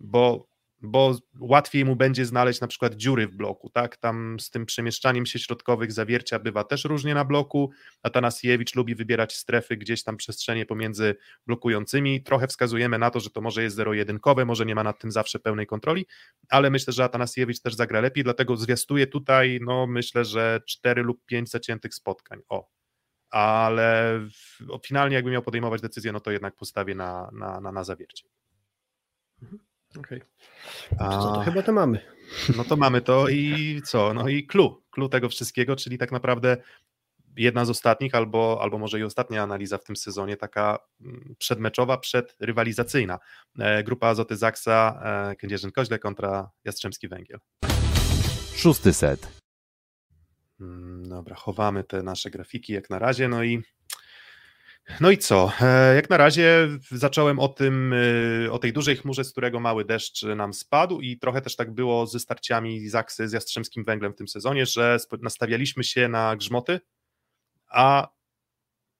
[0.00, 0.48] Bo
[0.82, 3.96] bo łatwiej mu będzie znaleźć na przykład dziury w bloku, tak?
[3.96, 7.70] Tam z tym przemieszczaniem się środkowych zawiercia bywa też różnie na bloku.
[8.02, 11.14] Atanasiewicz lubi wybierać strefy gdzieś tam przestrzenie pomiędzy
[11.46, 12.22] blokującymi.
[12.22, 15.38] Trochę wskazujemy na to, że to może jest zero-jedynkowe, może nie ma nad tym zawsze
[15.38, 16.06] pełnej kontroli,
[16.48, 21.24] ale myślę, że Atanasiewicz też zagra lepiej, dlatego zwiastuję tutaj, no myślę, że 4 lub
[21.26, 22.40] 5 zaciętych spotkań.
[22.48, 22.68] O,
[23.30, 24.20] ale
[24.86, 28.24] finalnie jakby miał podejmować decyzję, no to jednak postawię na, na, na, na zawiercie.
[29.42, 29.69] Mhm.
[29.98, 30.22] Okej.
[30.92, 31.10] Okay.
[31.10, 32.00] Co to chyba to mamy.
[32.56, 34.14] No to mamy to i co?
[34.14, 36.56] No i clue, clue tego wszystkiego, czyli tak naprawdę
[37.36, 41.98] jedna z ostatnich, albo, albo może i ostatnia analiza w tym sezonie, taka mm, przedmeczowa,
[41.98, 43.18] przedrywalizacyjna.
[43.58, 47.38] E, grupa Azoty Zaksa, e, Kędzierzyn-Koźle kontra Jastrzębski Węgiel.
[48.54, 49.40] Szósty set.
[50.60, 53.62] Mm, dobra, chowamy te nasze grafiki jak na razie, no i
[55.00, 55.52] no i co?
[55.60, 57.94] E, jak na razie zacząłem o tym,
[58.46, 61.74] e, o tej dużej chmurze, z którego mały deszcz nam spadł i trochę też tak
[61.74, 66.80] było ze starciami Zaksy z Jastrzębskim Węglem w tym sezonie, że nastawialiśmy się na grzmoty,
[67.68, 68.08] a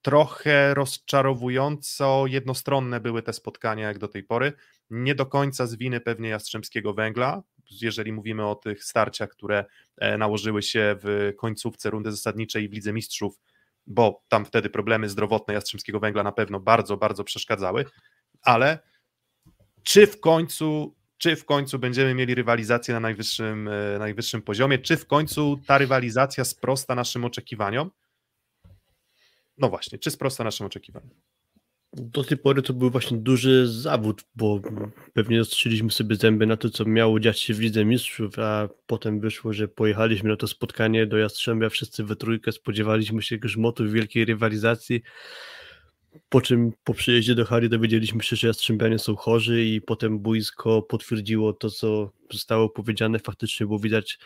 [0.03, 4.53] trochę rozczarowująco jednostronne były te spotkania jak do tej pory.
[4.91, 9.65] Nie do końca z winy pewnie Jastrzębskiego Węgla, jeżeli mówimy o tych starciach, które
[9.97, 13.41] e, nałożyły się w końcówce rundy zasadniczej w Lidze Mistrzów
[13.91, 17.85] bo tam wtedy problemy zdrowotne Jastrzębskiego Węgla na pewno bardzo, bardzo przeszkadzały,
[18.43, 18.79] ale
[19.83, 24.97] czy w końcu czy w końcu będziemy mieli rywalizację na najwyższym, e, najwyższym poziomie, czy
[24.97, 27.91] w końcu ta rywalizacja sprosta naszym oczekiwaniom?
[29.59, 31.21] No właśnie, czy sprosta naszym oczekiwaniom?
[31.93, 34.61] Do tej pory to był właśnie duży zawód, bo
[35.13, 39.21] pewnie ostrzyliśmy sobie zęby na to, co miało dziać się w Lidze Mistrzów, a potem
[39.21, 44.25] wyszło, że pojechaliśmy na to spotkanie do Jastrzębia, wszyscy we trójkę, spodziewaliśmy się grzmotu wielkiej
[44.25, 45.03] rywalizacji,
[46.29, 50.83] po czym po przyjeździe do Hali dowiedzieliśmy się, że Jastrzębianie są chorzy i potem boisko
[50.83, 54.19] potwierdziło to, co zostało powiedziane, faktycznie było widać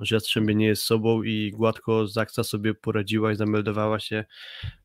[0.00, 4.24] że Jastrzębie nie jest sobą i gładko Zaksa sobie poradziła i zameldowała się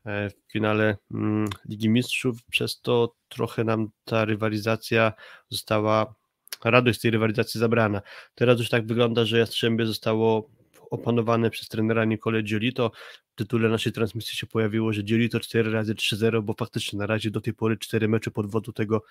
[0.06, 5.14] e, w finale mm, Ligi Mistrzów, przez to trochę nam ta rywalizacja
[5.50, 6.16] została,
[6.64, 8.02] radość z tej rywalizacji zabrana.
[8.36, 10.50] Teraz już tak wygląda, że Jastrzębie zostało
[10.90, 12.92] opanowane przez trenera Nicole Giolito.
[13.32, 17.32] W tytule naszej transmisji się pojawiło, że Giolito 4 razy 3-0, bo faktycznie na razie
[17.32, 19.04] do tej pory 4 mecze pod wodu tego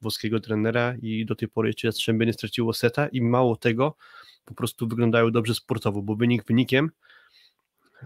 [0.00, 3.96] włoskiego trenera i do tej pory jeszcze Jastrzębie nie straciło seta i mało tego,
[4.44, 6.90] po prostu wyglądają dobrze sportowo, bo wynik wynikiem,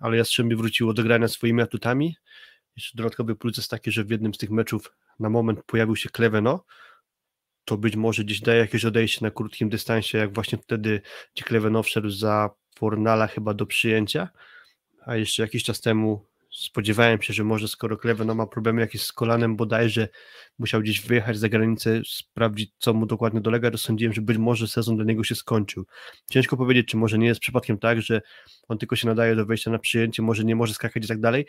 [0.00, 2.16] ale Jastrzębie wróciło do grania swoimi atutami
[2.76, 6.08] Jeszcze dodatkowy plus jest taki, że w jednym z tych meczów na moment pojawił się
[6.08, 6.64] Kleveno,
[7.64, 11.00] to być może gdzieś daje jakieś odejście na krótkim dystansie, jak właśnie wtedy,
[11.34, 14.28] gdzie Kleveno wszedł za Fornala chyba do przyjęcia,
[15.06, 19.12] a jeszcze jakiś czas temu spodziewałem się, że może skoro Kleveno ma problemy jakieś z
[19.12, 20.08] kolanem bodajże,
[20.58, 24.68] musiał gdzieś wyjechać za granicę, sprawdzić co mu dokładnie dolega, to sądziłem, że być może
[24.68, 25.86] sezon dla niego się skończył.
[26.30, 28.22] Ciężko powiedzieć, czy może nie jest przypadkiem tak, że
[28.68, 31.46] on tylko się nadaje do wejścia na przyjęcie, może nie może skakać i tak dalej,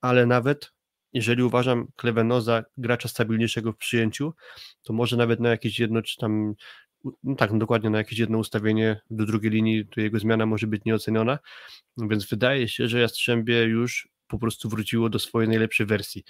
[0.00, 0.72] ale nawet
[1.12, 4.34] jeżeli uważam Kleveno za gracza stabilniejszego w przyjęciu,
[4.82, 6.54] to może nawet na jakieś jedno, czy tam,
[7.22, 10.66] no tak, no dokładnie na jakieś jedno ustawienie do drugiej linii, to jego zmiana może
[10.66, 11.38] być nieoceniona,
[11.96, 16.24] więc wydaje się, że Jastrzębie już po prostu wróciło do swojej najlepszej wersji.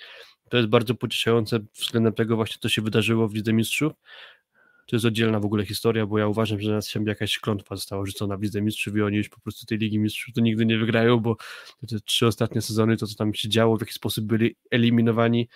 [0.50, 3.92] To jest bardzo pocieszające względem tego właśnie, co się wydarzyło w Lidze Mistrzów,
[4.90, 8.06] to jest oddzielna w ogóle historia, bo ja uważam, że na się jakaś klątwa została
[8.06, 10.78] rzucona w Lidze Mistrzów i oni już po prostu tej Ligi Mistrzów to nigdy nie
[10.78, 11.36] wygrają, bo
[11.88, 15.48] te trzy ostatnie sezony, to co tam się działo, w jaki sposób byli eliminowani,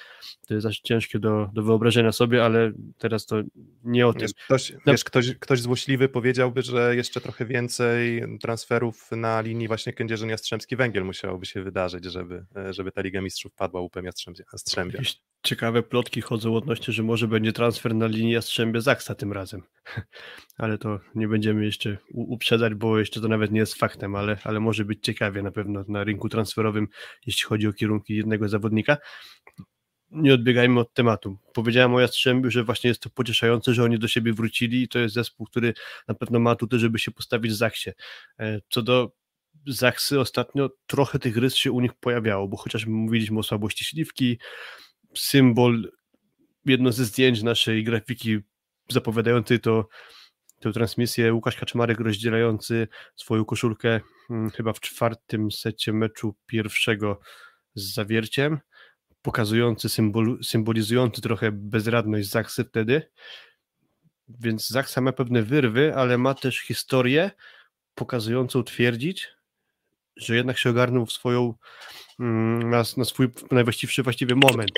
[0.47, 3.43] to jest aż ciężkie do, do wyobrażenia sobie, ale teraz to
[3.85, 4.29] nie o tym.
[4.45, 10.29] Ktoś, wiesz, ktoś, ktoś złośliwy powiedziałby, że jeszcze trochę więcej transferów na linii właśnie Kędzierzyn
[10.29, 14.99] Jastrzębski Węgiel musiałoby się wydarzyć, żeby, żeby ta Liga Mistrzów padła łupem Jastrzębia.
[14.99, 19.63] Jakieś ciekawe plotki chodzą odnośnie, że może będzie transfer na linii Jastrzębie Zaksa tym razem.
[20.59, 24.61] Ale to nie będziemy jeszcze uprzedzać, bo jeszcze to nawet nie jest faktem, ale, ale
[24.61, 26.89] może być ciekawie na pewno na rynku transferowym,
[27.27, 28.97] jeśli chodzi o kierunki jednego zawodnika.
[30.11, 31.39] Nie odbiegajmy od tematu.
[31.55, 34.99] Powiedziałem o Jastrzębiu, że właśnie jest to pocieszające, że oni do siebie wrócili i to
[34.99, 35.75] jest zespół, który
[36.09, 37.91] na pewno ma tutaj, żeby się postawić w Zachsie.
[38.41, 39.13] E, co do
[39.67, 44.39] Zachsy ostatnio trochę tych rys się u nich pojawiało, bo chociażby mówiliśmy o słabości śliwki,
[45.15, 45.93] symbol,
[46.67, 48.39] jedno ze zdjęć naszej grafiki
[48.89, 49.89] zapowiadającej to
[50.61, 57.21] tę transmisję Łukasz Kaczmarek rozdzielający swoją koszulkę hmm, chyba w czwartym secie meczu pierwszego
[57.75, 58.59] z zawierciem,
[59.23, 63.11] pokazujący, symbol, symbolizujący trochę bezradność Zachsy wtedy.
[64.29, 67.31] Więc Zachsa ma pewne wyrwy, ale ma też historię
[67.95, 69.29] pokazującą twierdzić,
[70.17, 71.55] że jednak się ogarnął w swoją,
[72.21, 74.71] mm, na, na swój najwłaściwszy właściwy moment.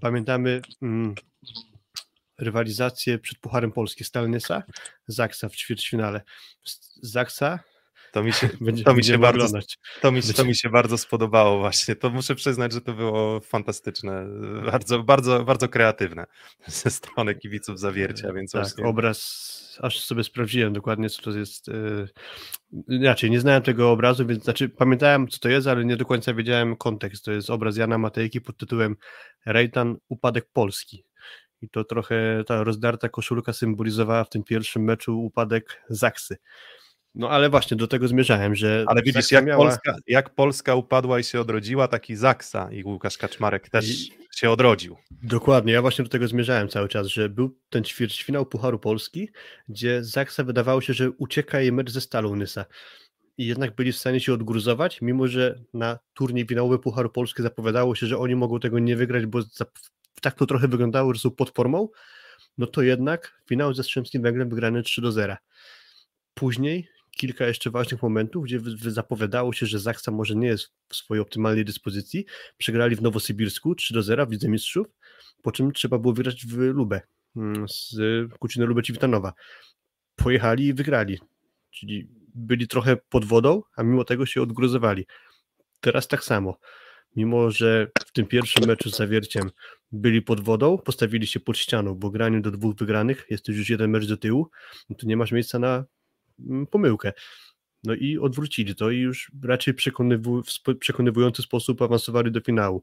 [0.00, 1.14] Pamiętamy mm,
[2.38, 4.62] rywalizację przed Pucharem Polski Stalnysa,
[5.06, 6.20] Zaksa w ćwierćfinale.
[7.02, 7.58] Zaksa
[8.16, 9.58] to mi się, Będzie, to mi się bardzo,
[10.00, 11.96] to mi, to mi się bardzo spodobało właśnie.
[11.96, 14.26] To muszę przyznać, że to było fantastyczne,
[14.64, 16.26] bardzo, bardzo, bardzo kreatywne
[16.66, 18.84] ze strony kibiców Zawiercia, więc tak, właśnie...
[18.84, 21.68] obraz, aż sobie sprawdziłem dokładnie, co to jest.
[21.68, 22.08] Yy,
[22.88, 26.34] inaczej, nie znałem tego obrazu, więc znaczy pamiętałem, co to jest, ale nie do końca
[26.34, 27.24] wiedziałem kontekst.
[27.24, 28.96] To jest obraz Jana Matejki pod tytułem
[29.46, 31.04] Rejtan Upadek Polski.
[31.66, 36.36] I to trochę ta rozdarta koszulka symbolizowała w tym pierwszym meczu upadek Zaksy.
[37.14, 38.84] No ale właśnie do tego zmierzałem, że.
[38.88, 39.64] Ale widzisz, jak, miała...
[39.64, 44.10] Polska, jak Polska upadła i się odrodziła, taki Zaksa i Łukasz Kaczmarek też I...
[44.34, 44.96] się odrodził.
[45.10, 49.30] Dokładnie, ja właśnie do tego zmierzałem cały czas, że był ten ćwierćfinał Pucharu Polski,
[49.68, 52.64] gdzie Zaksa wydawało się, że ucieka jej mecz ze Stalą Nysa.
[53.38, 57.94] I jednak byli w stanie się odgruzować, mimo że na turniej finałowy Pucharu Polski zapowiadało
[57.94, 59.42] się, że oni mogą tego nie wygrać, bo
[60.22, 61.88] tak to trochę wyglądało, że są pod formą,
[62.58, 65.36] no to jednak finał ze Strzemskim Węglem wygrany 3 do 0.
[66.34, 68.60] Później kilka jeszcze ważnych momentów, gdzie
[68.90, 72.24] zapowiadało się, że Zaksa może nie jest w swojej optymalnej dyspozycji.
[72.58, 74.86] Przegrali w Nowosybirsku 3 do 0 w Lidze Mistrzów,
[75.42, 77.00] po czym trzeba było wygrać w Lubę
[77.36, 77.96] mm, z
[78.38, 79.32] Kuciny Lubę Ciwitanowa.
[80.16, 81.18] Pojechali i wygrali,
[81.70, 85.06] czyli byli trochę pod wodą, a mimo tego się odgruzowali.
[85.80, 86.58] Teraz tak samo.
[87.16, 89.50] Mimo, że w tym pierwszym meczu z Zawierciem
[89.92, 93.90] byli pod wodą, postawili się pod ścianą, bo graniu do dwóch wygranych, jest już jeden
[93.90, 94.50] mecz do tyłu,
[94.90, 95.84] no to nie masz miejsca na
[96.40, 97.12] Mm, pomyłkę.
[97.84, 102.82] No i odwrócili to i już raczej przekonywu, w przekonywujący sposób awansowali do finału.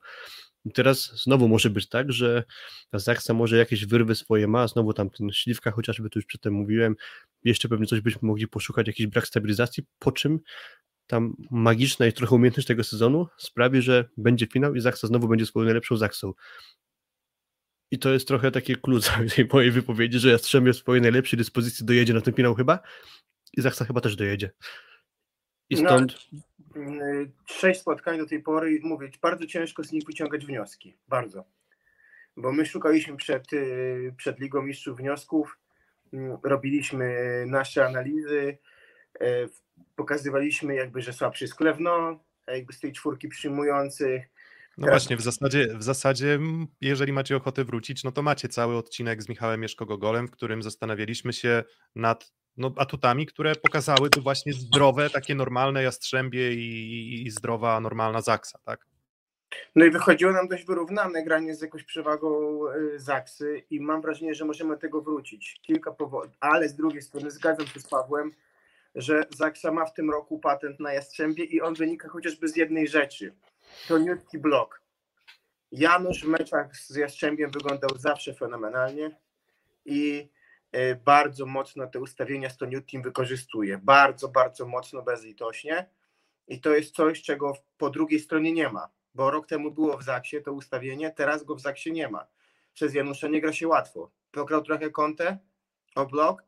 [0.66, 2.44] I teraz znowu może być tak, że
[2.90, 6.54] ta Zaksa może jakieś wyrwy swoje ma, znowu tam ten śliwka, chociażby tu już przedtem
[6.54, 6.96] mówiłem,
[7.44, 10.40] jeszcze pewnie coś byśmy mogli poszukać, jakiś brak stabilizacji, po czym
[11.08, 15.46] tam magiczna i trochę umiejętność tego sezonu sprawi, że będzie finał i Zaksa znowu będzie
[15.46, 16.34] swoją najlepszą Zaksą.
[17.92, 19.06] I to jest trochę takie klucz
[19.36, 22.80] tej mojej wypowiedzi, że Jastrzębie w swojej najlepszej dyspozycji dojedzie na ten finał chyba,
[23.58, 24.52] i Zachsa chyba też dojedzie.
[25.70, 26.18] I no, stąd...
[26.76, 27.04] No,
[27.46, 30.98] sześć spotkań do tej pory, mówię, bardzo ciężko z nich wyciągać wnioski.
[31.08, 31.46] Bardzo.
[32.38, 35.60] Bo my szukaliśmy przed, y, przed Ligą Mistrzów wniosków,
[36.14, 37.16] mm, robiliśmy
[37.48, 38.58] nasze analizy,
[39.96, 44.34] pokazywaliśmy jakby, że słabszy jest Klewno, jakby z tej czwórki przyjmujących,
[44.78, 45.02] no Teraz...
[45.02, 46.40] właśnie, w zasadzie, w zasadzie,
[46.82, 51.34] jeżeli macie ochotę wrócić, no to macie cały odcinek z Michałem Mieszko-Gogolem, w którym zastanawialiśmy
[51.34, 51.64] się
[51.96, 58.22] nad no, atutami, które pokazały tu właśnie zdrowe, takie normalne jastrzębie i, i zdrowa, normalna
[58.22, 58.86] zaksa, tak?
[59.76, 64.34] No i wychodziło nam dość wyrównane granie z jakąś przewagą y, Zaksy i mam wrażenie,
[64.36, 65.60] że możemy do tego wrócić.
[65.62, 68.32] Kilka powodów, ale z drugiej strony zgadzam się z Pawłem,
[68.96, 72.88] że Zaksa ma w tym roku patent na Jastrzębie i on wynika chociażby z jednej
[72.88, 73.36] rzeczy.
[73.88, 74.82] To niutki blok.
[75.72, 79.20] Janusz w meczach z Jastrzębiem wyglądał zawsze fenomenalnie
[79.86, 80.30] i
[80.76, 83.78] y, bardzo mocno te ustawienia z Team wykorzystuje.
[83.78, 85.90] Bardzo, bardzo mocno, bezlitośnie.
[86.48, 90.04] I to jest coś, czego po drugiej stronie nie ma bo rok temu było w
[90.04, 92.28] Zaksie to ustawienie, teraz go w Zaksie nie ma.
[92.74, 94.12] Przez Janusza nie gra się łatwo.
[94.32, 95.38] Pograł trochę kątę
[95.96, 96.44] o blok,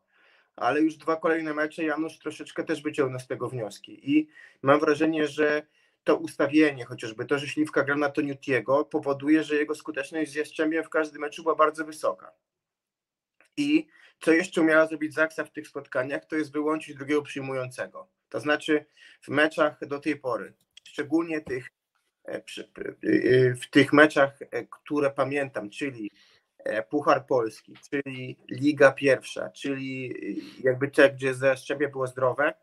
[0.56, 4.28] ale już dwa kolejne mecze Janusz troszeczkę też wyciągnął z tego wnioski i
[4.62, 5.68] mam wrażenie, że
[6.04, 10.84] to ustawienie, chociażby to, że Śliwka gra na Toniutiego, powoduje, że jego skuteczność z Jastrzębiem
[10.84, 12.32] w każdym meczu była bardzo wysoka.
[13.58, 13.88] I
[14.22, 18.08] co jeszcze umiała zrobić Zaksa w tych spotkaniach, to jest wyłączyć drugiego przyjmującego.
[18.30, 18.86] To znaczy
[19.22, 20.54] w meczach do tej pory,
[20.84, 21.70] szczególnie tych
[22.28, 26.12] E, e, w tych meczach, e, które pamiętam, czyli
[26.90, 30.14] Puchar Polski, czyli Liga Pierwsza, czyli
[30.64, 32.54] jakby te, gdzie ze Szczebie było zdrowe,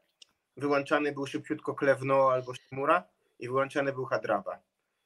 [0.57, 3.09] wyłączany był szybciutko Klewno albo Szymura
[3.39, 4.59] i wyłączany był Hadraba.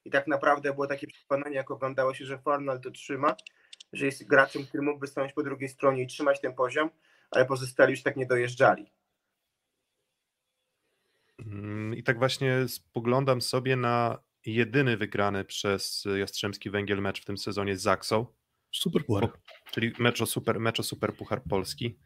[0.05, 3.37] I tak naprawdę było takie przekonanie, jak oglądało się, że Fornal to trzyma,
[3.93, 6.91] że jest graczem, który mógłby stanąć po drugiej stronie i trzymać ten poziom,
[7.31, 8.93] ale pozostali już tak nie dojeżdżali.
[11.39, 17.39] Mm, I tak właśnie spoglądam sobie na jedyny wygrany przez Jastrzębski Węgiel mecz w tym
[17.39, 18.27] sezonie z Zaksą.
[18.79, 19.29] Super Puchar.
[19.71, 21.99] Czyli mecz o super, mecz o super Puchar Polski.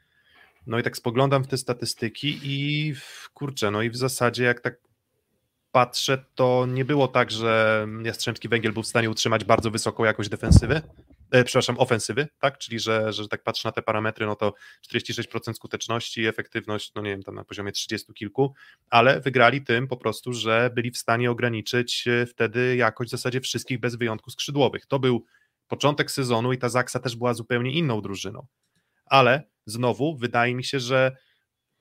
[0.66, 2.94] No i tak spoglądam w te statystyki i
[3.34, 4.74] kurczę, no i w zasadzie jak tak
[5.72, 10.28] patrzę, to nie było tak, że Jastrzębski Węgiel był w stanie utrzymać bardzo wysoką jakość
[10.28, 10.82] defensywy,
[11.30, 12.58] e, przepraszam, ofensywy, tak?
[12.58, 14.54] Czyli, że, że tak patrzę na te parametry, no to
[14.88, 18.54] 46% skuteczności, efektywność, no nie wiem, tam na poziomie 30 kilku,
[18.90, 23.40] ale wygrali tym po prostu, że byli w stanie ograniczyć e, wtedy jakość w zasadzie
[23.40, 24.86] wszystkich bez wyjątku skrzydłowych.
[24.86, 25.24] To był
[25.70, 28.46] początek sezonu i ta Zaksa też była zupełnie inną drużyną.
[29.06, 31.16] Ale znowu wydaje mi się, że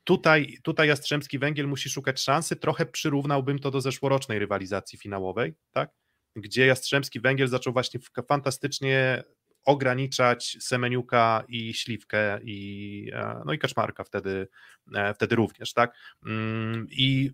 [0.03, 2.55] Tutaj, tutaj Jastrzębski Węgiel musi szukać szansy.
[2.55, 5.89] Trochę przyrównałbym to do zeszłorocznej rywalizacji finałowej, tak?
[6.35, 9.23] gdzie Jastrzębski Węgiel zaczął właśnie fantastycznie
[9.65, 14.47] ograniczać Semeniuka i Śliwkę i, e, no i Kaczmarka wtedy,
[14.95, 15.95] e, wtedy również, tak?
[16.25, 17.31] Mm, I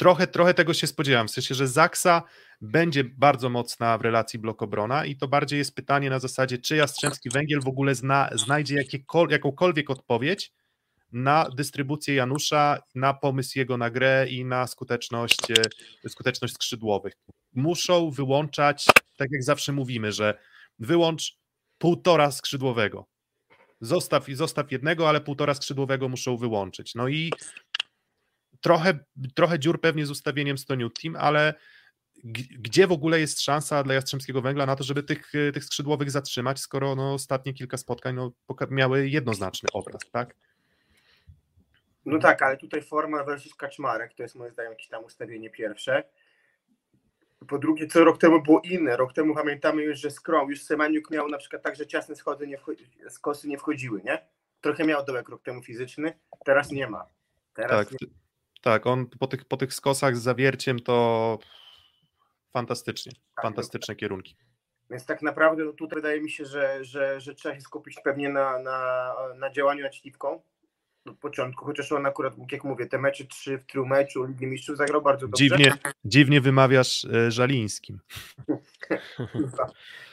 [0.00, 2.22] trochę, trochę tego się spodziewam, w sensie, że Zaksa
[2.60, 7.30] będzie bardzo mocna w relacji blok-obrona i to bardziej jest pytanie na zasadzie, czy Jastrzębski
[7.30, 8.76] Węgiel w ogóle zna, znajdzie
[9.30, 10.52] jakąkolwiek odpowiedź
[11.12, 15.50] na dystrybucję Janusza, na pomysł jego na grę i na skuteczność,
[16.04, 17.12] e, skuteczność skrzydłowych.
[17.54, 18.86] Muszą wyłączać,
[19.16, 20.38] tak jak zawsze mówimy, że
[20.78, 21.38] wyłącz
[21.78, 23.06] półtora skrzydłowego.
[23.80, 26.94] Zostaw, zostaw jednego, ale półtora skrzydłowego muszą wyłączyć.
[26.94, 27.32] No i
[28.60, 28.98] trochę,
[29.34, 31.54] trochę dziur pewnie z ustawieniem Stoniu Team, ale
[32.58, 36.60] gdzie w ogóle jest szansa dla Jastrzębskiego Węgla na to, żeby tych, tych skrzydłowych zatrzymać,
[36.60, 38.32] skoro no, ostatnie kilka spotkań no,
[38.70, 40.34] miały jednoznaczny obraz, tak?
[42.04, 46.04] No tak, ale tutaj forma versus Kaczmarek to jest moim zdaniem jakieś tam ustawienie pierwsze.
[47.48, 48.96] Po drugie, co rok temu było inne.
[48.96, 52.46] Rok temu pamiętamy już, że Skrom, już Semeniuk miał na przykład tak, że ciasne schody
[52.46, 52.58] nie
[53.08, 54.26] z kosy nie wchodziły, nie?
[54.60, 56.12] Trochę miał dołek rok temu fizyczny,
[56.44, 57.06] teraz nie ma.
[57.54, 58.08] Teraz tak, nie...
[58.60, 61.38] tak, on po tych, po tych skosach z zawierciem to
[62.52, 64.36] fantastycznie, tak, fantastyczne no, kierunki.
[64.90, 68.28] Więc tak naprawdę no tutaj wydaje mi się, że, że, że trzeba się skupić pewnie
[68.28, 70.42] na, na, na działaniu nad śliwką,
[71.06, 74.76] od początku, chociaż on akurat, jak mówię, te mecze trzy w tylu meczu Ligi Mistrzów
[74.76, 75.44] zagrał bardzo dobrze.
[75.44, 75.72] Dziwnie,
[76.04, 78.00] dziwnie wymawiasz e, Żalińskim.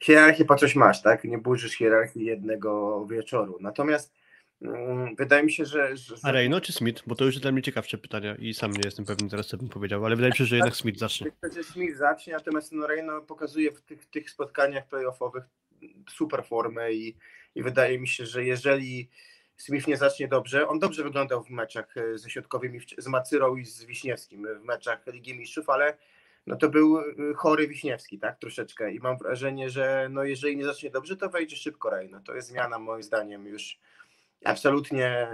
[0.00, 1.24] hierarchię po coś masz, tak?
[1.24, 3.58] Nie burzysz hierarchii jednego wieczoru.
[3.60, 4.12] Natomiast
[5.18, 5.96] wydaje mi się, że...
[5.96, 6.14] że...
[6.22, 7.02] A Reino czy Smith?
[7.06, 9.68] Bo to już dla mnie ciekawsze pytania i sam nie jestem pewny teraz, co bym
[9.68, 11.30] powiedział, ale wydaje mi się, że jednak Smith zacznie.
[11.42, 15.44] Myślę, że Smith zacznie, natomiast no Reino pokazuje w tych, tych spotkaniach playoffowych
[16.10, 17.16] super formę i,
[17.54, 19.08] i wydaje mi się, że jeżeli
[19.56, 23.64] Smith nie zacznie dobrze, on dobrze wyglądał w meczach e, ze środkowymi, z Macyrą i
[23.64, 25.96] z Wiśniewskim w meczach Ligi Mistrzów, ale
[26.46, 30.64] no to był y, chory Wiśniewski, tak, troszeczkę i mam wrażenie, że no jeżeli nie
[30.64, 33.78] zacznie dobrze, to wejdzie szybko Rej, no to jest zmiana moim zdaniem już
[34.44, 35.28] absolutnie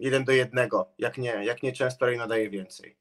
[0.00, 2.96] jeden do jednego, jak nie, jak nie często Rej nadaje więcej.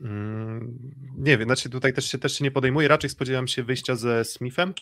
[0.00, 0.78] Mm,
[1.18, 4.24] nie wiem, znaczy tutaj też się, też się nie podejmuje, raczej spodziewam się wyjścia ze
[4.24, 4.74] Smithem,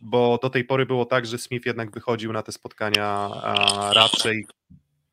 [0.00, 4.46] bo do tej pory było tak, że Smith jednak wychodził na te spotkania a raczej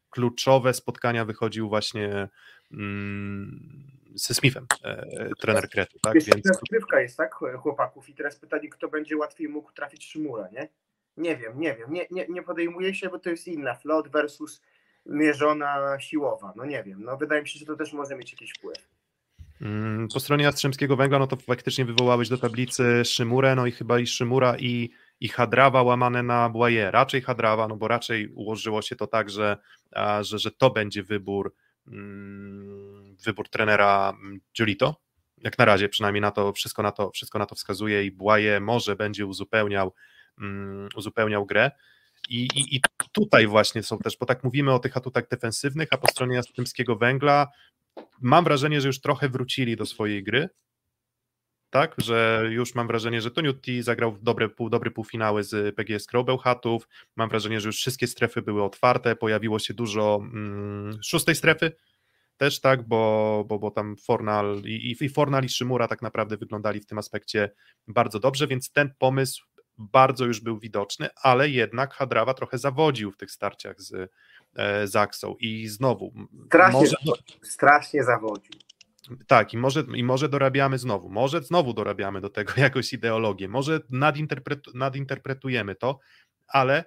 [0.09, 2.29] kluczowe spotkania wychodził właśnie
[2.71, 6.13] mm, ze Smithem, e, trener Krety, tak?
[6.13, 6.47] Więc...
[6.47, 10.67] Rozgrywka jest, tak, chłopaków i teraz pytanie, kto będzie łatwiej mógł trafić Szymura, nie?
[11.17, 14.61] Nie wiem, nie wiem, nie, nie, nie podejmuje się, bo to jest inna, float versus
[15.05, 18.51] mierzona siłowa, no nie wiem, no wydaje mi się, że to też może mieć jakiś
[18.51, 18.95] wpływ.
[19.61, 23.99] Mm, po stronie Jastrzębskiego Węgla, no to faktycznie wywołałeś do tablicy Szymurę, no i chyba
[23.99, 24.89] i Szymura i,
[25.19, 26.91] i Hadrawa łamane na Błaje.
[26.91, 29.57] Raczej Hadrawa, no bo raczej ułożyło się to tak, że,
[30.21, 31.53] że, że to będzie wybór
[31.87, 34.13] mm, wybór trenera
[34.57, 35.01] Giulito.
[35.37, 38.59] Jak na razie przynajmniej na to wszystko na to, wszystko na to wskazuje i Błaje
[38.59, 39.93] może będzie uzupełniał,
[40.41, 41.71] um, uzupełniał grę.
[42.29, 42.81] I, i, I
[43.11, 46.95] tutaj właśnie są też, bo tak mówimy o tych atutach defensywnych, a po stronie Jastrzębskiego
[46.95, 47.47] Węgla
[48.21, 50.49] mam wrażenie, że już trochę wrócili do swojej gry,
[51.69, 56.87] tak, że już mam wrażenie, że Toniutti zagrał dobre, pół, dobre półfinały z PGS Krobelchatów,
[57.15, 61.71] mam wrażenie, że już wszystkie strefy były otwarte, pojawiło się dużo mm, szóstej strefy
[62.37, 66.79] też, tak, bo, bo, bo tam Fornal i, i Fornal i Szymura tak naprawdę wyglądali
[66.79, 67.51] w tym aspekcie
[67.87, 69.45] bardzo dobrze, więc ten pomysł
[69.77, 74.11] bardzo już był widoczny, ale jednak Hadrawa trochę zawodził w tych starciach z
[74.55, 76.13] e, Zaksą i znowu...
[76.45, 76.95] Strasznie, może...
[77.41, 78.53] strasznie zawodził.
[79.27, 83.79] Tak, i może, i może dorabiamy znowu, może znowu dorabiamy do tego jakąś ideologię, może
[83.89, 85.99] nadinterpretu, nadinterpretujemy to,
[86.47, 86.85] ale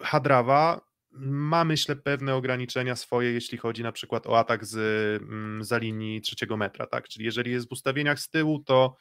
[0.00, 0.88] Hadrawa
[1.20, 4.76] ma myślę pewne ograniczenia swoje, jeśli chodzi na przykład o atak z,
[5.22, 8.96] mm, za linii trzeciego metra, tak, czyli jeżeli jest w ustawieniach z tyłu, to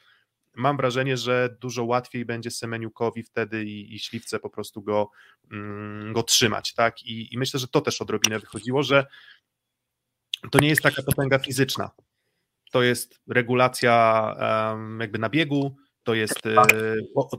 [0.56, 5.10] mam wrażenie, że dużo łatwiej będzie Semeniukowi wtedy i, i Śliwce po prostu go,
[5.52, 7.04] mm, go trzymać, tak?
[7.04, 9.06] I, I myślę, że to też odrobinę wychodziło, że
[10.52, 11.92] to nie jest taka potęga fizyczna.
[12.72, 16.66] To jest regulacja um, jakby na biegu, to jest, e,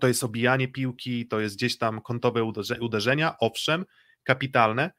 [0.00, 3.84] to jest obijanie piłki, to jest gdzieś tam kątowe uderzenia, owszem,
[4.22, 4.90] kapitalne,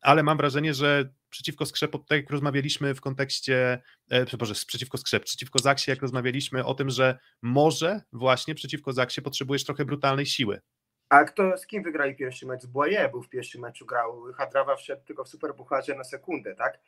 [0.00, 5.24] ale mam wrażenie, że przeciwko Skrzep, tak jak rozmawialiśmy w kontekście, e, Boże, przeciwko Skrzep,
[5.24, 10.60] przeciwko Zaksie, jak rozmawialiśmy o tym, że może właśnie przeciwko Zaksie potrzebujesz trochę brutalnej siły.
[11.08, 12.66] A kto z kim wygrali pierwszy mecz?
[12.66, 16.80] Błaje był w pierwszym meczu, grał, Hadrawa wszedł tylko w superbucharze na sekundę, tak?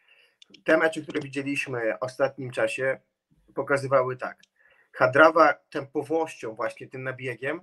[0.64, 3.00] Te mecze, które widzieliśmy w ostatnim czasie
[3.54, 4.42] pokazywały tak.
[4.92, 7.60] Hadrawa tempowością, właśnie tym nabiegiem,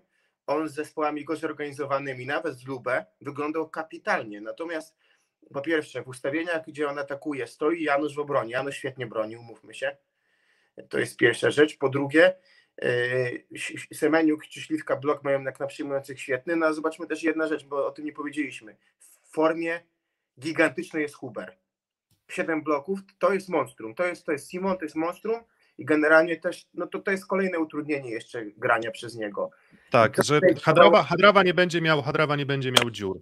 [0.47, 4.41] on z zespołami go zorganizowanymi, nawet z Lubę, wyglądał kapitalnie.
[4.41, 4.97] Natomiast
[5.53, 8.51] po pierwsze, w ustawieniach, gdzie on atakuje, stoi Janusz w obronie.
[8.51, 9.97] Janusz świetnie broni, umówmy się.
[10.89, 11.77] To jest pierwsza rzecz.
[11.77, 12.35] Po drugie,
[12.81, 13.45] yy,
[13.93, 16.55] Semeniuk czy Śliwka blok mają jak na przyjmujących świetny.
[16.55, 18.75] No a zobaczmy też jedna rzecz, bo o tym nie powiedzieliśmy.
[18.99, 19.81] W formie
[20.39, 21.57] gigantycznej jest Huber.
[22.29, 23.95] Siedem bloków to jest monstrum.
[23.95, 25.43] To jest, to jest Simon, to jest monstrum
[25.77, 29.49] i generalnie też, no to, to jest kolejne utrudnienie jeszcze grania przez niego.
[29.91, 33.19] Tak, że Hadrawa, Hadrawa nie będzie miał, Hadrawa nie będzie miał dziur.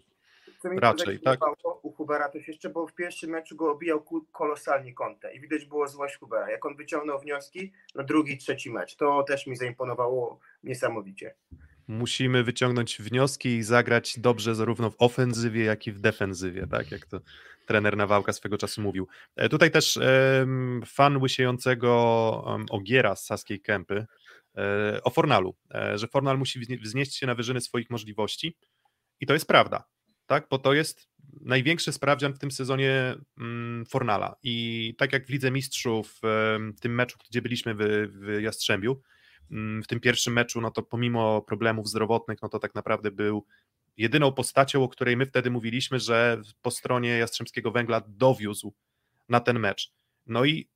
[0.68, 1.40] Co mi Raczej, tak?
[1.82, 5.88] U Hubera też jeszcze, bo w pierwszym meczu go obijał kolosalnie kątę i widać było
[5.88, 6.52] złość Hubera.
[6.52, 11.36] Jak on wyciągnął wnioski na drugi, trzeci mecz, to też mi zaimponowało niesamowicie.
[11.88, 17.06] Musimy wyciągnąć wnioski i zagrać dobrze zarówno w ofensywie, jak i w defensywie, tak jak
[17.06, 17.20] to
[17.66, 19.08] trener Nawałka swego czasu mówił.
[19.36, 20.00] E, tutaj też
[20.86, 21.90] fan łysiejącego
[22.70, 24.06] Ogiera z Saskiej Kępy
[24.58, 28.58] e, o Fornalu, e, że Fornal musi wznieść się na wyżyny swoich możliwości
[29.20, 29.84] i to jest prawda
[30.28, 30.48] tak?
[30.50, 31.10] Bo to jest
[31.42, 34.36] największy sprawdzian w tym sezonie mm, Fornala.
[34.44, 36.20] I tak jak w Lidze Mistrzów,
[36.76, 39.02] w tym meczu, gdzie byliśmy w, Jastrzębiu,
[39.52, 43.46] mm, w tym pierwszym meczu, no to pomimo problemów zdrowotnych, no to tak naprawdę był
[43.98, 48.74] jedyną postacią, o której my wtedy mówiliśmy, że po stronie Jastrzębskiego Węgla dowiózł
[49.30, 49.94] na ten mecz.
[50.26, 50.70] No i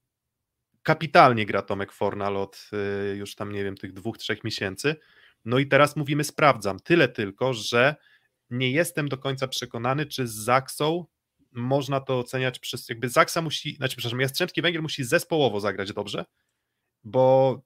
[0.84, 2.70] kapitalnie gra Tomek Fornal od
[3.14, 4.96] y, już tam, nie wiem, tych dwóch, trzech miesięcy.
[5.46, 6.80] No i teraz mówimy, sprawdzam.
[6.80, 7.96] Tyle tylko, że
[8.52, 11.06] nie jestem do końca przekonany, czy z Zaksą
[11.52, 16.26] można to oceniać przez, jakby Zaksa musi, znaczy przepraszam, Jastrzębski Węgiel musi zespołowo zagrać dobrze,
[17.04, 17.62] bo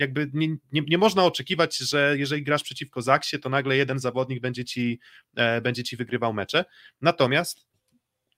[0.00, 4.40] jakby nie, nie, nie, można oczekiwać, że jeżeli grasz przeciwko Zaksie, to nagle jeden zawodnik
[4.40, 5.00] będzie ci,
[5.36, 6.64] e, będzie ci wygrywał mecze.
[7.00, 7.65] Natomiast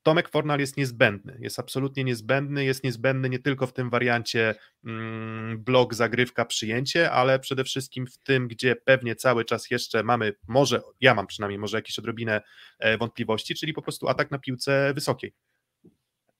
[0.08, 4.54] Tomek Fornal jest niezbędny, jest absolutnie niezbędny, jest niezbędny nie tylko w tym wariancie
[4.84, 10.34] mm, blok, zagrywka, przyjęcie, ale przede wszystkim w tym, gdzie pewnie cały czas jeszcze mamy,
[10.46, 12.40] może, ja mam przynajmniej może jakieś odrobinę
[12.78, 15.34] e, wątpliwości, czyli po prostu atak na piłce wysokiej.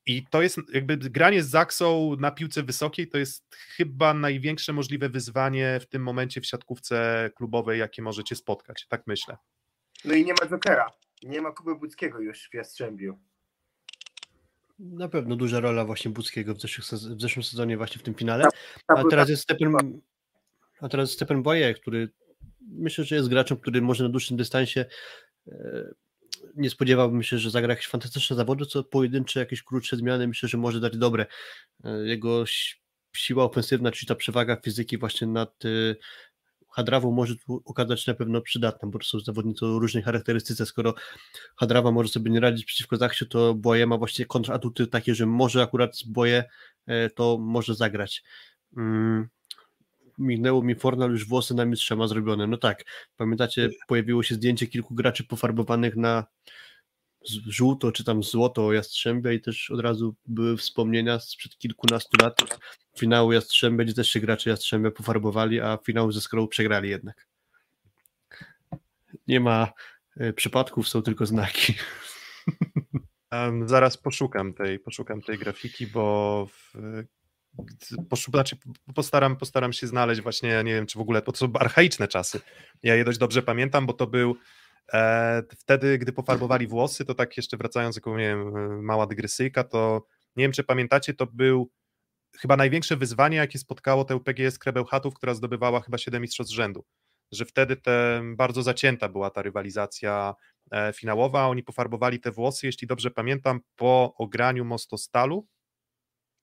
[0.07, 5.09] I to jest jakby granie z Zaksą na piłce wysokiej to jest chyba największe możliwe
[5.09, 9.37] wyzwanie w tym momencie w siatkówce klubowej, jakie możecie spotkać, tak myślę.
[10.05, 10.87] No i nie ma Jokera,
[11.23, 13.28] nie ma Kuby Budzkiego już w Jastrzębiu.
[14.79, 16.59] Na pewno duża rola właśnie Budzkiego w,
[17.17, 18.45] w zeszłym sezonie właśnie w tym finale.
[18.87, 20.01] A teraz jest Stephen,
[20.81, 22.09] a teraz Stephen Boye, który
[22.61, 24.85] myślę, że jest graczem, który może na dłuższym dystansie
[25.49, 25.89] e,
[26.57, 30.59] nie spodziewałbym się, że zagra jakieś fantastyczne zawody, co pojedyncze, jakieś krótsze zmiany myślę, że
[30.59, 31.27] może dać dobre.
[31.85, 32.45] E, jego
[33.17, 35.65] siła ofensywna, czyli ta przewaga fizyki właśnie nad
[36.79, 40.67] Hadrawą może tu okazać się na pewno przydatna, bo to są zawodnicy o różnej charakterystyce.
[40.67, 40.95] Skoro
[41.57, 45.63] Hadrawa może sobie nie radzić przeciwko Zachciu, to Boje ma właśnie kontratuty takie, że może
[45.63, 46.45] akurat z Boje
[46.87, 48.23] e, to może zagrać.
[48.77, 49.29] Mm,
[50.19, 52.47] mignęło mi Fornal, już włosy na mistrza ma zrobione.
[52.47, 52.85] No tak,
[53.17, 56.25] pamiętacie, pojawiło się zdjęcie kilku graczy pofarbowanych na
[57.47, 62.61] żółto czy tam złoto Jastrzębia i też od razu były wspomnienia sprzed kilkunastu lat
[62.99, 67.29] finału Jastrzębia, gdzie też się gracze Jastrzębia pofarbowali, a finał ze Skrą przegrali jednak.
[69.27, 69.73] Nie ma
[70.21, 71.75] y, przypadków, są tylko znaki.
[73.33, 76.75] Um, zaraz poszukam tej, poszukam tej grafiki, bo w,
[78.09, 78.57] poszu, znaczy
[78.95, 82.41] postaram, postaram się znaleźć właśnie, nie wiem, czy w ogóle to są archaiczne czasy.
[82.83, 84.37] Ja je dość dobrze pamiętam, bo to był e,
[85.59, 90.07] wtedy, gdy pofarbowali włosy, to tak jeszcze wracając, jako nie wiem, mała dygresyjka, to
[90.37, 91.71] nie wiem, czy pamiętacie, to był
[92.39, 96.85] chyba największe wyzwanie, jakie spotkało tę PGS Krebełchatów, która zdobywała chyba 7 mistrzostw z rzędu.
[97.33, 100.35] Że wtedy te, bardzo zacięta była ta rywalizacja
[100.71, 101.47] e, finałowa.
[101.47, 105.47] Oni pofarbowali te włosy, jeśli dobrze pamiętam, po ograniu Mostostalu.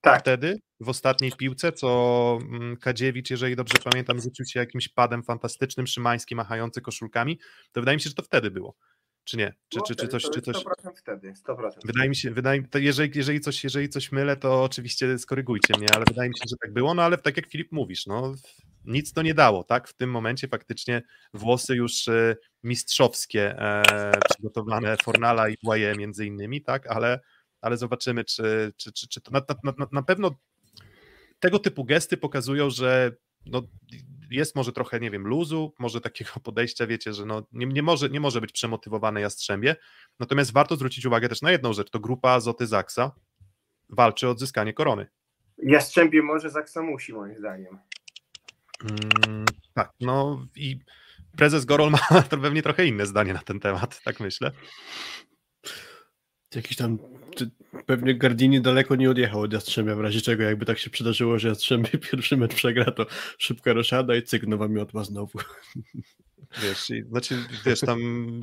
[0.06, 0.20] Tak.
[0.20, 5.88] Wtedy w ostatniej piłce, co mm, Kadziewicz, jeżeli dobrze pamiętam, rzucił się jakimś padem fantastycznym,
[5.88, 7.40] Szymański machający koszulkami,
[7.72, 8.76] to wydaje mi się, że to wtedy było.
[9.24, 9.54] Czy nie?
[9.70, 10.56] Czy, czy, czy coś, czy coś...
[10.56, 10.64] 100%
[10.96, 11.70] wtedy, 100%.
[11.86, 15.88] Wydaje mi się, wydaje to jeżeli, jeżeli, coś, jeżeli coś mylę, to oczywiście skorygujcie mnie,
[15.96, 18.34] ale wydaje mi się, że tak było, no ale tak jak Filip mówisz, no
[18.86, 19.88] nic to nie dało, tak?
[19.88, 21.02] W tym momencie faktycznie
[21.34, 26.88] włosy już e, mistrzowskie e, przygotowane Fornala i Błaje między innymi, tak?
[26.88, 27.20] Ale,
[27.66, 30.32] ale zobaczymy, czy, czy, czy, czy to na, na, na, na pewno
[31.40, 33.12] tego typu gesty pokazują, że
[33.46, 33.62] no,
[34.32, 38.10] jest może trochę, nie wiem, luzu, może takiego podejścia, wiecie, że no, nie, nie, może,
[38.10, 39.76] nie może być przemotywowane Jastrzębie,
[40.20, 43.12] natomiast warto zwrócić uwagę też na jedną rzecz, to grupa Azoty Zaksa
[43.90, 45.08] walczy o odzyskanie korony.
[45.58, 47.80] Jastrzębie może, Zaksa musi, moim zdaniem.
[48.82, 50.80] Mm, tak, no i
[51.38, 54.52] prezes Gorol ma to pewnie trochę inne zdanie na ten temat, tak myślę.
[56.56, 56.98] Jakiś tam
[57.86, 61.48] pewnie Gardini daleko nie odjechał od Jastrzębia, w razie czego jakby tak się przydarzyło, że
[61.48, 63.06] Jastrzębie pierwszy mecz przegra, to
[63.38, 65.40] szybka roszada i cyk, nowa miotła znowu.
[66.64, 68.00] Wiesz, i, znaczy, wiesz, tam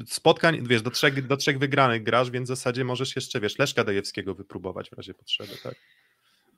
[0.07, 3.85] spotkań, wiesz, do trzech, do trzech wygranych grasz, więc w zasadzie możesz jeszcze, wiesz, Leszka
[3.85, 5.75] Dajewskiego wypróbować w razie potrzeby, tak?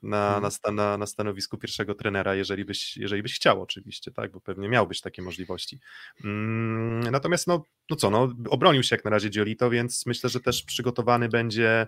[0.03, 0.53] Na, mhm.
[0.63, 4.69] na, na, na stanowisku pierwszego trenera, jeżeli byś, jeżeli byś chciał oczywiście, tak, bo pewnie
[4.69, 5.79] miałbyś takie możliwości.
[6.23, 10.39] Mm, natomiast no, no co, no, obronił się jak na razie Giolito, więc myślę, że
[10.39, 11.87] też przygotowany będzie,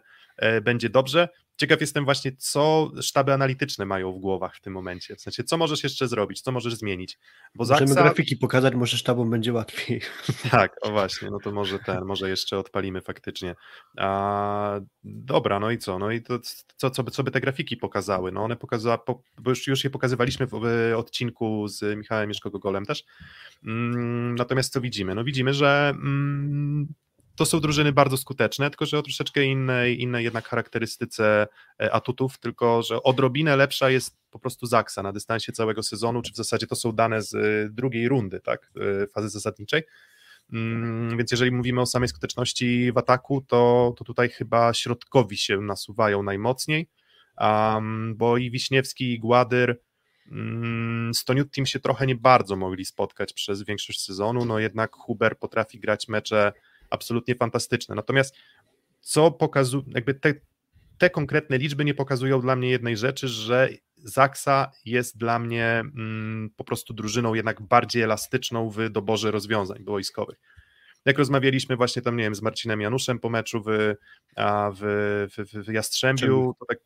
[0.62, 1.28] będzie dobrze.
[1.58, 5.16] Ciekaw jestem właśnie, co sztaby analityczne mają w głowach w tym momencie.
[5.16, 7.20] W sensie, co możesz jeszcze zrobić, co możesz zmienić.
[7.56, 8.04] Bo Możemy Zaksa...
[8.04, 10.02] grafiki pokazać, może sztabom będzie łatwiej.
[10.52, 13.56] Tak, o właśnie, no to może ten, może jeszcze odpalimy faktycznie.
[13.98, 16.00] A, dobra, no i co?
[16.00, 16.40] No i to
[16.76, 18.32] co, co, co by te grafiki pokazały?
[18.32, 18.98] No one pokazały,
[19.38, 20.54] bo już, już je pokazywaliśmy w,
[20.98, 23.04] odcinku z Michałem Mieszko-Gogolem też.
[23.66, 25.16] Mm, natomiast co widzimy?
[25.16, 26.88] No widzimy, że mm,
[27.38, 31.48] to są drużyny bardzo skuteczne, tylko że o troszeczkę innej, innej jednak charakterystyce
[31.82, 36.34] e, atutów, tylko że odrobinę lepsza jest po prostu Zaksa na dystansie całego sezonu, czy
[36.34, 38.72] w zasadzie to są dane z e, drugiej rundy, tak,
[39.04, 39.84] e, fazy zasadniczej.
[40.54, 45.62] Mm, więc jeżeli mówimy o samej skuteczności w ataku, to, to tutaj chyba środkowi się
[45.62, 46.90] nasuwają najmocniej,
[47.40, 49.82] um, bo i Wiśniewski, i Gładyr,
[50.32, 55.40] mm, Stoniut Team się trochę nie bardzo mogli spotkać przez większość sezonu, no jednak Huber
[55.40, 56.54] potrafi grać mecze
[56.90, 57.96] absolutnie fantastyczne.
[57.96, 58.36] Natomiast
[59.02, 60.34] co pokazuje, jakby te,
[60.98, 66.50] te konkretne liczby nie pokazują dla mnie jednej rzeczy, że Zaksa jest dla mnie mm,
[66.56, 70.40] po prostu drużyną jednak bardziej elastyczną w doborze rozwiązań wojskowych.
[71.06, 73.96] Jak rozmawialiśmy właśnie tam, nie wiem, z Marcinem Januszem po meczu w,
[74.36, 74.80] a w,
[75.38, 76.78] w, w Jastrzębiu, to tak...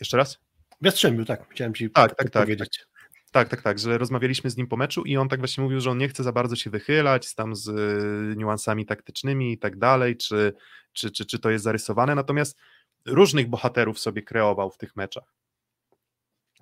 [0.00, 0.38] Jeszcze raz?
[0.80, 2.87] W Jastrzębiu, tak, chciałem ci tak, tak, tak, powiedzieć.
[3.32, 3.48] Tak.
[3.48, 5.98] Tak, tak, że rozmawialiśmy z nim po meczu i on tak właśnie mówił, że on
[5.98, 10.52] nie chce za bardzo się wychylać tam z y, niuansami taktycznymi i tak dalej, czy,
[10.92, 12.58] czy, czy, czy to jest zarysowane, natomiast
[13.06, 15.34] różnych bohaterów sobie kreował w tych meczach.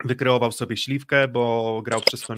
[0.05, 2.28] Wykreował sobie śliwkę, bo grał przez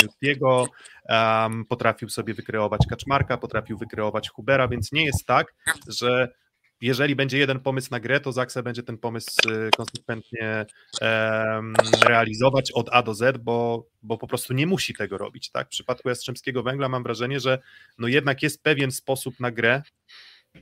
[1.09, 5.55] um, potrafił sobie wykreować Kaczmarka, potrafił wykreować Hubera, więc nie jest tak,
[5.89, 6.33] że
[6.81, 10.67] jeżeli będzie jeden pomysł na grę, to Zaksa będzie ten pomysł y, konsekwentnie
[11.01, 11.75] um,
[12.07, 15.51] realizować od A do Z, bo, bo po prostu nie musi tego robić.
[15.51, 15.67] Tak?
[15.67, 17.59] W przypadku Jastrzębskiego Węgla mam wrażenie, że
[17.99, 19.83] no jednak jest pewien sposób na grę,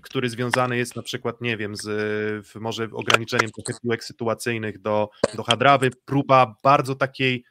[0.01, 5.43] który związany jest na przykład, nie wiem, z może ograniczeniem trochę piłek sytuacyjnych do, do
[5.43, 7.45] hadrawy, próba bardzo takiej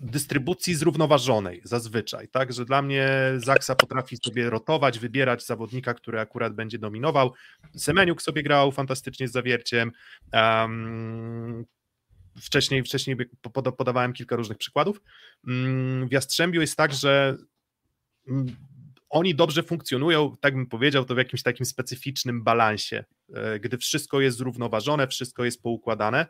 [0.00, 6.54] dystrybucji zrównoważonej zazwyczaj, tak, że dla mnie Zaksa potrafi sobie rotować, wybierać zawodnika, który akurat
[6.54, 7.32] będzie dominował.
[7.76, 9.92] Semeniuk sobie grał fantastycznie z zawierciem.
[10.32, 11.64] Um,
[12.40, 13.16] wcześniej, wcześniej
[13.76, 15.00] podawałem kilka różnych przykładów.
[15.48, 17.36] Mm, w Jastrzębiu jest tak, że
[18.28, 18.56] mm,
[19.10, 23.04] oni dobrze funkcjonują, tak bym powiedział, to w jakimś takim specyficznym balansie,
[23.34, 26.26] e, gdy wszystko jest zrównoważone, wszystko jest poukładane.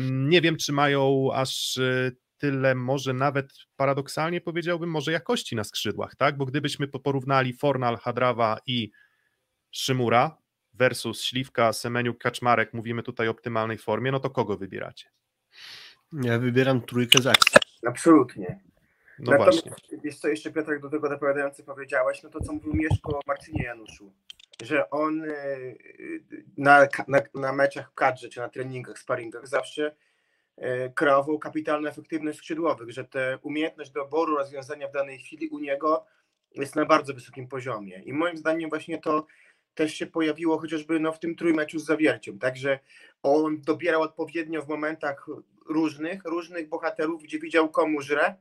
[0.00, 6.16] Nie wiem, czy mają aż e, tyle, może nawet paradoksalnie powiedziałbym, może jakości na skrzydłach,
[6.16, 6.36] tak?
[6.36, 8.90] Bo gdybyśmy porównali Fornal, Hadrawa i
[9.70, 10.36] Szymura
[10.74, 15.10] versus Śliwka, Semeniuk, Kaczmarek, mówimy tutaj o optymalnej formie, no to kogo wybieracie?
[16.12, 17.26] Ja wybieram trójkę z
[17.86, 18.60] Absolutnie.
[19.18, 19.98] No Natomiast, właśnie.
[20.04, 23.64] Jest co jeszcze Piotrek do tego dopowiadający powiedziałeś, no to co mówił Mieszko o Marcinie
[23.64, 24.12] Januszu,
[24.62, 26.22] że on y, y,
[26.56, 29.94] na, na, na meczach w kadrze, czy na treningach, sparingach zawsze
[30.94, 36.06] kreował kapitalną efektywność skrzydłowych, że ta umiejętność doboru rozwiązania w danej chwili u niego
[36.54, 38.02] jest na bardzo wysokim poziomie.
[38.04, 39.26] I moim zdaniem właśnie to
[39.74, 42.38] też się pojawiło chociażby no, w tym trójmeczu z zawierciem.
[42.38, 42.78] Także
[43.22, 45.26] on dobierał odpowiednio w momentach
[45.68, 48.34] różnych, różnych bohaterów, gdzie widział komu żre,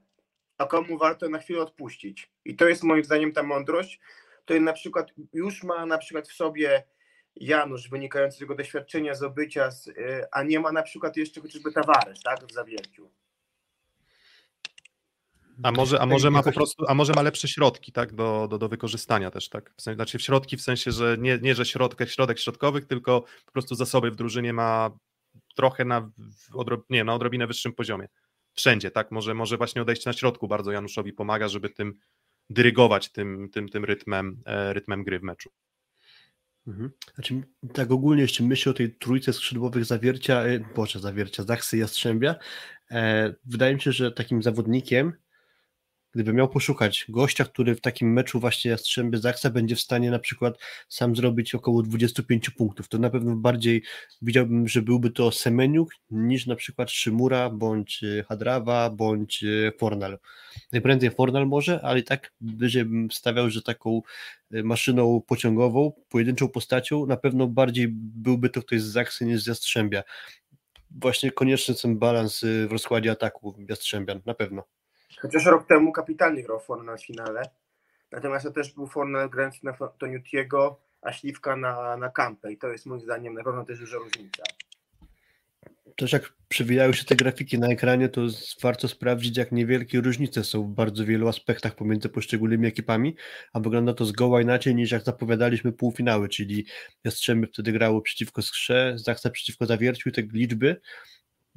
[0.58, 2.32] a komu warto na chwilę odpuścić.
[2.46, 4.00] I to jest moim zdaniem ta mądrość.
[4.46, 6.84] To na przykład już ma na przykład w sobie
[7.42, 11.42] Janusz, wynikający z tego doświadczenia z obycia, z, y, a nie ma na przykład jeszcze
[11.42, 13.10] chociażby Tavares, tak, w zawierciu.
[15.64, 18.58] A może, a może ma po prostu, a może ma lepsze środki, tak, do, do,
[18.58, 21.66] do wykorzystania też, tak, w sensie, znaczy w środki w sensie, że nie, nie że
[21.66, 24.92] środek, środek środkowych, tylko po prostu zasoby w drużynie ma
[25.56, 26.12] trochę na,
[26.54, 28.08] odrob, nie, na odrobinę wyższym poziomie
[28.58, 29.12] wszędzie, tak?
[29.12, 32.00] Może, może właśnie odejście na środku bardzo Januszowi pomaga, żeby tym
[32.50, 35.50] dyrygować tym, tym, tym rytmem, e, rytmem gry w meczu.
[36.68, 36.92] Mhm.
[37.16, 37.42] Znaczy,
[37.74, 42.36] tak ogólnie, jeśli myślę o tej trójce skrzydłowych zawiercia, e, boże, zawiercia, Zachsy Jastrzębia,
[42.92, 45.14] e, wydaje mi się, że takim zawodnikiem,
[46.14, 50.20] gdyby miał poszukać gościa, który w takim meczu właśnie Jastrzębie Zaksa będzie w stanie na
[50.20, 50.58] przykład
[50.90, 53.84] sam zrobić około 25 punktów, to na pewno bardziej
[54.22, 60.20] widziałbym, że byłby to Semeniuk niż na przykład Szymura, bądź e, Hadrawa, bądź e, Fornal.
[60.72, 64.02] Najprędzej Fornal może, ale i tak wyżej bym stawiał, że taką
[64.52, 69.48] e, maszyną pociągową, pojedynczą postacią, na pewno bardziej byłby to ktoś z Zaksy niż z
[69.48, 70.04] Jastrzębia.
[70.92, 74.77] Właśnie konieczny ten balans w rozkładzie ataku Jastrzębian, na pewno.
[75.22, 77.42] Chociaż rok temu kapitalnie grał Fornal w finale.
[78.12, 82.52] Natomiast to też był Fornal grający na Toniutiego, a Śliwka na, na Kampę.
[82.52, 84.44] I to jest moim zdaniem na pewno też duża różnica.
[85.96, 88.22] Też jak przewijają się te grafiki na ekranie, to
[88.62, 93.16] warto sprawdzić, jak niewielkie różnice są w bardzo wielu aspektach pomiędzy poszczególnymi ekipami,
[93.54, 96.66] a wygląda to zgoła inaczej niż jak zapowiadaliśmy półfinały, czyli
[97.04, 100.82] Jastrzęby wtedy grało przeciwko Skrze, Zachce przeciwko Zawierciu te liczby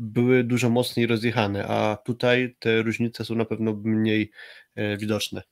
[0.01, 4.31] były dużo mocniej rozjechane, a tutaj te różnice są na pewno mniej
[4.75, 5.43] e, widoczne.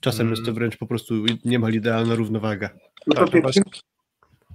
[0.00, 0.30] Czasem hmm.
[0.30, 0.54] jest to mm.
[0.54, 1.14] wręcz po prostu
[1.44, 2.70] niemal idealna równowaga.
[3.06, 3.34] No tak,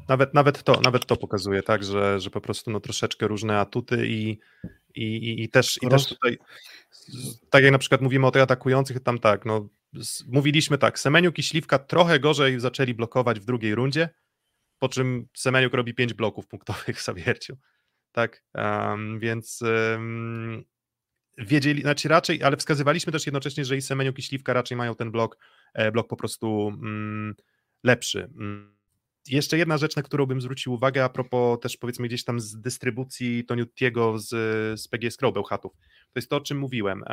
[0.09, 4.07] nawet, nawet, to, nawet to pokazuje, tak, że, że po prostu no, troszeczkę różne atuty
[4.07, 4.39] i,
[4.95, 6.37] i, i, też, i też tutaj,
[7.49, 9.69] tak jak na przykład mówimy o tych atakujących, tam tak, no,
[10.27, 14.09] mówiliśmy tak, Semeniuk i Śliwka trochę gorzej zaczęli blokować w drugiej rundzie,
[14.79, 17.57] po czym Semeniuk robi pięć bloków punktowych w Zawierciu
[18.15, 20.63] tak, um, więc um,
[21.37, 25.11] wiedzieli, znaczy raczej, ale wskazywaliśmy też jednocześnie, że i Semeniuk i Śliwka raczej mają ten
[25.11, 25.37] blok,
[25.73, 27.35] e, blok po prostu um,
[27.83, 28.23] lepszy.
[28.23, 28.75] Mm.
[29.27, 32.61] Jeszcze jedna rzecz, na którą bym zwrócił uwagę, a propos też powiedzmy gdzieś tam z
[32.61, 34.29] dystrybucji Toniutiego z,
[34.81, 35.71] z PGS Crow Bełchatów,
[36.13, 37.03] to jest to, o czym mówiłem.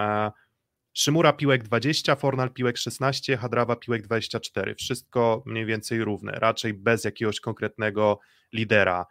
[0.95, 4.75] Szymura piłek 20, Fornal piłek 16, Hadrawa piłek 24.
[4.75, 8.19] Wszystko mniej więcej równe, raczej bez jakiegoś konkretnego
[8.53, 9.07] lidera.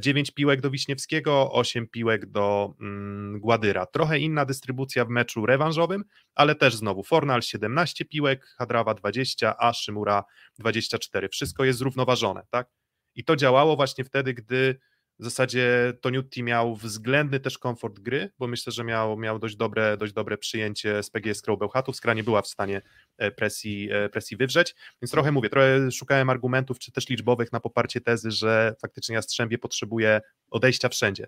[0.00, 3.86] 9 e, piłek do Wiśniewskiego, 8 piłek do mm, Gładyra.
[3.86, 6.04] Trochę inna dystrybucja w meczu rewanżowym,
[6.34, 10.24] ale też znowu Fornal 17 piłek, Hadrawa 20, a Szymura
[10.58, 11.28] 24.
[11.28, 12.68] Wszystko jest zrównoważone, tak?
[13.14, 14.78] I to działało właśnie wtedy, gdy
[15.18, 19.96] w zasadzie Toniutti miał względny też komfort gry, bo myślę, że miał, miał dość, dobre,
[19.96, 21.96] dość dobre przyjęcie z PGS Crow Bełchatów.
[21.96, 22.82] Skra nie była w stanie
[23.18, 27.60] e, presji, e, presji wywrzeć, więc trochę mówię, trochę szukałem argumentów, czy też liczbowych na
[27.60, 30.20] poparcie tezy, że faktycznie Jastrzębie potrzebuje
[30.50, 31.26] odejścia wszędzie.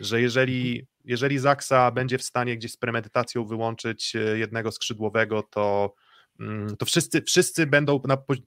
[0.00, 5.94] Że jeżeli, jeżeli Zaksa będzie w stanie gdzieś z premedytacją wyłączyć e, jednego skrzydłowego, to,
[6.40, 8.00] mm, to wszyscy, wszyscy będą,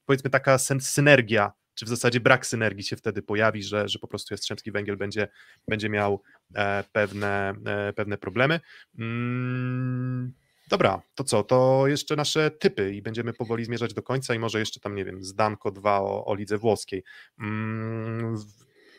[0.05, 4.34] powiedzmy, taka synergia czy w zasadzie brak synergii się wtedy pojawi, że, że po prostu
[4.34, 5.27] Jastrzębski Węgiel będzie,
[5.68, 6.22] będzie miał
[6.56, 8.60] e, pewne, e, pewne problemy.
[8.99, 10.34] Mm,
[10.69, 14.60] dobra, to co, to jeszcze nasze typy i będziemy powoli zmierzać do końca i może
[14.60, 17.03] jeszcze tam, nie wiem, zdanko dwa o, o lidze włoskiej.
[17.39, 18.38] Mm,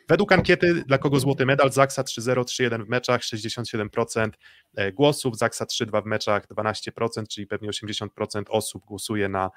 [0.09, 4.31] Według ankiety, dla kogo złoty medal, Zaksa 3-0, 3-1 w meczach, 67%
[4.77, 9.51] e, głosów, Zaksa 3-2 w meczach, 12%, czyli pewnie 80% osób głosuje na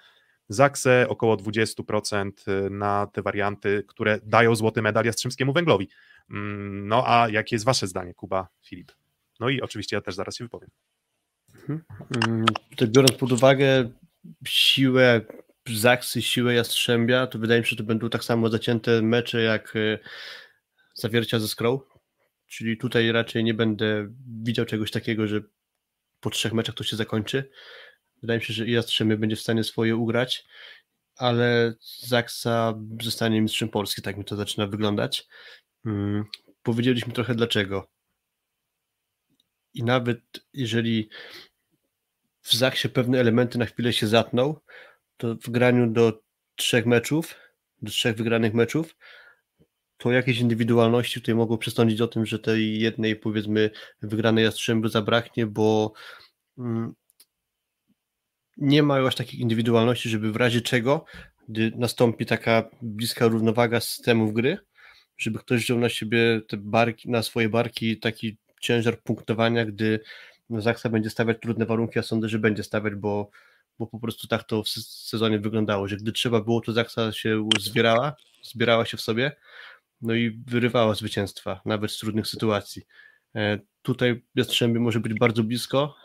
[0.50, 5.90] Zaksę, około 20% e, na te warianty, które dają złoty medal Jastrzębskiemu Węglowi.
[6.32, 8.92] Mm, no a jakie jest wasze zdanie, Kuba, Filip?
[9.40, 10.70] No i oczywiście ja też zaraz się wypowiem.
[11.70, 13.90] Mm, Tutaj biorąc pod uwagę
[14.48, 15.22] siłę
[15.76, 19.76] Zaksy, siłę Jastrzębia, to wydaje mi się, że to będą tak samo zacięte mecze jak
[19.76, 20.00] e,
[20.94, 21.80] zawiercia ze Skrą.
[22.48, 24.08] Czyli tutaj raczej nie będę
[24.44, 25.42] widział czegoś takiego, że
[26.20, 27.50] po trzech meczach to się zakończy.
[28.22, 30.46] Wydaje mi się, że Jastrzębie będzie w stanie swoje ugrać,
[31.16, 35.28] ale Zaksa zostanie mistrzem Polski, tak mi to zaczyna wyglądać.
[35.84, 36.24] Hmm,
[36.64, 37.88] powiedzieliśmy trochę dlaczego.
[39.74, 40.20] I nawet
[40.54, 41.10] jeżeli
[42.42, 44.56] w Zaksie pewne elementy na chwilę się zatną,
[45.18, 46.22] to w graniu do
[46.56, 47.36] trzech meczów,
[47.82, 48.96] do trzech wygranych meczów,
[49.98, 53.70] to jakieś indywidualności tutaj mogą przesądzić o tym, że tej jednej powiedzmy
[54.02, 55.94] wygranej Jastrzęby zabraknie, bo
[56.58, 56.94] mm,
[58.62, 61.06] nie ma już takich indywidualności, żeby w razie czego,
[61.50, 64.58] gdy nastąpi taka bliska równowaga systemów gry,
[65.18, 70.00] żeby ktoś wziął na siebie te barki, na swoje barki taki ciężar punktowania, gdy
[70.50, 73.30] Zaksa będzie stawiać trudne warunki, a sądzę, że będzie stawiać, bo,
[73.80, 77.50] bo po prostu tak to w sezonie wyglądało, że gdy trzeba było, to Zaksa się
[77.60, 79.36] zbierała, zbierała się w sobie,
[80.02, 82.84] no i wyrywała zwycięstwa, nawet z trudnych sytuacji.
[83.36, 85.96] E, tutaj Jastrzębie może być bardzo blisko,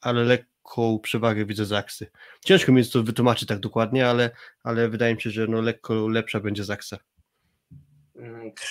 [0.00, 0.24] ale
[0.68, 2.10] lekką przewagę widzę Zaksy.
[2.44, 4.30] Ciężko mi jest to wytłumaczyć tak dokładnie, ale,
[4.62, 6.98] ale wydaje mi się, że no lekko lepsza będzie Zaksa.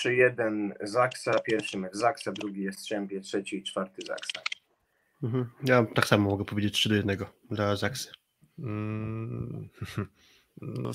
[0.06, 4.42] 3-1 Zaksa, pierwszy mecz Zaksa, drugi jest Strzępie, trzeci i czwarty Zaksa.
[5.24, 5.50] Mhm.
[5.64, 7.18] Ja tak samo mogę powiedzieć 3 do 1
[7.52, 8.12] dla Zaksy.
[8.60, 9.70] Mm,
[10.62, 10.92] no,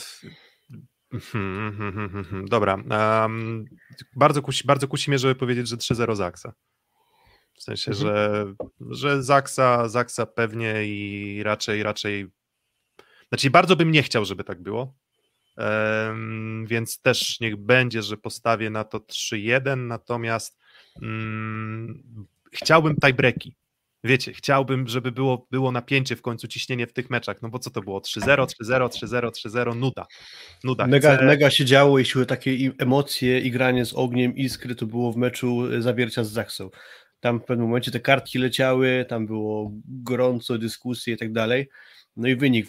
[2.54, 2.74] dobra.
[2.74, 3.64] Um,
[4.16, 6.52] bardzo, kusi, bardzo kusi mnie, żeby powiedzieć, że 3-0 Zaksa.
[7.62, 8.08] W sensie, mhm.
[8.08, 8.46] że,
[8.90, 12.26] że Zaksa, Zaksa pewnie i raczej, raczej.
[13.28, 14.94] Znaczy, bardzo bym nie chciał, żeby tak było.
[15.56, 20.58] Um, więc też niech będzie, że postawię na to 3-1, natomiast
[21.02, 23.54] um, chciałbym tiebreaki.
[24.04, 27.70] Wiecie, chciałbym, żeby było, było napięcie w końcu, ciśnienie w tych meczach, no bo co
[27.70, 28.00] to było?
[28.00, 30.06] 3-0, 3-0, 3-0, 3-0, nuda.
[30.64, 30.86] nuda.
[30.86, 31.24] Mega, Chcę...
[31.24, 35.16] mega się działo, jeśli o takie emocje i granie z ogniem, iskry, to było w
[35.16, 36.70] meczu zawiercia z Zaksą.
[37.22, 41.68] Tam w pewnym momencie te kartki leciały, tam było gorąco, dyskusje i tak dalej.
[42.16, 42.66] No i wynik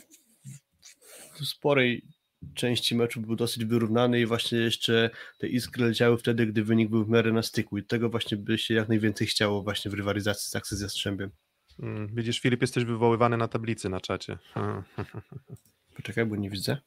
[1.33, 2.05] w sporej
[2.53, 7.05] części meczu był dosyć wyrównany i właśnie jeszcze te iskry leciały wtedy, gdy wynik był
[7.05, 10.49] w miarę na styku i tego właśnie by się jak najwięcej chciało właśnie w rywalizacji
[10.49, 11.31] z Aksy z Jastrzębiem.
[11.77, 14.37] Hmm, widzisz, Filip, jesteś wywoływany na tablicy na czacie.
[15.95, 16.77] Poczekaj, bo nie widzę.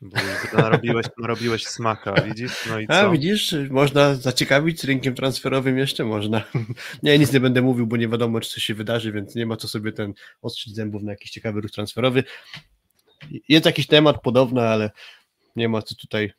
[0.00, 0.16] Bo
[0.58, 2.66] narobiłeś, narobiłeś smaka, widzisz?
[2.66, 2.92] No i co?
[2.92, 6.44] A widzisz, można zaciekawić rynkiem transferowym jeszcze można.
[7.02, 9.56] Nie, nic nie będę mówił, bo nie wiadomo, czy coś się wydarzy, więc nie ma
[9.56, 12.24] co sobie ten ostrzyć zębów na jakiś ciekawy ruch transferowy.
[13.48, 14.90] Jest jakiś temat podobny, ale
[15.56, 16.32] nie ma co tutaj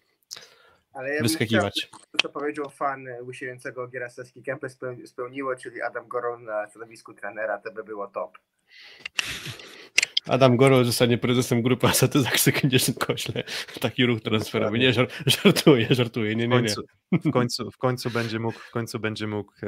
[0.98, 1.74] ale ja wyskakiwać.
[1.88, 4.68] Chciał, co powiedział fan łysiejącego Gierasowski Kępę
[5.06, 8.38] spełniło, czyli Adam Goron na stanowisku trenera, to by było top.
[10.28, 12.54] Adam Goro zostanie prezesem grupy Asety Zaksy
[13.00, 13.44] Kośle.
[13.80, 14.80] Taki ruch transferowy.
[14.80, 14.94] Nie,
[15.26, 16.36] żartuję, żartuję.
[16.36, 16.76] Nie, nie, nie.
[17.12, 19.68] W końcu, w końcu będzie mógł, w końcu będzie mógł e,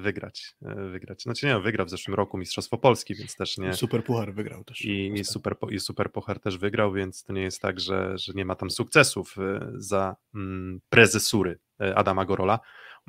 [0.00, 0.54] wygrać.
[0.62, 1.22] E, wygrać.
[1.22, 3.74] Znaczy nie, wygrał w zeszłym roku Mistrzostwo Polski, więc też nie.
[3.74, 4.84] Super Puchar wygrał też.
[4.84, 8.32] I, i, super, I Super Puchar też wygrał, więc to nie jest tak, że, że
[8.34, 11.58] nie ma tam sukcesów e, za mm, prezesury
[11.94, 12.60] Adama Gorola.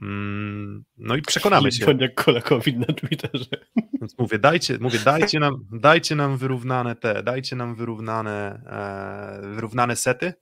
[0.02, 1.98] Mm, no i przekonamy się.
[2.00, 3.46] jak Kolakowicz na Twitterze.
[3.94, 9.96] Więc mówię, dajcie, mówię, dajcie nam, dajcie nam wyrównane te, dajcie nam wyrównane, e, wyrównane
[9.96, 10.34] sety,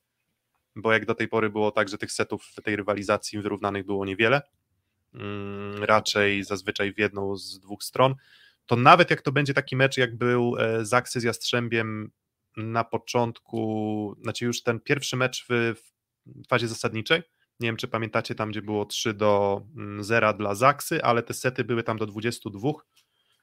[0.76, 4.06] bo jak do tej pory było tak, że tych setów w tej rywalizacji wyrównanych było
[4.06, 4.42] niewiele,
[5.14, 8.16] mm, raczej zazwyczaj w jedną z dwóch stron,
[8.66, 12.12] to nawet jak to będzie taki mecz, jak był e, Zaksy z Jastrzębiem
[12.58, 15.74] na początku, znaczy już ten pierwszy mecz w,
[16.26, 17.22] w fazie zasadniczej,
[17.60, 19.62] nie wiem, czy pamiętacie tam, gdzie było 3 do
[20.00, 22.72] 0 mm, dla Zaksy, ale te sety były tam do 22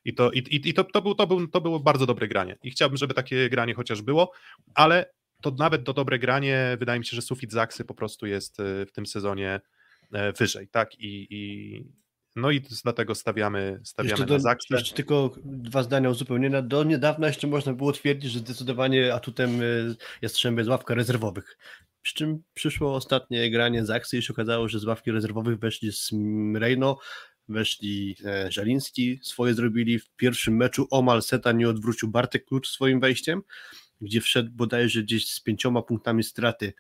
[0.05, 2.57] i to, i, i, to, to, był, to, był, to było bardzo dobre granie.
[2.63, 4.33] I chciałbym, żeby takie granie chociaż było,
[4.75, 5.13] ale
[5.43, 8.87] to nawet to dobre granie, wydaje mi się, że sufit Zaksy po prostu jest e,
[8.87, 9.61] w tym sezonie
[10.13, 10.95] e, wyżej, tak?
[10.99, 11.85] I, i
[12.37, 14.75] no i dlatego stawiamy, stawiamy jeszcze do, na Zaksę.
[14.75, 16.63] Jeszcze tylko dwa zdania uzupełnienia.
[16.63, 19.65] Do niedawna jeszcze można było twierdzić, że zdecydowanie atutem e,
[20.23, 21.59] Jastrzębie jest ławka rezerwowych.
[22.03, 25.93] Przy czym przyszło ostatnie granie z akcji i się okazało, że z ławki rezerwowych weszli
[25.93, 26.11] z
[26.55, 26.99] Reino,
[27.49, 30.87] weszli e, Żaliński, swoje zrobili w pierwszym meczu.
[30.91, 33.43] Omal seta nie odwrócił Bartek Klucz swoim wejściem,
[34.01, 36.73] gdzie wszedł bodajże gdzieś z pięcioma punktami straty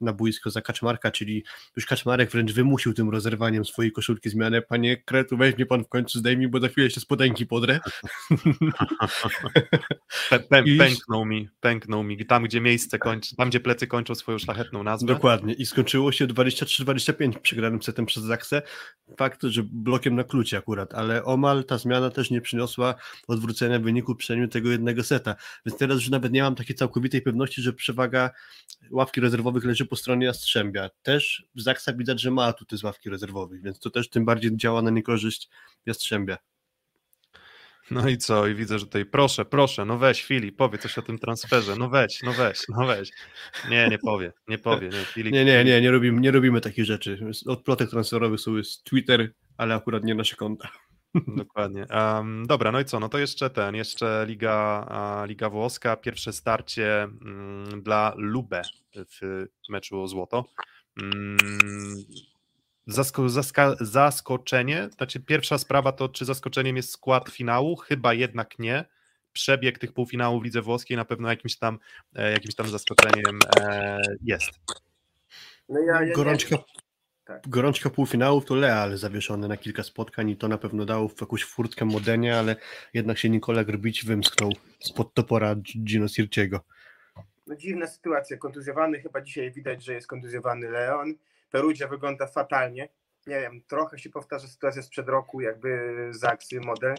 [0.00, 1.44] na boisko za Kaczmarka, czyli
[1.76, 4.62] już Kaczmarek wręcz wymusił tym rozerwaniem swojej koszulki zmianę.
[4.62, 7.80] Panie Kretu, weźmie pan w końcu zdejmij, bo za chwilę się spodenki podrę.
[10.30, 12.26] Pę, pęknął mi, pęknął mi.
[12.26, 15.06] Tam, gdzie miejsce kończy, tam, gdzie plecy kończą swoją szlachetną nazwę.
[15.06, 15.54] Dokładnie.
[15.54, 18.62] I skończyło się 23-25 przegranym setem przez Zaksę.
[19.16, 22.94] Fakt, że blokiem na klucie akurat, ale omal ta zmiana też nie przyniosła
[23.28, 25.36] odwrócenia wyniku przynajmniej tego jednego seta.
[25.66, 28.30] Więc teraz już nawet nie mam takiej całkowitej pewności, że przewaga
[28.90, 30.90] ławki rezerwowych leży po stronie Jastrzębia.
[31.02, 34.82] Też Zaksa widać, że ma atuty z ławki rezerwowych, więc to też tym bardziej działa
[34.82, 35.48] na niekorzyść
[35.86, 36.38] Jastrzębia.
[37.90, 38.46] No i co?
[38.46, 41.88] I widzę, że tutaj proszę, proszę, no weź Filip, powie coś o tym transferze, no
[41.88, 43.10] weź, no weź, no weź.
[43.70, 44.88] Nie, nie powie, nie powie.
[44.88, 47.18] Nie, Filip, nie, nie, nie, nie robimy, nie robimy takich rzeczy.
[47.46, 50.68] Od plotek transferowych są jest Twitter, ale akurat nie nasze konta.
[51.36, 51.86] Dokładnie.
[51.90, 53.00] Um, dobra, no i co?
[53.00, 54.86] No to jeszcze ten, jeszcze Liga,
[55.26, 58.62] Liga Włoska, pierwsze starcie um, dla Lube
[59.20, 60.44] w meczu o złoto.
[61.02, 61.36] Um,
[62.86, 67.76] zasko zaska zaskoczenie, znaczy pierwsza sprawa to, czy zaskoczeniem jest skład finału?
[67.76, 68.84] Chyba jednak nie.
[69.32, 71.78] Przebieg tych półfinałów w Lidze Włoskiej na pewno jakimś tam,
[72.14, 74.50] e, jakimś tam zaskoczeniem e, jest.
[75.68, 76.56] No ja, ja Gorączka
[77.30, 77.48] tak.
[77.48, 81.44] Gorączka półfinałów to Leal zawieszony na kilka spotkań i to na pewno dało w jakąś
[81.44, 82.56] furtkę Modenie, ale
[82.94, 85.54] jednak się Nikola Grbić wymsknął spod topora
[85.84, 86.60] Gino Sirciego.
[87.46, 91.14] No dziwna sytuacja, kontuzjowany, chyba dzisiaj widać, że jest kontuzjowany Leon.
[91.50, 92.88] Perugia wygląda fatalnie.
[93.26, 96.94] Nie wiem, trochę się powtarza sytuacja sprzed roku, jakby Zaksy model.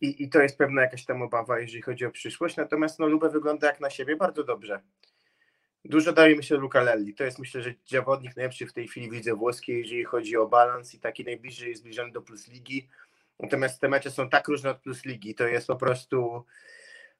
[0.00, 2.56] I, I to jest pewna jakaś tam obawa, jeżeli chodzi o przyszłość.
[2.56, 4.80] Natomiast no, Lubę wygląda jak na siebie bardzo dobrze.
[5.84, 7.14] Dużo daje mi się Luca Lelli.
[7.14, 10.94] To jest myślę, że zawodnik najlepszy w tej chwili widzę włoskiej, jeżeli chodzi o balans
[10.94, 12.88] i taki najbliżej zbliżony do Plus Ligi.
[13.38, 15.34] Natomiast te mecze są tak różne od Plus Ligi.
[15.34, 16.44] To jest po prostu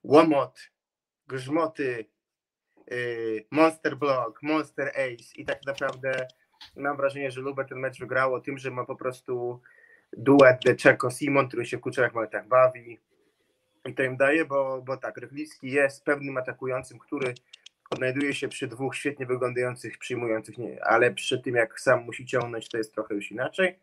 [0.03, 0.70] łomot,
[1.27, 2.07] grzmoty,
[2.91, 6.27] yy, Monster Block, Monster Ace i tak naprawdę
[6.77, 9.61] mam wrażenie, że Lubę ten mecz wygrało tym, że ma po prostu
[10.12, 12.99] duet de Czeko Simon, który się w kuczerach tak bawi
[13.85, 17.35] i to im daje, bo, bo tak, Rychlicki jest pewnym atakującym, który
[17.90, 22.68] odnajduje się przy dwóch świetnie wyglądających, przyjmujących, nie, ale przy tym jak sam musi ciągnąć,
[22.68, 23.78] to jest trochę już inaczej.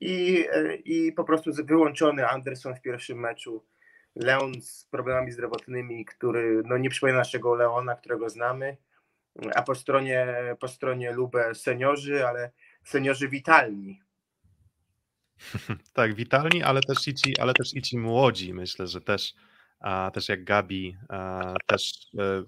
[0.00, 3.64] I, e, i po prostu wyłączony Anderson w pierwszym meczu.
[4.14, 8.76] Leon z problemami zdrowotnymi, który no, nie przypomina naszego Leona, którego znamy,
[9.54, 10.26] a po stronie,
[10.60, 12.50] po stronie Lubę seniorzy, ale
[12.84, 14.00] seniorzy witalni.
[15.92, 19.34] Tak, witalni, ale też i ci, ale też i ci młodzi, myślę, że też
[19.80, 20.96] a też jak Gabi,
[21.66, 22.44] też e,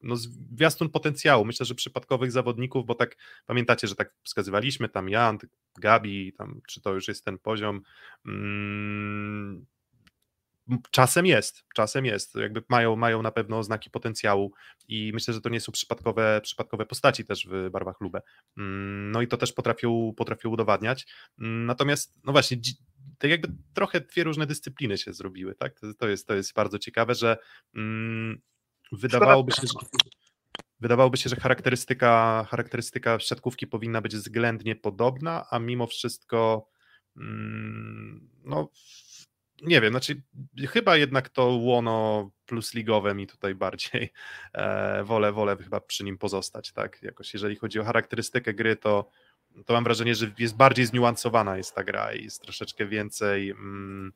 [0.00, 1.44] no, zwiastun potencjału.
[1.44, 5.38] Myślę, że przypadkowych zawodników, bo tak pamiętacie, że tak wskazywaliśmy tam Jan,
[5.78, 7.82] Gabi, tam, czy to już jest ten poziom.
[8.26, 9.66] Mm,
[10.90, 14.52] czasem jest, czasem jest, jakby mają, mają na pewno oznaki potencjału
[14.88, 18.20] i myślę, że to nie są przypadkowe, przypadkowe postaci też w barwach Lubę.
[18.58, 21.06] Mm, no i to też potrafią, potrafią udowadniać.
[21.38, 22.56] Mm, natomiast, no właśnie,
[23.18, 25.80] tak jakby trochę dwie różne dyscypliny się zrobiły, tak?
[25.98, 27.36] To jest, to jest bardzo ciekawe, że
[27.74, 28.40] mm,
[28.92, 29.86] wydawałoby się, że
[30.80, 36.68] wydawałoby się, że charakterystyka, charakterystyka siatkówki powinna być względnie podobna, a mimo wszystko
[37.16, 38.70] mm, no
[39.62, 40.22] nie wiem, znaczy
[40.68, 44.12] chyba jednak to łono plus ligowe mi tutaj bardziej
[44.52, 47.02] e, wolę, wolę chyba przy nim pozostać, tak?
[47.02, 49.10] Jakoś jeżeli chodzi o charakterystykę gry, to
[49.66, 54.12] to mam wrażenie, że jest bardziej zniuansowana jest ta gra i jest troszeczkę więcej, mm,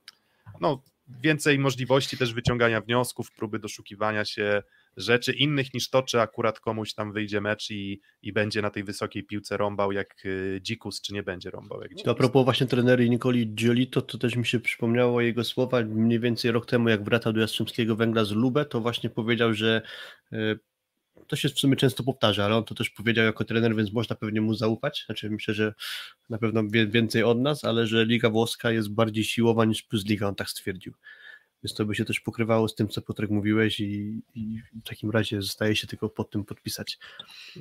[0.61, 0.83] no,
[1.23, 4.63] więcej możliwości też wyciągania wniosków, próby doszukiwania się
[4.97, 8.85] rzeczy innych niż to, czy akurat komuś tam wyjdzie mecz i, i będzie na tej
[8.85, 12.09] wysokiej piłce rąbał jak y, dzikus, czy nie będzie rąbał jak dzikus.
[12.09, 16.51] A propos właśnie trenery Nicoli Giolito, to też mi się przypomniało jego słowa mniej więcej
[16.51, 19.83] rok temu, jak wracał do Jastrzębskiego Węgla z Lubę, to właśnie powiedział, że
[20.33, 20.59] y,
[21.27, 24.17] to się w sumie często powtarza, ale on to też powiedział jako trener, więc można
[24.17, 25.05] pewnie mu zaufać.
[25.07, 25.75] Znaczy myślę, że
[26.31, 30.29] na pewno więcej od nas, ale że Liga Włoska jest bardziej siłowa niż plus Liga,
[30.29, 30.93] on tak stwierdził.
[31.63, 35.11] Więc to by się też pokrywało z tym, co Piotrek mówiłeś i, i w takim
[35.11, 36.99] razie zostaje się tylko pod tym podpisać.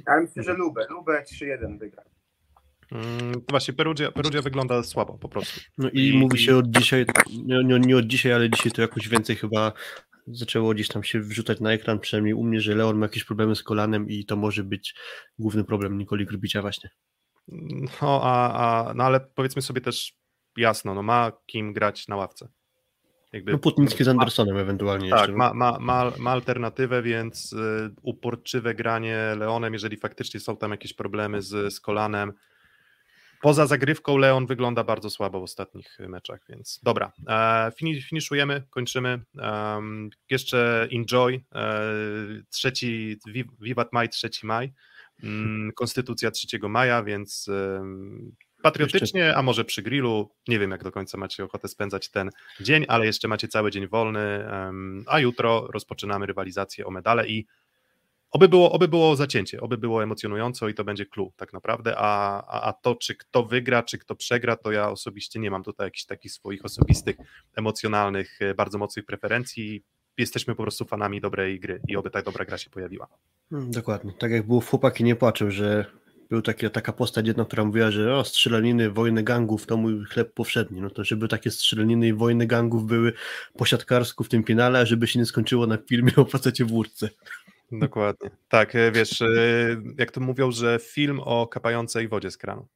[0.06, 2.04] Ale myślę, że Lubę, Lubę 3-1 wygra.
[2.92, 5.62] Mm, właśnie Perugia, Perugia wygląda słabo po prostu.
[5.78, 7.06] No i, I mówi się od dzisiaj,
[7.46, 9.74] nie, nie, nie, od dzisiaj, ale dzisiaj to jakoś więcej chyba
[10.28, 13.56] zaczęło gdzieś tam się wrzucać na ekran, przynajmniej u mnie, że Leon ma jakieś problemy
[13.56, 14.96] z kolanem i to może być
[15.40, 16.90] główny problem Nikoli Grubicia właśnie.
[18.02, 20.14] No, a, a, no ale powiedzmy sobie też
[20.58, 22.50] jasno, no ma kim grać na ławce.
[23.34, 25.36] Jakby, no Putnicki z Andersonem ewentualnie tak, jeszcze.
[25.36, 27.58] Ma, ma, ma, ma alternatywę, więc y,
[28.02, 32.34] uporczywe granie Leonem, jeżeli faktycznie są tam jakieś problemy z, z kolanem,
[33.42, 37.12] poza zagrywką Leon wygląda bardzo słabo w ostatnich meczach, więc dobra.
[37.28, 39.20] E, fini, finiszujemy, kończymy.
[39.36, 41.84] Um, jeszcze Enjoy, e,
[42.50, 43.20] trzeci,
[43.62, 44.74] Vivat Maj, 3 maj,
[45.24, 50.92] mm, Konstytucja 3 maja, więc um, patriotycznie, a może przy grillu, nie wiem jak do
[50.92, 55.68] końca macie ochotę spędzać ten dzień, ale jeszcze macie cały dzień wolny, um, a jutro
[55.68, 57.48] rozpoczynamy rywalizację o medale i
[58.32, 62.44] Oby było, oby było zacięcie, oby było emocjonująco i to będzie clue tak naprawdę, a,
[62.48, 65.88] a, a, to czy kto wygra, czy kto przegra, to ja osobiście nie mam tutaj
[65.88, 67.16] jakichś takich swoich osobistych,
[67.56, 69.84] emocjonalnych, e, bardzo mocnych preferencji.
[70.18, 73.08] Jesteśmy po prostu fanami dobrej gry i oby ta dobra gra się pojawiła.
[73.50, 75.86] Hmm, dokładnie, tak jak było w Chłopaki nie płaczą, że
[76.32, 80.34] był taki, taka postać jedna, która mówiła, że o, strzelaniny, wojny gangów to mój chleb
[80.34, 80.82] powszedni.
[80.82, 83.14] No to żeby takie strzelaniny i wojny gangów były
[83.58, 86.72] po siatkarsku w tym finale, a żeby się nie skończyło na filmie o facecie w
[86.72, 87.10] łódce.
[87.72, 88.30] Dokładnie.
[88.50, 89.28] Tak, e, wiesz, e,
[89.98, 92.68] jak to mówią, że film o kapającej wodzie z kranu.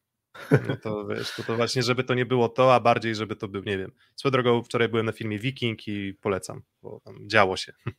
[0.68, 3.48] No to wiesz, to, to właśnie, żeby to nie było to, a bardziej, żeby to
[3.48, 3.92] był, nie wiem.
[4.16, 7.74] Swoją drogą, wczoraj byłem na filmie Viking i polecam, bo tam działo się.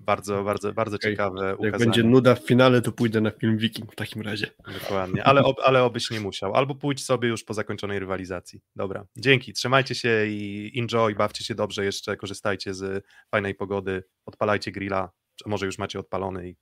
[0.00, 1.10] bardzo, bardzo, bardzo okay.
[1.10, 1.84] ciekawe Jak ukazanie.
[1.84, 4.46] będzie nuda w finale, to pójdę na film Viking w takim razie.
[4.82, 6.54] Dokładnie, ale, ob, ale obyś nie musiał.
[6.54, 8.60] Albo pójdź sobie już po zakończonej rywalizacji.
[8.76, 14.72] Dobra, dzięki, trzymajcie się i enjoy, bawcie się dobrze jeszcze, korzystajcie z fajnej pogody, odpalajcie
[14.72, 15.10] grilla,
[15.46, 16.56] może już macie odpalony i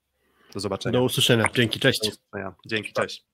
[0.54, 0.92] do zobaczenia.
[0.92, 1.44] Do usłyszenia.
[1.54, 2.10] Dzięki, cześć.
[2.66, 3.24] Dzięki, cześć.